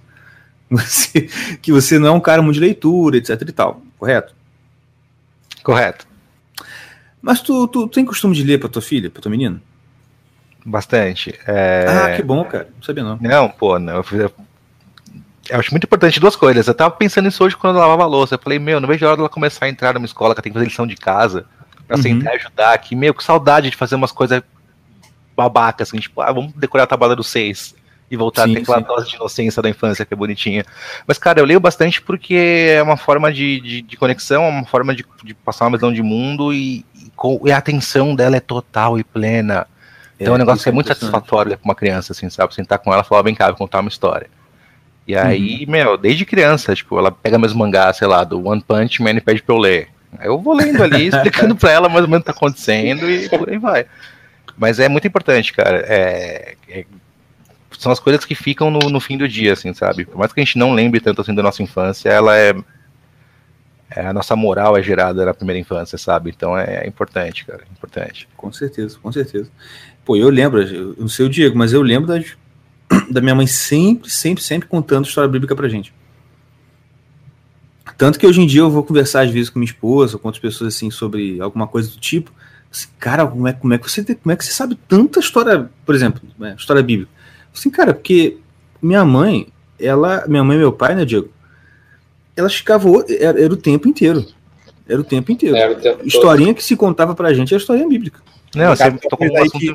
[0.70, 1.28] Você,
[1.60, 4.34] que você não é um cara muito de leitura, etc e tal, correto?
[5.62, 6.06] Correto.
[7.20, 9.60] Mas tu, tu, tu tem costume de ler pra tua filha, pra tua menina?
[10.64, 11.38] Bastante.
[11.46, 11.86] É...
[11.88, 12.68] Ah, que bom, cara.
[12.74, 13.18] Não sabia não.
[13.20, 13.96] Não, pô, não.
[13.96, 14.32] Eu,
[15.50, 16.66] eu acho muito importante duas coisas.
[16.66, 18.34] Eu tava pensando nisso hoje quando eu lavava a louça.
[18.34, 20.52] Eu falei, meu, não vejo a hora dela começar a entrar numa escola que tem
[20.52, 21.46] que fazer lição de casa.
[21.86, 22.02] Pra uhum.
[22.02, 22.94] sentar e ajudar aqui.
[22.96, 24.42] Meio com saudade de fazer umas coisas
[25.36, 27.74] babacas, assim, tipo, ah, vamos decorar a tabela do 6
[28.10, 30.64] e voltar sim, a ter aquela dose de inocência da infância que é bonitinha.
[31.06, 34.66] Mas, cara, eu leio bastante porque é uma forma de, de, de conexão, é uma
[34.66, 37.10] forma de, de, passar uma visão de mundo e, e,
[37.44, 39.66] e, a atenção dela é total e plena.
[40.18, 42.54] Então é um negócio que é muito satisfatório para uma criança, assim, sabe?
[42.54, 44.28] Sentar com ela e falar, vem cá, vou contar uma história.
[45.06, 45.72] E aí, uhum.
[45.72, 49.20] meu, desde criança, tipo, ela pega meus mangás, sei lá, do One Punch Man e
[49.20, 49.88] pede pra eu ler.
[50.18, 53.10] Aí eu vou lendo ali, explicando pra ela mais ou menos o que tá acontecendo
[53.10, 53.86] e por aí vai.
[54.56, 55.84] Mas é muito importante, cara.
[55.86, 56.86] É, é,
[57.78, 60.04] são as coisas que ficam no, no, fim do dia, assim, sabe?
[60.04, 62.54] Por mais que a gente não lembre tanto assim da nossa infância, ela é,
[63.90, 64.06] é.
[64.06, 66.30] a nossa moral é gerada na primeira infância, sabe?
[66.34, 67.62] Então é, é importante, cara.
[67.70, 68.28] Importante.
[68.36, 69.50] Com certeza, com certeza.
[70.04, 72.12] Pô, eu lembro, eu não sei o Diego, mas eu lembro
[73.10, 75.92] da, minha mãe sempre, sempre, sempre contando história bíblica pra gente.
[77.96, 80.42] Tanto que hoje em dia eu vou conversar às vezes com minha esposa, com outras
[80.42, 82.32] pessoas assim, sobre alguma coisa do tipo.
[82.70, 85.70] Assim, cara, como é, como, é que você, como é que você sabe tanta história,
[85.86, 87.10] por exemplo, né, história bíblica?
[87.54, 88.38] Assim, cara, porque
[88.82, 89.46] minha mãe,
[89.78, 91.28] ela, minha mãe e meu pai, né, Diego?
[92.36, 94.26] Elas ficavam, era, era o tempo inteiro.
[94.88, 95.56] Era o tempo inteiro.
[95.72, 96.56] O tempo Historinha todo.
[96.56, 98.20] que se contava pra gente é a história bíblica.
[98.54, 99.58] Não, você tocou um assunto...
[99.58, 99.74] que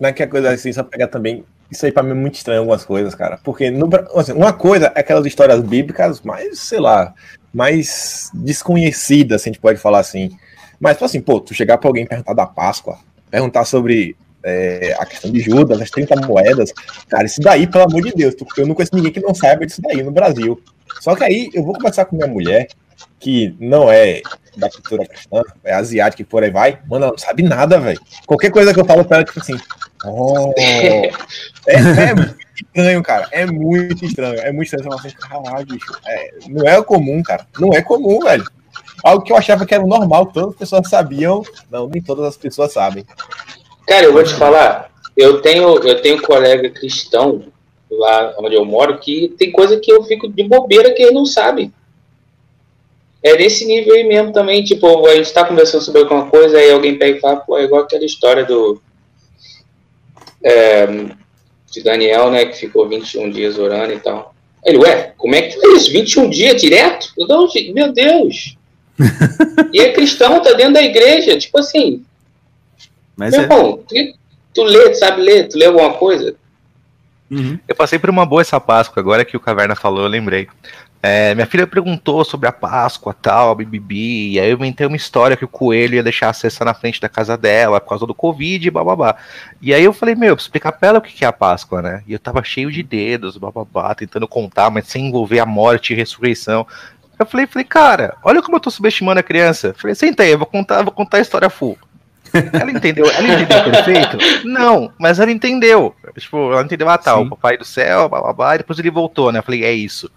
[0.00, 1.44] não é que a coisa assim, só pegar também.
[1.70, 3.38] Isso aí pra mim é muito estranho algumas coisas, cara.
[3.44, 7.12] Porque no, assim, uma coisa é aquelas histórias bíblicas mais, sei lá,
[7.52, 10.30] mais desconhecidas, se a gente pode falar assim.
[10.80, 12.98] Mas, tipo assim, pô, tu chegar pra alguém perguntar da Páscoa,
[13.30, 16.72] perguntar sobre é, a questão de Judas, as 30 moedas.
[17.08, 19.82] Cara, isso daí, pelo amor de Deus, eu não conheço ninguém que não saiba disso
[19.82, 20.60] daí no Brasil.
[21.00, 22.68] Só que aí eu vou conversar com minha mulher,
[23.18, 24.22] que não é
[24.56, 28.00] da cultura cristã, é asiática e por aí vai, mano, ela não sabe nada, velho.
[28.26, 29.56] Qualquer coisa que eu falo pra ela, tipo assim,
[30.04, 31.10] oh, é,
[31.66, 33.28] é muito estranho, cara.
[33.30, 34.40] É muito estranho.
[34.40, 34.84] É muito estranho.
[34.84, 35.92] Você fala assim, caralho, bicho.
[36.06, 37.46] É, não é comum, cara.
[37.58, 38.44] Não é comum, velho.
[39.02, 41.42] Algo que eu achava que era normal, todas as pessoas sabiam.
[41.70, 43.04] Não, nem todas as pessoas sabem.
[43.90, 47.42] Cara, eu vou te falar, eu tenho, eu tenho um colega cristão
[47.90, 51.26] lá onde eu moro que tem coisa que eu fico de bobeira que ele não
[51.26, 51.72] sabe.
[53.20, 56.70] É nesse nível aí mesmo também, tipo, a gente tá conversando sobre alguma coisa, aí
[56.70, 58.80] alguém pega e fala, pô, é igual aquela história do.
[60.40, 60.86] É,
[61.72, 64.32] de Daniel, né, que ficou 21 dias orando e tal.
[64.64, 65.90] Ele, ué, como é que foi isso?
[65.90, 67.08] 21 dias direto?
[67.18, 68.56] Não, meu Deus!
[69.74, 72.04] e é cristão, tá dentro da igreja, tipo assim.
[73.20, 73.44] Mas meu é.
[73.44, 73.84] irmão,
[74.54, 76.34] tu, lê, tu sabe ler, tu lê alguma coisa?
[77.30, 77.58] Uhum.
[77.68, 80.48] Eu passei por uma boa essa Páscoa, agora que o Caverna falou, eu lembrei.
[81.02, 85.36] É, minha filha perguntou sobre a Páscoa, tal, bibibi, e aí eu inventei uma história
[85.36, 88.14] que o coelho ia deixar a cesta na frente da casa dela por causa do
[88.14, 89.14] Covid e bababá.
[89.60, 92.02] E aí eu falei, meu, explicar pra ela o que é a Páscoa, né?
[92.06, 95.96] E eu tava cheio de dedos, bababá, tentando contar, mas sem envolver a morte e
[95.96, 96.66] ressurreição.
[97.18, 99.74] Eu falei, falei, cara, olha como eu tô subestimando a criança.
[99.76, 101.78] Falei, senta aí, eu vou contar, vou contar a história full.
[102.32, 104.18] Ela entendeu, ela entendeu perfeito?
[104.46, 105.94] Não, mas ela entendeu.
[106.16, 107.22] Tipo, ela entendeu, ah tá, Sim.
[107.22, 109.38] o papai do céu, bababá, e depois ele voltou, né?
[109.38, 110.10] Eu falei, é isso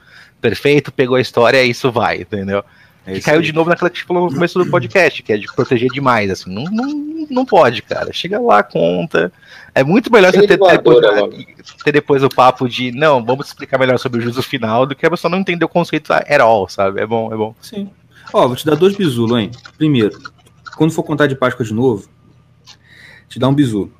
[0.43, 2.65] perfeito, pegou a história e isso vai, entendeu?
[3.05, 5.37] É caiu de novo naquela que a gente falou no começo do podcast, que é
[5.37, 8.11] de proteger demais, assim, não, não, não pode, cara.
[8.13, 9.31] Chega lá, conta.
[9.73, 10.99] É muito melhor você ter, ter, depois,
[11.83, 15.05] ter, depois, o papo de, não, vamos explicar melhor sobre o juízo final, do que
[15.05, 17.01] a pessoa não entender o conceito at all, sabe?
[17.01, 17.55] É bom, é bom.
[17.61, 17.89] Sim.
[18.31, 19.51] Ó, vou te dar dois bisus, hein?
[19.77, 20.17] Primeiro,
[20.75, 22.07] quando for contar de Páscoa de novo,
[23.27, 23.91] te dá um bisu.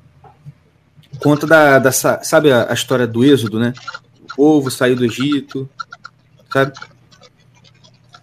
[1.20, 3.72] Conta da, da sabe a, a história do Êxodo, né?
[4.22, 5.68] O povo saiu do Egito,
[6.52, 6.72] sabe?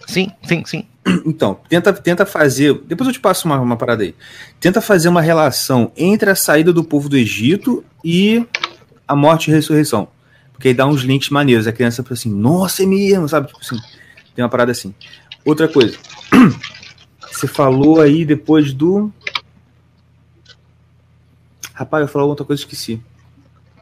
[0.07, 0.87] Sim, sim, sim.
[1.25, 2.79] Então, tenta, tenta fazer.
[2.85, 4.13] Depois eu te passo uma, uma parada aí.
[4.59, 8.45] Tenta fazer uma relação entre a saída do povo do Egito e
[9.07, 10.07] a morte e a ressurreição.
[10.53, 11.65] Porque aí dá uns links maneiros.
[11.65, 13.47] A criança fala assim, nossa, é mesmo, sabe?
[13.47, 13.79] Tipo assim,
[14.35, 14.93] tem uma parada assim.
[15.43, 15.97] Outra coisa.
[17.41, 19.11] Você falou aí depois do.
[21.73, 23.01] Rapaz, eu falei outra coisa esqueci.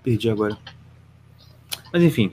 [0.01, 0.57] Perdi agora.
[1.91, 2.31] Mas enfim,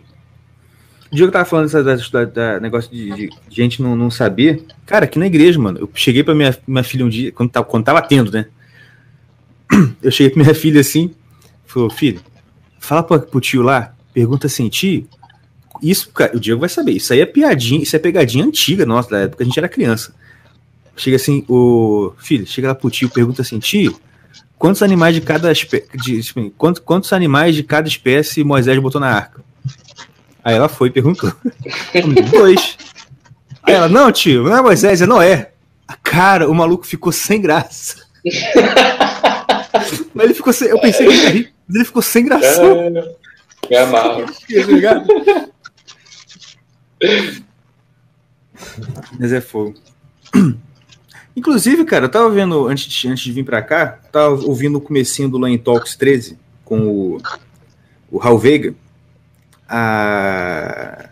[1.10, 1.68] o Diego tava falando
[2.12, 4.66] da, da, negócio de, de, gente não, não, saber.
[4.86, 7.66] Cara, aqui na igreja, mano, eu cheguei pra minha, minha filha um dia, quando tava,
[7.66, 8.46] quando tava tendo, né?
[10.00, 11.12] Eu cheguei pra minha filha assim,
[11.64, 12.20] falou, filho,
[12.78, 15.08] fala pra, pro tio lá, pergunta assim, tio,
[15.82, 19.18] isso, o Diego vai saber, isso aí é piadinha, isso é pegadinha antiga nossa, da
[19.22, 20.14] época a gente era criança.
[20.96, 24.00] Chega assim, o filho, chega lá pro tio, pergunta assim, tio,
[24.58, 29.08] quantos animais de cada espécie, tipo, quantos, quantos animais de cada espécie Moisés botou na
[29.08, 29.44] arca?
[30.42, 31.32] Aí ela foi e perguntou.
[32.30, 32.78] Dois.
[33.62, 35.52] Aí ela, não, tio, não é Moisés, é Noé.
[36.02, 38.06] Cara, o maluco ficou sem graça.
[40.14, 40.68] mas ele ficou sem.
[40.68, 42.62] Eu pensei que ele ia rir, mas ele ficou sem graça.
[42.62, 42.90] É,
[43.68, 44.24] me amarro.
[49.18, 49.74] mas é fogo.
[51.36, 54.80] Inclusive, cara, eu tava vendo, antes de, antes de vir pra cá, tava ouvindo o
[54.80, 57.22] comecinho do Line Talks 13 com o,
[58.10, 58.74] o Raul Veiga
[59.68, 61.08] a.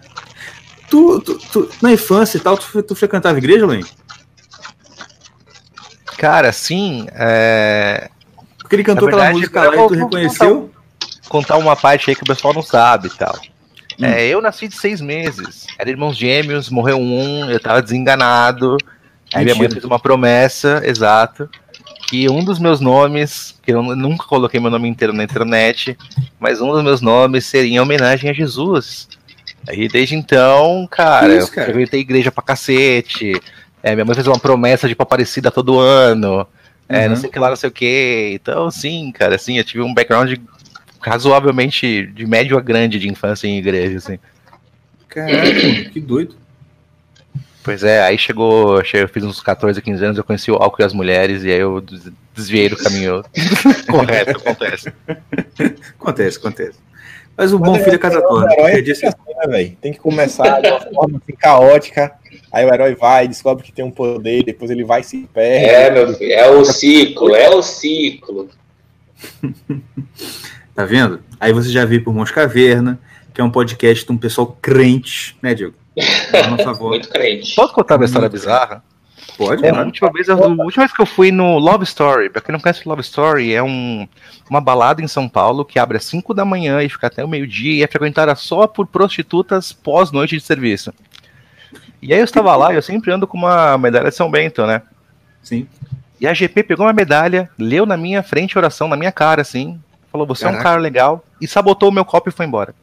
[0.89, 3.93] Tu, tu, tu, na infância e tal, tu, tu frequentava igreja, Luiz?
[6.17, 7.07] Cara, sim.
[7.13, 8.09] É...
[8.59, 10.71] Porque ele cantou verdade, aquela música lá e tu reconheceu?
[11.29, 13.37] Contar, contar, uma parte aí que o pessoal não sabe e tal.
[13.99, 14.05] Hum.
[14.05, 15.67] É, eu nasci de seis meses.
[15.79, 18.77] Era irmãos gêmeos, morreu um, eu tava desenganado.
[19.35, 21.49] Aí minha mãe fez uma promessa, exato
[22.07, 25.97] que um dos meus nomes, que eu nunca coloquei meu nome inteiro na internet,
[26.39, 29.09] mas um dos meus nomes seria em homenagem a Jesus.
[29.67, 31.69] Aí desde então, cara, Isso, cara.
[31.69, 33.33] eu frequentei igreja pra cacete.
[33.83, 36.47] É, minha mãe fez uma promessa de ir pra Aparecida todo ano.
[36.89, 37.11] É, uhum.
[37.11, 38.33] não sei o que lá, não sei o que.
[38.35, 40.35] Então, sim, cara, assim, eu tive um background
[41.01, 44.19] razoavelmente de médio a grande de infância em igreja, assim.
[45.09, 46.37] Caraca, que doido.
[47.65, 50.85] Pois é, aí chegou, eu fiz uns 14, 15 anos, eu conheci o álcool e
[50.85, 51.83] as mulheres, e aí eu
[52.35, 53.25] desviei do caminho
[53.91, 54.93] correto, acontece.
[55.99, 56.79] acontece, acontece.
[57.35, 58.53] Mas o bom filho é casa toda.
[58.53, 59.07] É assim,
[59.49, 62.13] né, Tem que começar de uma forma assim, caótica,
[62.53, 65.65] aí o herói vai, descobre que tem um poder, depois ele vai e se perde.
[65.65, 68.51] É, meu filho, é o ciclo, é o ciclo.
[70.75, 71.21] tá vendo?
[71.41, 73.01] Aí você já viu por Mãos Caverna,
[73.33, 75.83] que é um podcast de um pessoal crente, né, Diego?
[76.81, 77.55] Muito crente.
[77.55, 78.83] Posso contar uma história bizarra?
[79.37, 82.41] Pode, É, a última, vez, a última vez que eu fui no Love Story, pra
[82.41, 84.07] quem não conhece Love Story, é um,
[84.49, 87.29] uma balada em São Paulo que abre às 5 da manhã e fica até o
[87.29, 90.93] meio-dia e é frequentada só por prostitutas pós-noite de serviço.
[92.01, 94.67] E aí eu estava lá e eu sempre ando com uma medalha de São Bento,
[94.67, 94.83] né?
[95.43, 95.67] Sim.
[96.21, 99.43] E a GP pegou uma medalha, leu na minha frente a oração, na minha cara,
[99.43, 99.81] assim,
[100.13, 100.71] falou, você é um Caraca.
[100.71, 102.75] cara legal, e sabotou o meu copo e foi embora.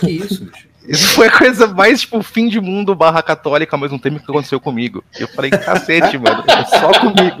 [0.00, 0.68] Que isso, bicho.
[0.86, 4.30] Isso foi a coisa mais, tipo, fim de mundo barra católica ao mesmo tempo que
[4.30, 5.02] aconteceu comigo.
[5.18, 7.38] Eu falei, cacete, mano, é só comigo.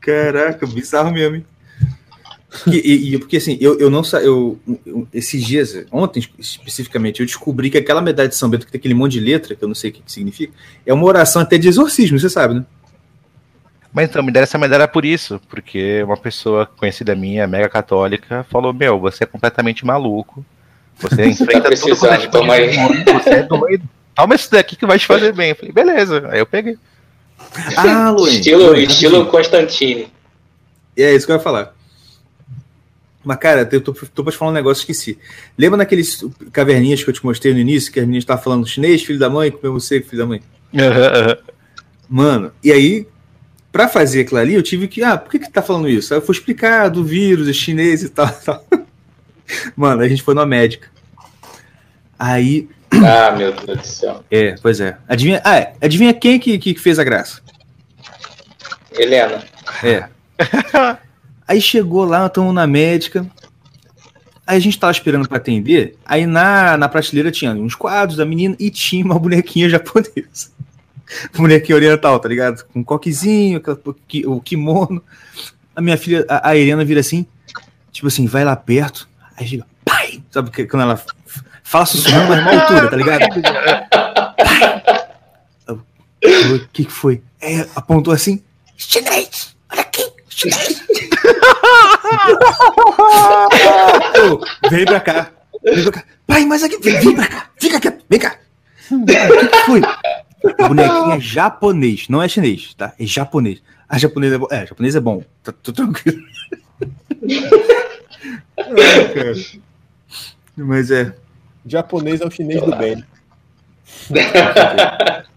[0.00, 1.44] Caraca, bizarro mesmo, hein?
[2.66, 7.20] E, e- e- porque assim, eu, eu não sa eu, eu- esses dias, ontem especificamente,
[7.20, 9.64] eu descobri que aquela medalha de São Bento que tem aquele monte de letra, que
[9.64, 10.52] eu não sei o que, que significa,
[10.84, 12.64] é uma oração até de exorcismo, você sabe, né?
[13.92, 18.44] Mas então, me deram essa medalha por isso, porque uma pessoa conhecida minha, mega católica,
[18.50, 20.44] falou: Meu, você é completamente maluco.
[20.98, 22.70] Você enfrenta tudo é tipo de toma aí."
[23.12, 23.84] você é doido.
[24.14, 25.50] Toma isso daqui que vai te fazer bem.
[25.50, 26.28] Eu falei, beleza.
[26.30, 26.76] Aí eu peguei.
[27.76, 28.34] Ah, Luiz.
[28.34, 30.08] Estilo, estilo Constantine.
[30.96, 31.74] É isso que eu ia falar.
[33.24, 35.18] Mas, cara, eu tô, tô pra te falar um negócio, esqueci.
[35.56, 39.02] Lembra naqueles caverninhas que eu te mostrei no início, que as meninas estavam falando chinês,
[39.02, 40.42] filho da mãe, comeu você, filho da mãe?
[42.08, 43.06] Mano, e aí,
[43.70, 45.02] pra fazer aquilo ali, eu tive que.
[45.02, 46.12] Ah, por que que tá falando isso?
[46.12, 48.64] Aí eu fui explicar do vírus, é chinês e tal, tal.
[49.76, 50.88] Mano, a gente foi numa médica.
[52.18, 52.68] Aí.
[53.04, 54.22] Ah, meu Deus do céu.
[54.30, 54.98] É, pois é.
[55.08, 57.40] Adivinha, ah, é, adivinha quem que, que fez a graça?
[58.92, 59.42] Helena.
[59.82, 60.08] É.
[61.48, 63.26] Aí chegou lá, estamos na médica.
[64.46, 65.96] Aí a gente tava esperando pra atender.
[66.04, 70.52] Aí na, na prateleira tinha uns quadros da menina e tinha uma bonequinha japonesa.
[71.36, 72.64] Bonequinha oriental, tá ligado?
[72.66, 73.62] Com um coquezinho,
[74.26, 75.02] o kimono.
[75.74, 77.26] A minha filha, a, a Helena, vira assim,
[77.90, 79.08] tipo assim, vai lá perto.
[79.36, 80.22] Aí chega, pai!
[80.30, 81.00] Sabe que- quando ela
[81.62, 83.20] fala sussurrando, mas numa altura, tá ligado?
[84.36, 85.74] Pai!
[86.54, 87.22] O que, que foi?
[87.40, 88.42] É, apontou assim,
[88.76, 89.56] chinês!
[89.70, 90.82] Olha aqui, chinês!
[94.70, 95.30] Vem pra cá.
[95.64, 96.04] Vem pra cá.
[96.26, 97.50] Pai, mas aqui, vem, vem pra cá.
[97.60, 98.36] Fica aqui, vem cá.
[98.90, 99.80] O que, que foi?
[100.60, 102.92] A bonequinha é japonês, não é chinês, tá?
[102.98, 103.62] É japonês.
[103.88, 104.46] A japonês é bom.
[104.50, 105.22] É, japonês é bom.
[105.42, 106.22] Tá, tô tranquilo.
[108.56, 109.34] Cara.
[110.56, 111.14] Mas é.
[111.66, 113.04] Japonês é o chinês do bem.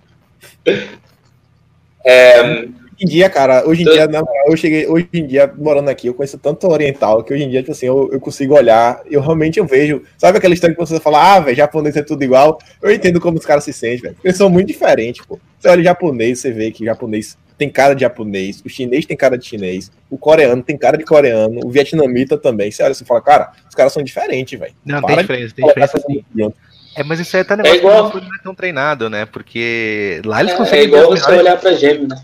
[2.07, 5.53] É, Hoje em dia, cara, hoje em dia, na moral, eu cheguei, hoje em dia,
[5.57, 8.55] morando aqui, eu conheço tanto oriental que hoje em dia, tipo assim, eu, eu consigo
[8.55, 10.01] olhar, eu realmente eu vejo.
[10.17, 12.57] Sabe aquela história que você fala, ah, velho, japonês é tudo igual?
[12.81, 14.15] Eu entendo como os caras se sentem, velho.
[14.23, 15.37] Eles são muito diferentes, pô.
[15.59, 19.05] Você olha o japonês, você vê que o japonês tem cara de japonês, o chinês
[19.05, 22.69] tem cara de chinês, o coreano tem cara de coreano, o vietnamita também.
[22.71, 24.73] Você olha e você fala, cara, os caras são diferentes, velho.
[24.85, 26.53] Não, Para tem diferença, tem diferença.
[26.97, 29.25] É, mas isso aí tá negócio igual- que não é tão treinado, né?
[29.25, 30.85] Porque lá eles é, conseguem.
[30.85, 32.21] igual ver as você olhar pra gêmeo, né?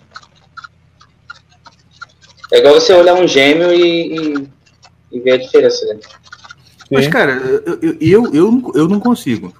[2.52, 4.48] É igual você olhar um gêmeo e, e,
[5.14, 6.00] e ver a diferença, né?
[6.90, 9.54] Mas, cara, eu, eu, eu, eu, não- eu não consigo.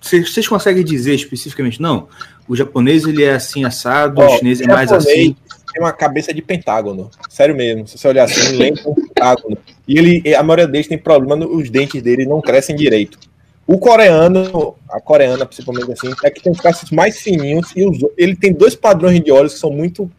[0.00, 2.08] Vocês conseguem dizer especificamente, não?
[2.50, 5.36] O japonês ele é assim assado, Ó, o chinês é mais assim.
[5.72, 7.08] Tem uma cabeça de pentágono.
[7.28, 7.86] Sério mesmo.
[7.86, 9.56] Se você olhar assim, lembra um pentágono.
[9.86, 13.20] E ele, a maioria deles tem problema, no- os dentes dele não crescem direito.
[13.68, 17.98] O coreano, a coreana principalmente assim, é que tem os traços mais fininhos e os,
[18.18, 20.10] ele tem dois padrões de olhos que são muito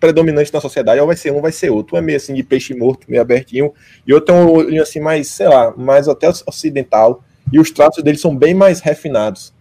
[0.00, 1.00] predominantes na sociedade.
[1.00, 1.94] Ou vai ser um, vai ser outro.
[1.94, 3.72] Um é meio assim de peixe morto, meio abertinho,
[4.04, 7.22] e outro é um olhinho assim mais, sei lá, mais até ocidental.
[7.52, 9.52] E os traços dele são bem mais refinados.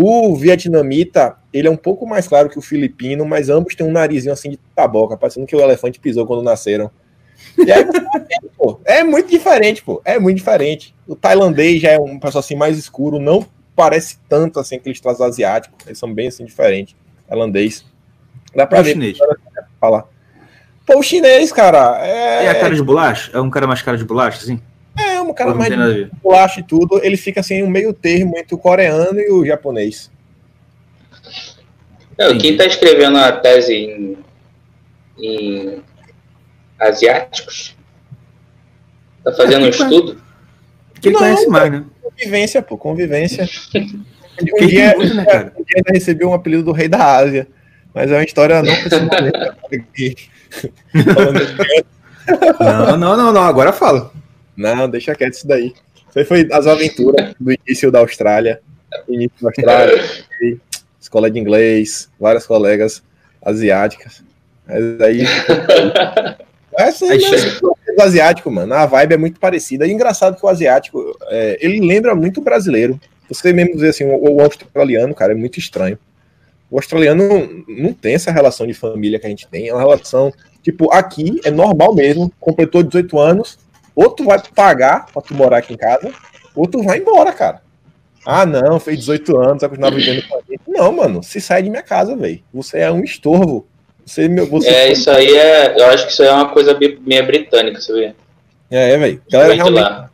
[0.00, 3.90] O vietnamita, ele é um pouco mais claro que o filipino, mas ambos têm um
[3.90, 6.88] narizinho assim de taboca, parecendo que o elefante pisou quando nasceram.
[7.58, 7.84] E aí,
[8.56, 10.00] pô, é muito diferente, pô.
[10.04, 10.94] É muito diferente.
[11.04, 13.44] O tailandês já é um pessoal assim mais escuro, não
[13.74, 15.84] parece tanto assim aqueles traços asiáticos.
[15.84, 16.94] Eles são bem assim diferentes.
[17.28, 17.84] Tailandês.
[18.54, 18.92] Dá pra É o ver.
[18.92, 19.18] chinês.
[19.80, 20.04] Falar.
[20.86, 23.32] Pô, o chinês, cara, é, É a cara de bolacha?
[23.36, 24.60] É um cara mais cara de bolacha, assim?
[25.00, 25.72] É um cara mais
[26.22, 27.00] bolacha e tudo.
[27.02, 30.10] Ele fica assim, um meio termo entre o coreano e o japonês.
[32.18, 32.38] Não, Sim.
[32.38, 34.18] quem está escrevendo a tese em,
[35.18, 35.82] em
[36.78, 37.76] asiáticos
[39.18, 40.22] está fazendo um É, tipo, estudo.
[41.02, 41.84] Ele Não, conhece mais, né?
[42.02, 43.48] Convivência, pô, convivência.
[44.40, 45.52] Um dia, muito, né, cara?
[45.58, 47.48] um dia ainda recebeu um apelido do Rei da Ásia.
[47.92, 50.14] Mas é uma história não de-
[52.60, 53.42] Não, não, não, não.
[53.42, 54.12] Agora fala.
[54.58, 55.72] Não, deixa quieto isso daí.
[56.08, 58.60] Isso aí foi as aventuras do início da Austrália.
[59.08, 60.02] Início da Austrália,
[61.00, 63.02] escola de inglês, várias colegas
[63.40, 64.24] asiáticas.
[64.66, 65.24] Mas aí.
[66.78, 67.26] É assim, Aí né?
[67.26, 67.58] chega.
[67.98, 69.84] O asiático, mano, a vibe é muito parecida.
[69.84, 73.00] E engraçado que o asiático, é, ele lembra muito o brasileiro.
[73.28, 75.98] Você mesmo dizer assim, o, o australiano, cara, é muito estranho.
[76.70, 79.66] O australiano não, não tem essa relação de família que a gente tem.
[79.66, 80.32] É uma relação,
[80.62, 82.32] tipo, aqui é normal mesmo.
[82.38, 83.58] Completou 18 anos,
[84.00, 86.12] ou tu vai pagar pra tu morar aqui em casa,
[86.54, 87.60] ou tu vai embora, cara.
[88.24, 90.60] Ah, não, fez 18 anos, vai continuar vivendo com a gente.
[90.68, 92.40] Não, mano, se sai de minha casa, velho.
[92.54, 93.66] Você é um estorvo.
[94.06, 95.80] Você, meu, você É, isso aí é.
[95.80, 98.14] Eu acho que isso aí é uma coisa meio britânica, você vê?
[98.70, 99.20] É, velho.
[99.30, 99.82] Galera, de realmente.
[99.82, 100.10] lá.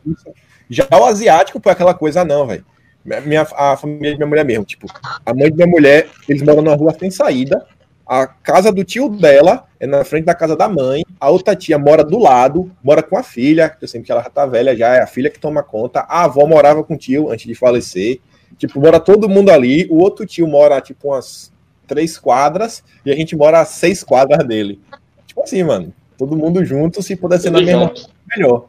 [0.67, 2.65] Já o asiático foi aquela coisa, não, velho.
[3.03, 4.87] Minha, minha- a família de minha mulher mesmo, tipo,
[5.23, 7.67] a mãe de minha mulher, eles moram numa rua sem saída.
[8.07, 11.03] A casa do tio dela é na frente da casa da mãe.
[11.19, 14.21] A outra tia mora do lado, mora com a filha, que eu sempre que ela
[14.21, 16.01] já tá velha já, é a filha que toma conta.
[16.01, 18.19] A avó morava com o tio antes de falecer.
[18.57, 19.87] Tipo, mora todo mundo ali.
[19.89, 21.51] O outro tio mora, tipo, umas
[21.87, 24.79] três quadras e a gente mora a seis quadras dele.
[25.25, 25.93] Tipo assim, mano.
[26.17, 27.93] Todo mundo junto, se puder ser na mesma
[28.35, 28.67] melhor.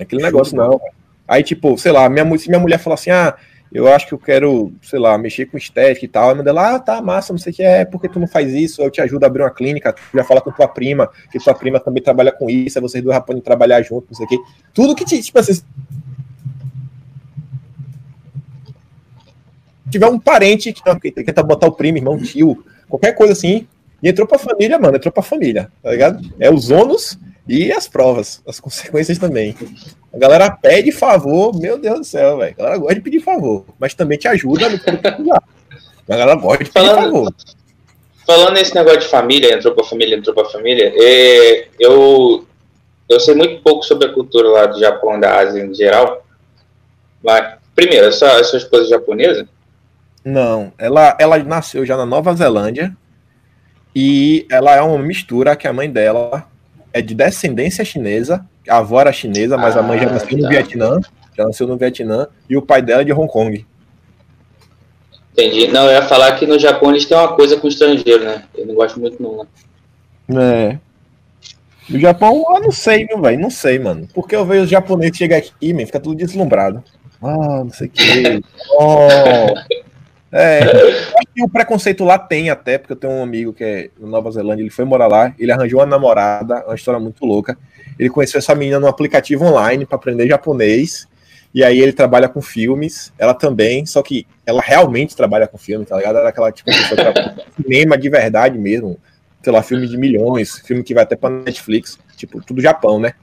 [0.00, 0.80] Aquele negócio, não.
[1.28, 3.36] Aí, tipo, sei lá, minha, se minha mulher falar assim, ah,
[3.76, 6.76] eu acho que eu quero, sei lá, mexer com estética e tal, aí manda lá,
[6.76, 9.02] ah, tá, massa, não sei o que é, porque tu não faz isso, eu te
[9.02, 12.02] ajudo a abrir uma clínica, tu já fala com tua prima, que tua prima também
[12.02, 14.38] trabalha com isso, aí vocês dois podem trabalhar junto, não sei o que.
[14.72, 15.60] Tudo que, te, tipo assim,
[19.90, 23.68] tiver um parente que, que tenta botar o primo, irmão, tio, qualquer coisa assim,
[24.02, 26.26] e entrou pra família, mano, entrou pra família, tá ligado?
[26.40, 27.18] É os ônus
[27.48, 29.54] e as provas, as consequências também.
[30.12, 32.54] A galera pede favor, meu Deus do céu, velho.
[32.58, 35.42] A galera gosta de pedir favor, mas também te ajuda no que precisar.
[36.08, 37.34] A galera gosta de pedir Falando- favor.
[38.26, 42.44] Falando nesse negócio de família, entrou pra família, entrou pra família, é, eu,
[43.08, 46.26] eu sei muito pouco sobre a cultura lá do Japão, da Ásia em geral.
[47.22, 49.48] Mas, primeiro, a sua, a sua esposa é japonesa?
[50.24, 52.96] Não, ela, ela nasceu já na Nova Zelândia
[53.94, 56.48] e ela é uma mistura que a mãe dela
[56.96, 60.42] é de descendência chinesa, a avó era chinesa, mas a mãe já Ah, nasceu no
[60.44, 60.48] tá.
[60.48, 61.00] Vietnã,
[61.36, 63.66] já nasceu no Vietnã, e o pai dela é de Hong Kong.
[65.32, 65.68] Entendi.
[65.68, 68.44] Não, eu ia falar que no Japão eles têm uma coisa com estrangeiro, né?
[68.56, 69.46] Eu não gosto muito, não.
[70.26, 70.70] né?
[70.72, 70.78] É.
[71.90, 73.38] No Japão, eu não sei, viu, velho?
[73.38, 74.08] Não sei, mano.
[74.14, 76.82] Porque eu vejo os japoneses chegar aqui, man, fica tudo deslumbrado.
[77.22, 78.42] Ah, não sei o que.
[78.78, 79.54] Oh.
[80.38, 83.90] É, acho que o preconceito lá tem até, porque eu tenho um amigo que é
[83.98, 87.56] na Nova Zelândia, ele foi morar lá, ele arranjou uma namorada, uma história muito louca.
[87.98, 91.08] Ele conheceu essa menina num aplicativo online para aprender japonês.
[91.54, 95.86] E aí ele trabalha com filmes, ela também, só que ela realmente trabalha com filme,
[95.86, 96.18] tá ligado?
[96.18, 98.98] Era aquela tipo pessoa que cinema de verdade mesmo,
[99.42, 103.14] sei lá, filme de milhões, filme que vai até pra Netflix, tipo, tudo Japão, né?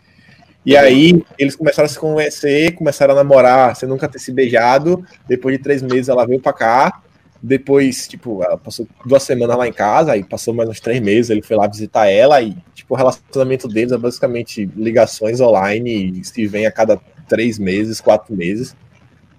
[0.65, 5.03] E aí eles começaram a se conhecer, começaram a namorar, sem nunca ter se beijado.
[5.27, 7.01] Depois de três meses ela veio pra cá.
[7.41, 11.29] Depois, tipo, ela passou duas semanas lá em casa, aí passou mais uns três meses,
[11.29, 16.47] ele foi lá visitar ela e, tipo, o relacionamento deles é basicamente ligações online, se
[16.47, 18.73] vem a cada três meses, quatro meses.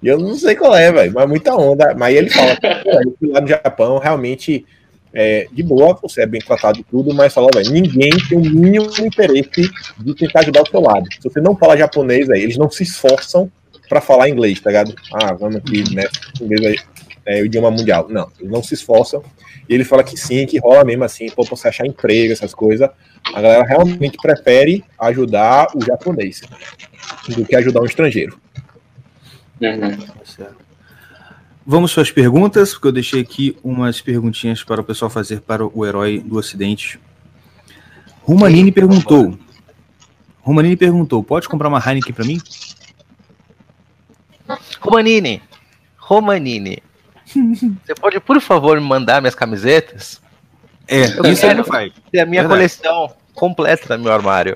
[0.02, 1.94] E eu não sei qual é, velho, mas muita onda.
[1.94, 2.68] Mas ele fala, "Pô,
[3.08, 4.66] eu fui lá no Japão, realmente,
[5.14, 8.40] é, de boa, você é bem tratado e tudo, mas fala, velho, ninguém tem o
[8.40, 11.06] mínimo interesse de tentar ajudar o seu lado.
[11.12, 13.50] Se você não fala japonês, aí eles não se esforçam
[13.88, 14.94] pra falar inglês, tá ligado?
[15.12, 16.04] Ah, vamos aqui, né?
[16.40, 16.84] Inglês
[17.24, 18.06] é, é o idioma mundial.
[18.08, 19.22] Não, eles não se esforçam.
[19.68, 22.52] E ele fala que sim, que rola mesmo assim, pô, pra você achar emprego, essas
[22.52, 22.90] coisas.
[23.32, 26.42] A galera realmente prefere ajudar o japonês
[27.28, 28.38] do que ajudar um estrangeiro.
[29.60, 29.96] Uhum.
[29.96, 30.63] Tá certo.
[31.66, 35.66] Vamos para as perguntas, porque eu deixei aqui umas perguntinhas para o pessoal fazer para
[35.66, 37.00] o herói do Ocidente.
[38.22, 39.38] Romanini perguntou.
[40.42, 42.38] Romanini perguntou: pode comprar uma Heineken para mim?
[44.80, 45.42] Romanini,
[45.96, 46.82] Romanini,
[47.34, 50.20] você pode, por favor, me mandar minhas camisetas?
[50.86, 51.64] É, Eu isso ele quero.
[51.64, 51.92] faz.
[52.12, 52.60] Tem a minha Verdade.
[52.60, 54.54] coleção completa no meu armário.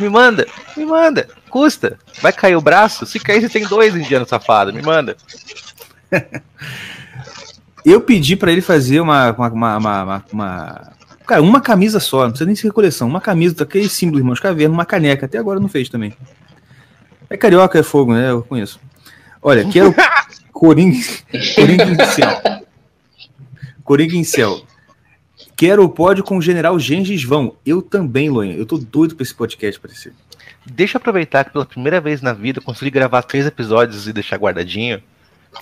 [0.00, 0.46] Me manda,
[0.76, 1.28] me manda.
[1.48, 1.96] Custa.
[2.20, 3.06] Vai cair o braço?
[3.06, 4.74] Se cair, você tem dois indianos safados.
[4.74, 5.16] Me manda.
[7.84, 10.92] Eu pedi para ele fazer uma, uma, uma, uma- uma- uma-
[11.26, 13.06] Cara, uma camisa só, não precisa nem ser coleção.
[13.08, 15.26] Uma camisa daquele símbolo Irmãos Caverna, uma caneca.
[15.26, 16.12] Até agora não fez também.
[17.28, 18.30] É carioca, é fogo, né?
[18.30, 18.80] Eu conheço.
[19.40, 19.94] Olha, quero
[20.52, 20.98] Coringa,
[21.54, 22.42] Coringa em céu.
[23.84, 24.60] Coringa em céu.
[25.56, 27.54] Quero o pódio com o General Gengis Vão.
[27.64, 28.52] Eu também, Loen.
[28.56, 30.12] Eu tô doido pra esse podcast aparecer.
[30.66, 34.12] Deixa eu aproveitar que pela primeira vez na vida eu consegui gravar três episódios e
[34.12, 35.00] deixar guardadinho.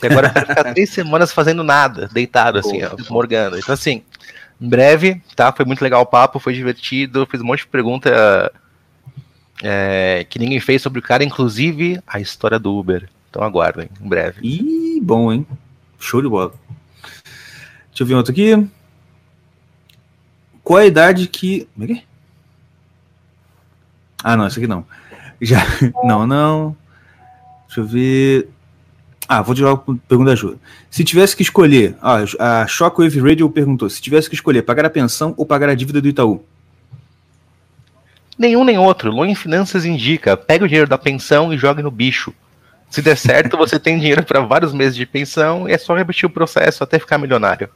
[0.02, 3.59] E agora eu quero ficar três semanas fazendo nada, deitado assim, ó, morgando.
[3.59, 4.02] Então, assim,
[4.60, 5.52] em breve, tá?
[5.52, 8.52] Foi muito legal o papo, foi divertido, fiz um monte de pergunta
[9.62, 13.09] é, que ninguém fez sobre o cara, inclusive a história do Uber.
[13.31, 14.40] Então aguardem, em breve.
[14.43, 15.47] Ih, bom, hein?
[15.98, 16.52] Show de bola.
[17.89, 18.69] Deixa eu ver outro aqui.
[20.62, 21.69] Qual a idade que.
[21.74, 22.02] Como é que é?
[24.23, 24.85] Ah, não, esse aqui não.
[25.40, 25.60] Já.
[26.02, 26.77] Não, não.
[27.66, 28.48] Deixa eu ver.
[29.29, 30.59] Ah, vou tirar uma pergunta da ajuda.
[30.91, 32.25] Se tivesse que escolher, ah,
[32.63, 36.01] a Shockwave Radio perguntou: se tivesse que escolher pagar a pensão ou pagar a dívida
[36.01, 36.43] do Itaú?
[38.39, 39.11] Nenhum nem outro.
[39.11, 42.33] Loan Finanças indica: pega o dinheiro da pensão e joga no bicho.
[42.89, 46.27] Se der certo, você tem dinheiro para vários meses de pensão e é só repetir
[46.27, 47.69] o processo até ficar milionário.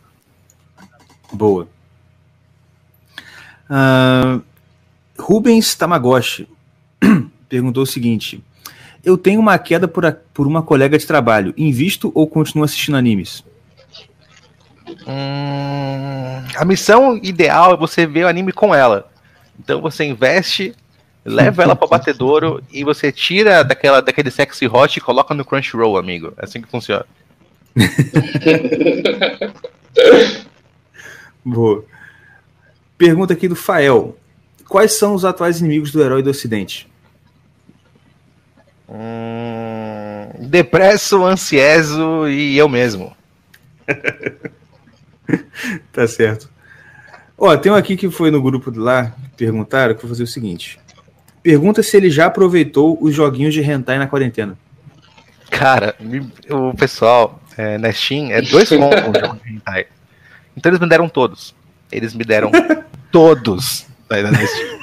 [1.30, 1.68] Boa.
[3.68, 4.42] Uh,
[5.18, 6.48] Rubens Tamagotchi
[7.46, 8.42] perguntou o seguinte:
[9.04, 11.52] Eu tenho uma queda por, a, por uma colega de trabalho.
[11.56, 13.44] Invisto ou continuo assistindo animes?
[15.06, 19.10] Hum, a missão ideal é você ver o anime com ela.
[19.58, 20.74] Então você investe,
[21.24, 25.44] leva ela para o batedouro e você tira daquela, daquele sexy hot e coloca no
[25.44, 26.32] Crunchyroll, amigo.
[26.36, 27.06] É assim que funciona.
[31.44, 31.84] Boa.
[32.96, 34.16] Pergunta aqui do Fael.
[34.68, 36.91] Quais são os atuais inimigos do herói do Ocidente?
[38.94, 43.16] Hum, depresso, ansieso e eu mesmo.
[45.90, 46.50] tá certo.
[47.38, 50.26] Ó, tem um aqui que foi no grupo de lá, perguntaram, que vou fazer o
[50.26, 50.78] seguinte.
[51.42, 54.58] Pergunta se ele já aproveitou os joguinhos de hentai na quarentena.
[55.50, 55.96] Cara,
[56.50, 59.86] o pessoal é, na Steam é dois jogo de hentai.
[60.54, 61.54] Então eles me deram todos.
[61.90, 62.50] Eles me deram
[63.10, 64.81] todos na Steam.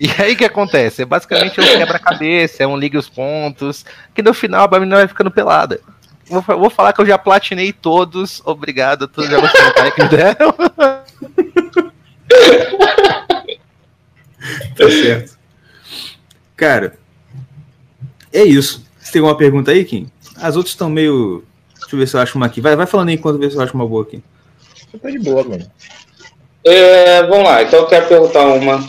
[0.00, 1.02] E aí o que acontece?
[1.02, 5.06] É basicamente um quebra-cabeça, é um liga os pontos, que no final a menina vai
[5.06, 5.78] ficando pelada.
[6.26, 10.08] Vou, vou falar que eu já platinei todos, obrigado a todos os jogos que me
[10.08, 10.52] deram.
[14.74, 15.38] tá certo.
[16.56, 16.98] Cara,
[18.32, 18.82] é isso.
[18.98, 20.10] Você tem alguma pergunta aí, Kim?
[20.36, 21.44] As outras estão meio.
[21.74, 22.62] Deixa eu ver se eu acho uma aqui.
[22.62, 24.22] Vai, vai falando aí enquanto eu ver se eu acho uma boa aqui.
[25.02, 25.70] Tá de boa, mano.
[26.64, 28.86] É, vamos lá, então eu quero perguntar uma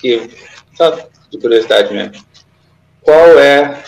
[0.00, 0.43] que
[0.74, 0.90] só
[1.30, 2.12] de curiosidade mesmo.
[3.02, 3.82] Qual é,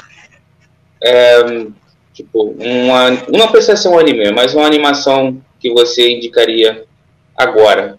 [1.03, 1.67] é
[2.13, 6.85] tipo, uma, não precisa ser um anime, mas uma animação que você indicaria
[7.37, 7.99] agora?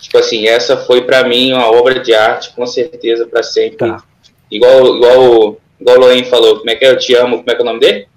[0.00, 3.76] Tipo assim, essa foi para mim uma obra de arte, com certeza, para sempre.
[3.76, 4.02] Tá.
[4.50, 6.90] Igual, igual, igual o Loen falou, como é que é?
[6.90, 8.08] Eu te amo, como é que é o nome dele?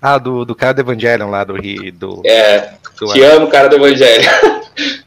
[0.00, 3.76] Ah, do, do cara do Evangelion lá, do do É, do te amo, cara do
[3.76, 4.30] Evangelion.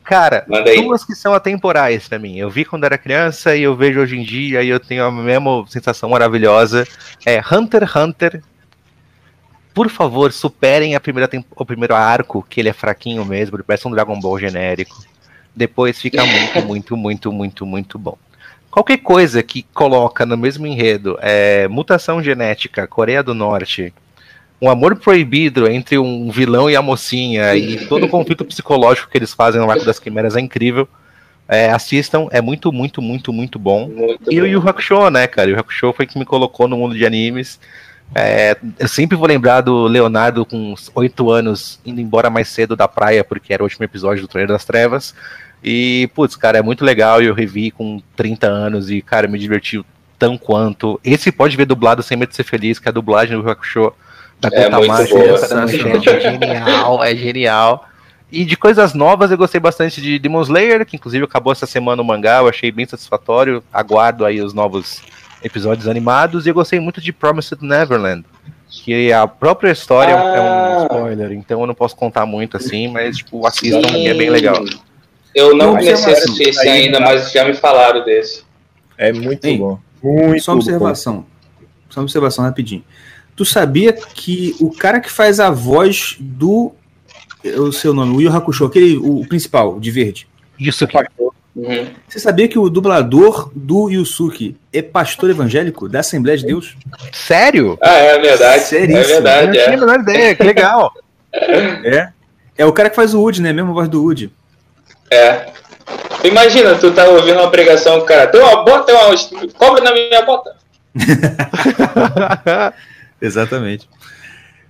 [0.03, 0.45] Cara,
[0.75, 2.37] duas que são atemporais para mim.
[2.37, 5.11] Eu vi quando era criança e eu vejo hoje em dia e eu tenho a
[5.11, 6.87] mesma sensação maravilhosa.
[7.25, 8.43] É Hunter x Hunter.
[9.73, 13.87] Por favor, superem a primeira o primeiro arco, que ele é fraquinho mesmo, ele parece
[13.87, 15.01] um Dragon Ball genérico.
[15.55, 18.17] Depois fica muito, muito, muito, muito, muito bom.
[18.69, 23.93] Qualquer coisa que coloca no mesmo enredo é, mutação genética, Coreia do Norte,
[24.61, 29.17] um amor proibido entre um vilão e a mocinha e todo o conflito psicológico que
[29.17, 30.87] eles fazem no Arco das Quimeras é incrível.
[31.47, 33.89] É, assistam, é muito, muito, muito, muito bom.
[33.89, 34.43] Muito e bom.
[34.43, 35.49] o Yu Hakusho, né, cara?
[35.49, 37.59] O Yu Hakusho foi que me colocou no mundo de animes.
[38.13, 42.87] É, eu sempre vou lembrar do Leonardo com oito anos indo embora mais cedo da
[42.87, 45.15] praia, porque era o último episódio do Troneiro das Trevas.
[45.63, 47.21] E, putz, cara, é muito legal.
[47.21, 49.83] E eu revi com 30 anos e, cara, me divertiu
[50.19, 50.99] tão quanto.
[51.03, 53.49] Esse pode ver dublado sem medo de ser feliz, que é a dublagem do Yu
[53.49, 53.93] Hakusho
[54.41, 55.67] da é Cotamacho, é
[56.19, 57.87] genial, é genial.
[58.31, 62.01] E de coisas novas, eu gostei bastante de Demon Slayer, que inclusive acabou essa semana
[62.01, 63.61] o mangá, eu achei bem satisfatório.
[63.71, 65.01] Aguardo aí os novos
[65.43, 66.45] episódios animados.
[66.45, 68.25] E eu gostei muito de Promised Neverland,
[68.69, 70.35] que a própria história ah.
[70.35, 70.87] é um ah.
[70.89, 74.63] spoiler, então eu não posso contar muito assim, mas tipo, assistam, é bem legal.
[75.35, 78.43] Eu não comecei a assistir esse ainda, mas já me falaram desse.
[78.97, 79.57] É muito Sim.
[79.57, 79.79] bom.
[80.01, 81.15] Muito Só uma observação.
[81.17, 81.25] Bom.
[81.89, 82.83] Só uma observação rapidinho.
[83.35, 86.73] Tu sabia que o cara que faz a voz do.
[87.57, 90.27] O seu nome, o Yu Hakusho, aquele, o, principal, de verde.
[90.59, 90.97] Isso aqui.
[91.55, 91.87] Uhum.
[92.07, 96.77] Você sabia que o dublador do Yusuke é pastor evangélico da Assembleia de Deus?
[97.11, 97.77] Sério?
[97.81, 98.63] Ah, é verdade.
[98.63, 98.99] Seríssimo.
[98.99, 99.57] É verdade.
[99.57, 99.75] Eu é.
[99.75, 100.93] tinha a ideia, que legal.
[101.33, 102.09] é.
[102.57, 103.49] É o cara que faz o Woody, né?
[103.49, 104.31] A mesma voz do Woody.
[105.09, 105.47] É.
[106.23, 109.15] Imagina, tu tá ouvindo uma pregação, cara, tem uma bota, tem uma.
[109.53, 110.55] Cobra na minha bota.
[113.21, 113.87] Exatamente.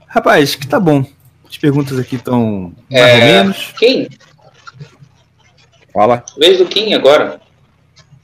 [0.07, 1.05] Rapaz, que tá bom.
[1.47, 3.13] As perguntas aqui estão mais é...
[3.13, 3.73] ou menos.
[3.77, 4.09] Quem?
[5.93, 6.23] Fala.
[6.37, 7.39] Vez do Kim agora.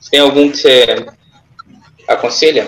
[0.10, 1.06] Tem algum que você
[2.08, 2.68] aconselha?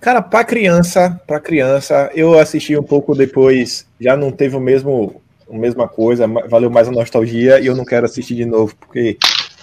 [0.00, 5.20] Cara, para criança, para criança, eu assisti um pouco depois, já não teve o mesmo,
[5.50, 9.18] a mesma coisa, valeu mais a nostalgia e eu não quero assistir de novo porque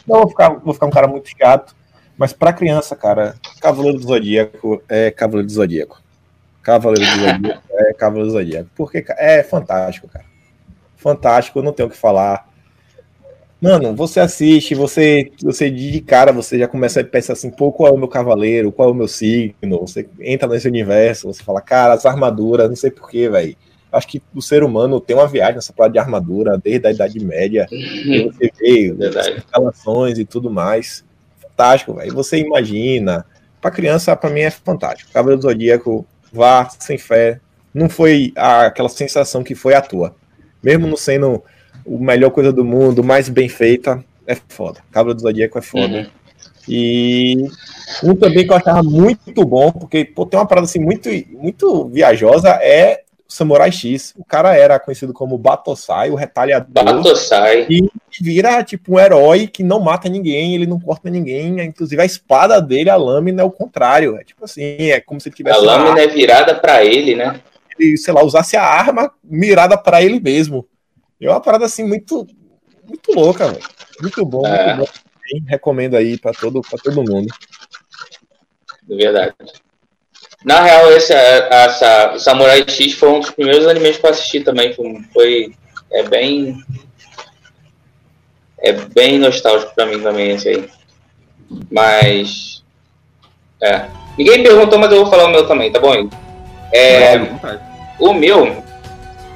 [0.08, 1.76] não vou ficar, vou ficar um cara muito chato.
[2.18, 6.02] Mas para criança, cara, Cavaleiro do Zodíaco é Cavaleiro do Zodíaco.
[6.68, 8.69] Cavaleiro do Zodíaco é Cavaleiro do Zodíaco.
[8.76, 10.26] Porque é fantástico, cara.
[10.98, 12.45] Fantástico, eu não tenho o que falar.
[13.61, 17.89] Mano, você assiste, você, você de cara, você já começa a pensar assim, pô, qual
[17.89, 19.80] é o meu cavaleiro, qual é o meu signo?
[19.80, 23.56] Você entra nesse universo, você fala, cara, as armaduras, não sei porquê, velho.
[23.89, 27.23] Acho que o ser humano tem uma viagem nessa parte de armadura desde a Idade
[27.23, 27.65] Média.
[27.72, 31.06] você vê as relações e tudo mais.
[31.41, 32.14] Fantástico, velho.
[32.14, 33.26] Você imagina.
[33.61, 35.11] Pra criança, pra mim, é fantástico.
[35.11, 36.06] Cavaleiro do Zodíaco,
[36.38, 37.39] vá sem fé.
[37.73, 40.15] Não foi aquela sensação que foi à toa.
[40.64, 41.43] Mesmo não sendo
[41.85, 44.80] o melhor coisa do mundo, mais bem feita, é foda.
[44.91, 45.97] Cavaleiro do Zodíaco é foda.
[45.97, 46.05] Uhum.
[46.69, 47.49] E
[48.03, 51.88] um também que eu achava muito bom, porque pô, tem uma parada assim muito, muito
[51.88, 54.14] viajosa, é Samurai X.
[54.18, 56.84] O cara era conhecido como Batosai, o retalhador.
[56.84, 57.68] Batosai.
[57.70, 57.90] E
[58.22, 61.60] vira tipo um herói que não mata ninguém, ele não corta ninguém.
[61.62, 64.18] Inclusive a espada dele, a lâmina é o contrário.
[64.18, 65.58] É tipo assim, é como se ele tivesse.
[65.58, 67.41] A lâmina é virada para ele, né?
[67.78, 70.68] Ele, sei lá, usasse a arma mirada para ele mesmo.
[71.20, 72.26] É uma parada assim muito,
[72.88, 73.66] muito louca, velho.
[74.02, 74.76] Muito bom, é.
[74.76, 74.98] muito bom.
[75.45, 77.28] Recomendo aí para todo, pra todo mundo.
[78.90, 79.36] É verdade.
[80.45, 84.73] Na real, esse, essa, Samurai X foi um dos primeiros animes que eu assisti também.
[84.73, 85.53] Foi, foi
[85.91, 86.57] é bem.
[88.59, 90.69] É bem nostálgico pra mim também esse aí.
[91.72, 92.64] Mas.
[93.61, 93.85] É.
[94.18, 96.09] Ninguém perguntou, mas eu vou falar o meu também, tá bom?
[96.73, 97.18] É,
[97.99, 98.64] o meu,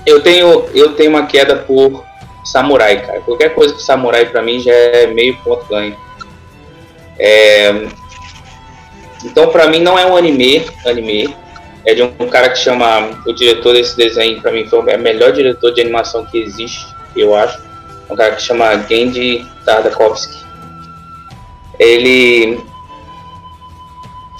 [0.05, 2.03] eu tenho, eu tenho uma queda por
[2.43, 3.21] samurai, cara.
[3.21, 5.95] Qualquer coisa que samurai pra mim já é meio ponto ganho.
[7.19, 7.87] É,
[9.23, 11.35] então, para mim, não é um anime, anime.
[11.85, 13.09] É de um cara que chama.
[13.25, 16.85] O diretor desse desenho, para mim, foi o melhor diretor de animação que existe,
[17.15, 17.59] eu acho.
[18.09, 20.37] Um cara que chama Gendy Tartakovsky.
[21.79, 22.59] Ele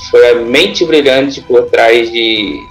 [0.09, 2.61] foi a mente brilhante por trás de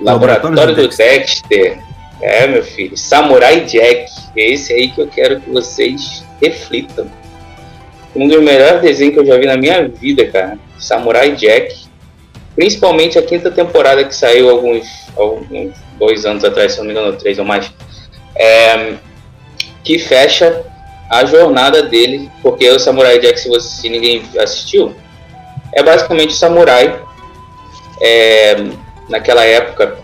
[0.00, 1.78] Laboratório do Dexter.
[2.20, 2.96] É, meu filho.
[2.96, 4.10] Samurai Jack.
[4.36, 7.10] É esse aí que eu quero que vocês reflitam.
[8.16, 10.58] Um dos melhores desenhos que eu já vi na minha vida, cara.
[10.78, 11.86] Samurai Jack.
[12.54, 17.12] Principalmente a quinta temporada que saiu alguns, alguns dois anos atrás, se não me engano,
[17.16, 17.70] três ou mais.
[18.34, 18.94] É,
[19.84, 20.64] que fecha
[21.10, 24.96] a jornada dele, porque o Samurai Jack, se, você, se ninguém assistiu,
[25.72, 26.98] é basicamente o samurai
[28.00, 28.56] é,
[29.08, 29.98] naquela época,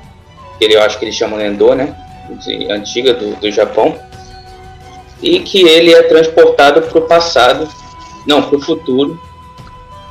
[0.58, 1.96] que ele, eu acho que eles chamam Nendo, né?
[2.44, 3.98] De, antiga do, do Japão,
[5.22, 7.68] e que ele é transportado para o passado,
[8.26, 9.20] não, para o futuro,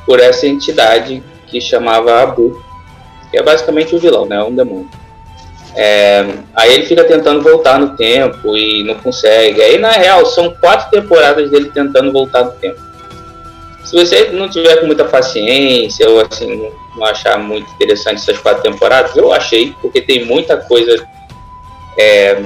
[0.06, 2.62] por essa entidade que chamava Abu,
[3.30, 4.42] que é basicamente o vilão, né?
[4.44, 4.90] Um demônio.
[5.74, 9.62] É, aí ele fica tentando voltar no tempo e não consegue.
[9.62, 12.80] Aí na real são quatro temporadas dele tentando voltar no tempo.
[13.86, 18.62] Se você não tiver com muita paciência ou assim não achar muito interessante essas quatro
[18.64, 21.08] temporadas, eu achei porque tem muita coisa
[21.98, 22.42] é,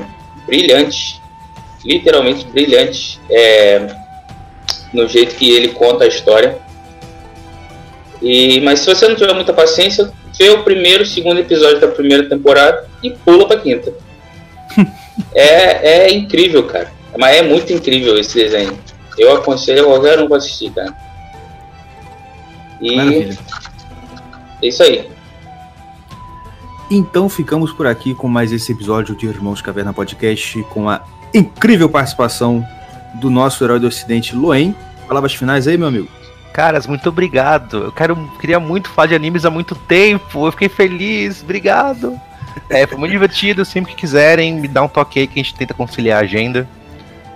[0.46, 1.22] brilhante,
[1.84, 3.88] literalmente brilhante, é,
[4.96, 6.58] no jeito que ele conta a história.
[8.22, 11.88] E, mas se você não tiver muita paciência, vê o primeiro, o segundo episódio da
[11.88, 13.94] primeira temporada e pula pra quinta.
[15.36, 16.92] é, é incrível, cara.
[17.18, 18.78] Mas é muito incrível esse desenho.
[19.18, 20.94] Eu aconselho a qualquer um pra assistir, cara.
[22.82, 23.38] E Maravilha.
[24.62, 25.10] é isso aí.
[26.92, 31.02] Então ficamos por aqui com mais esse episódio de Irmãos Caverna Podcast com a
[31.34, 32.66] incrível participação
[33.20, 34.76] do nosso herói do Ocidente, Loen.
[35.08, 36.08] Palavras finais aí, meu amigo.
[36.54, 37.86] Caras, muito obrigado.
[37.86, 40.48] Eu quero, queria muito falar de animes há muito tempo.
[40.48, 41.44] Eu fiquei feliz.
[41.44, 42.20] Obrigado.
[42.70, 43.66] É, foi muito divertido.
[43.66, 46.68] Sempre que quiserem, me dá um toque aí que a gente tenta conciliar a agenda.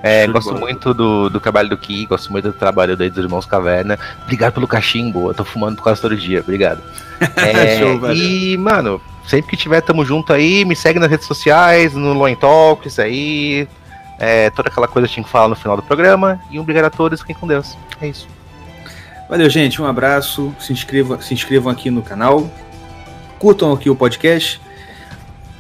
[0.02, 4.00] É, gosto muito do, do trabalho do Ki, gosto muito do trabalho dos Irmãos Caverna.
[4.24, 6.82] Obrigado pelo cachimbo, eu tô fumando quase todo dia, obrigado.
[7.36, 10.64] É, Show, e, mano, sempre que tiver, tamo junto aí.
[10.64, 13.68] Me segue nas redes sociais, no Loin Talks aí.
[14.20, 16.42] É, toda aquela coisa que tinha que falar no final do programa.
[16.52, 17.78] E um obrigado a todos, fiquem com Deus.
[18.02, 18.28] É isso.
[19.30, 19.82] Valeu, gente.
[19.82, 20.54] Um abraço.
[20.60, 22.50] Se inscrevam, se inscrevam aqui no canal.
[23.38, 24.60] Curtam aqui o podcast.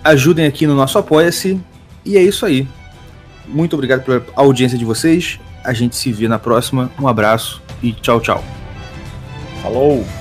[0.03, 1.61] Ajudem aqui no nosso Apoia-se.
[2.03, 2.67] E é isso aí.
[3.45, 5.39] Muito obrigado pela audiência de vocês.
[5.63, 6.91] A gente se vê na próxima.
[6.99, 8.43] Um abraço e tchau, tchau.
[9.61, 10.18] Falou!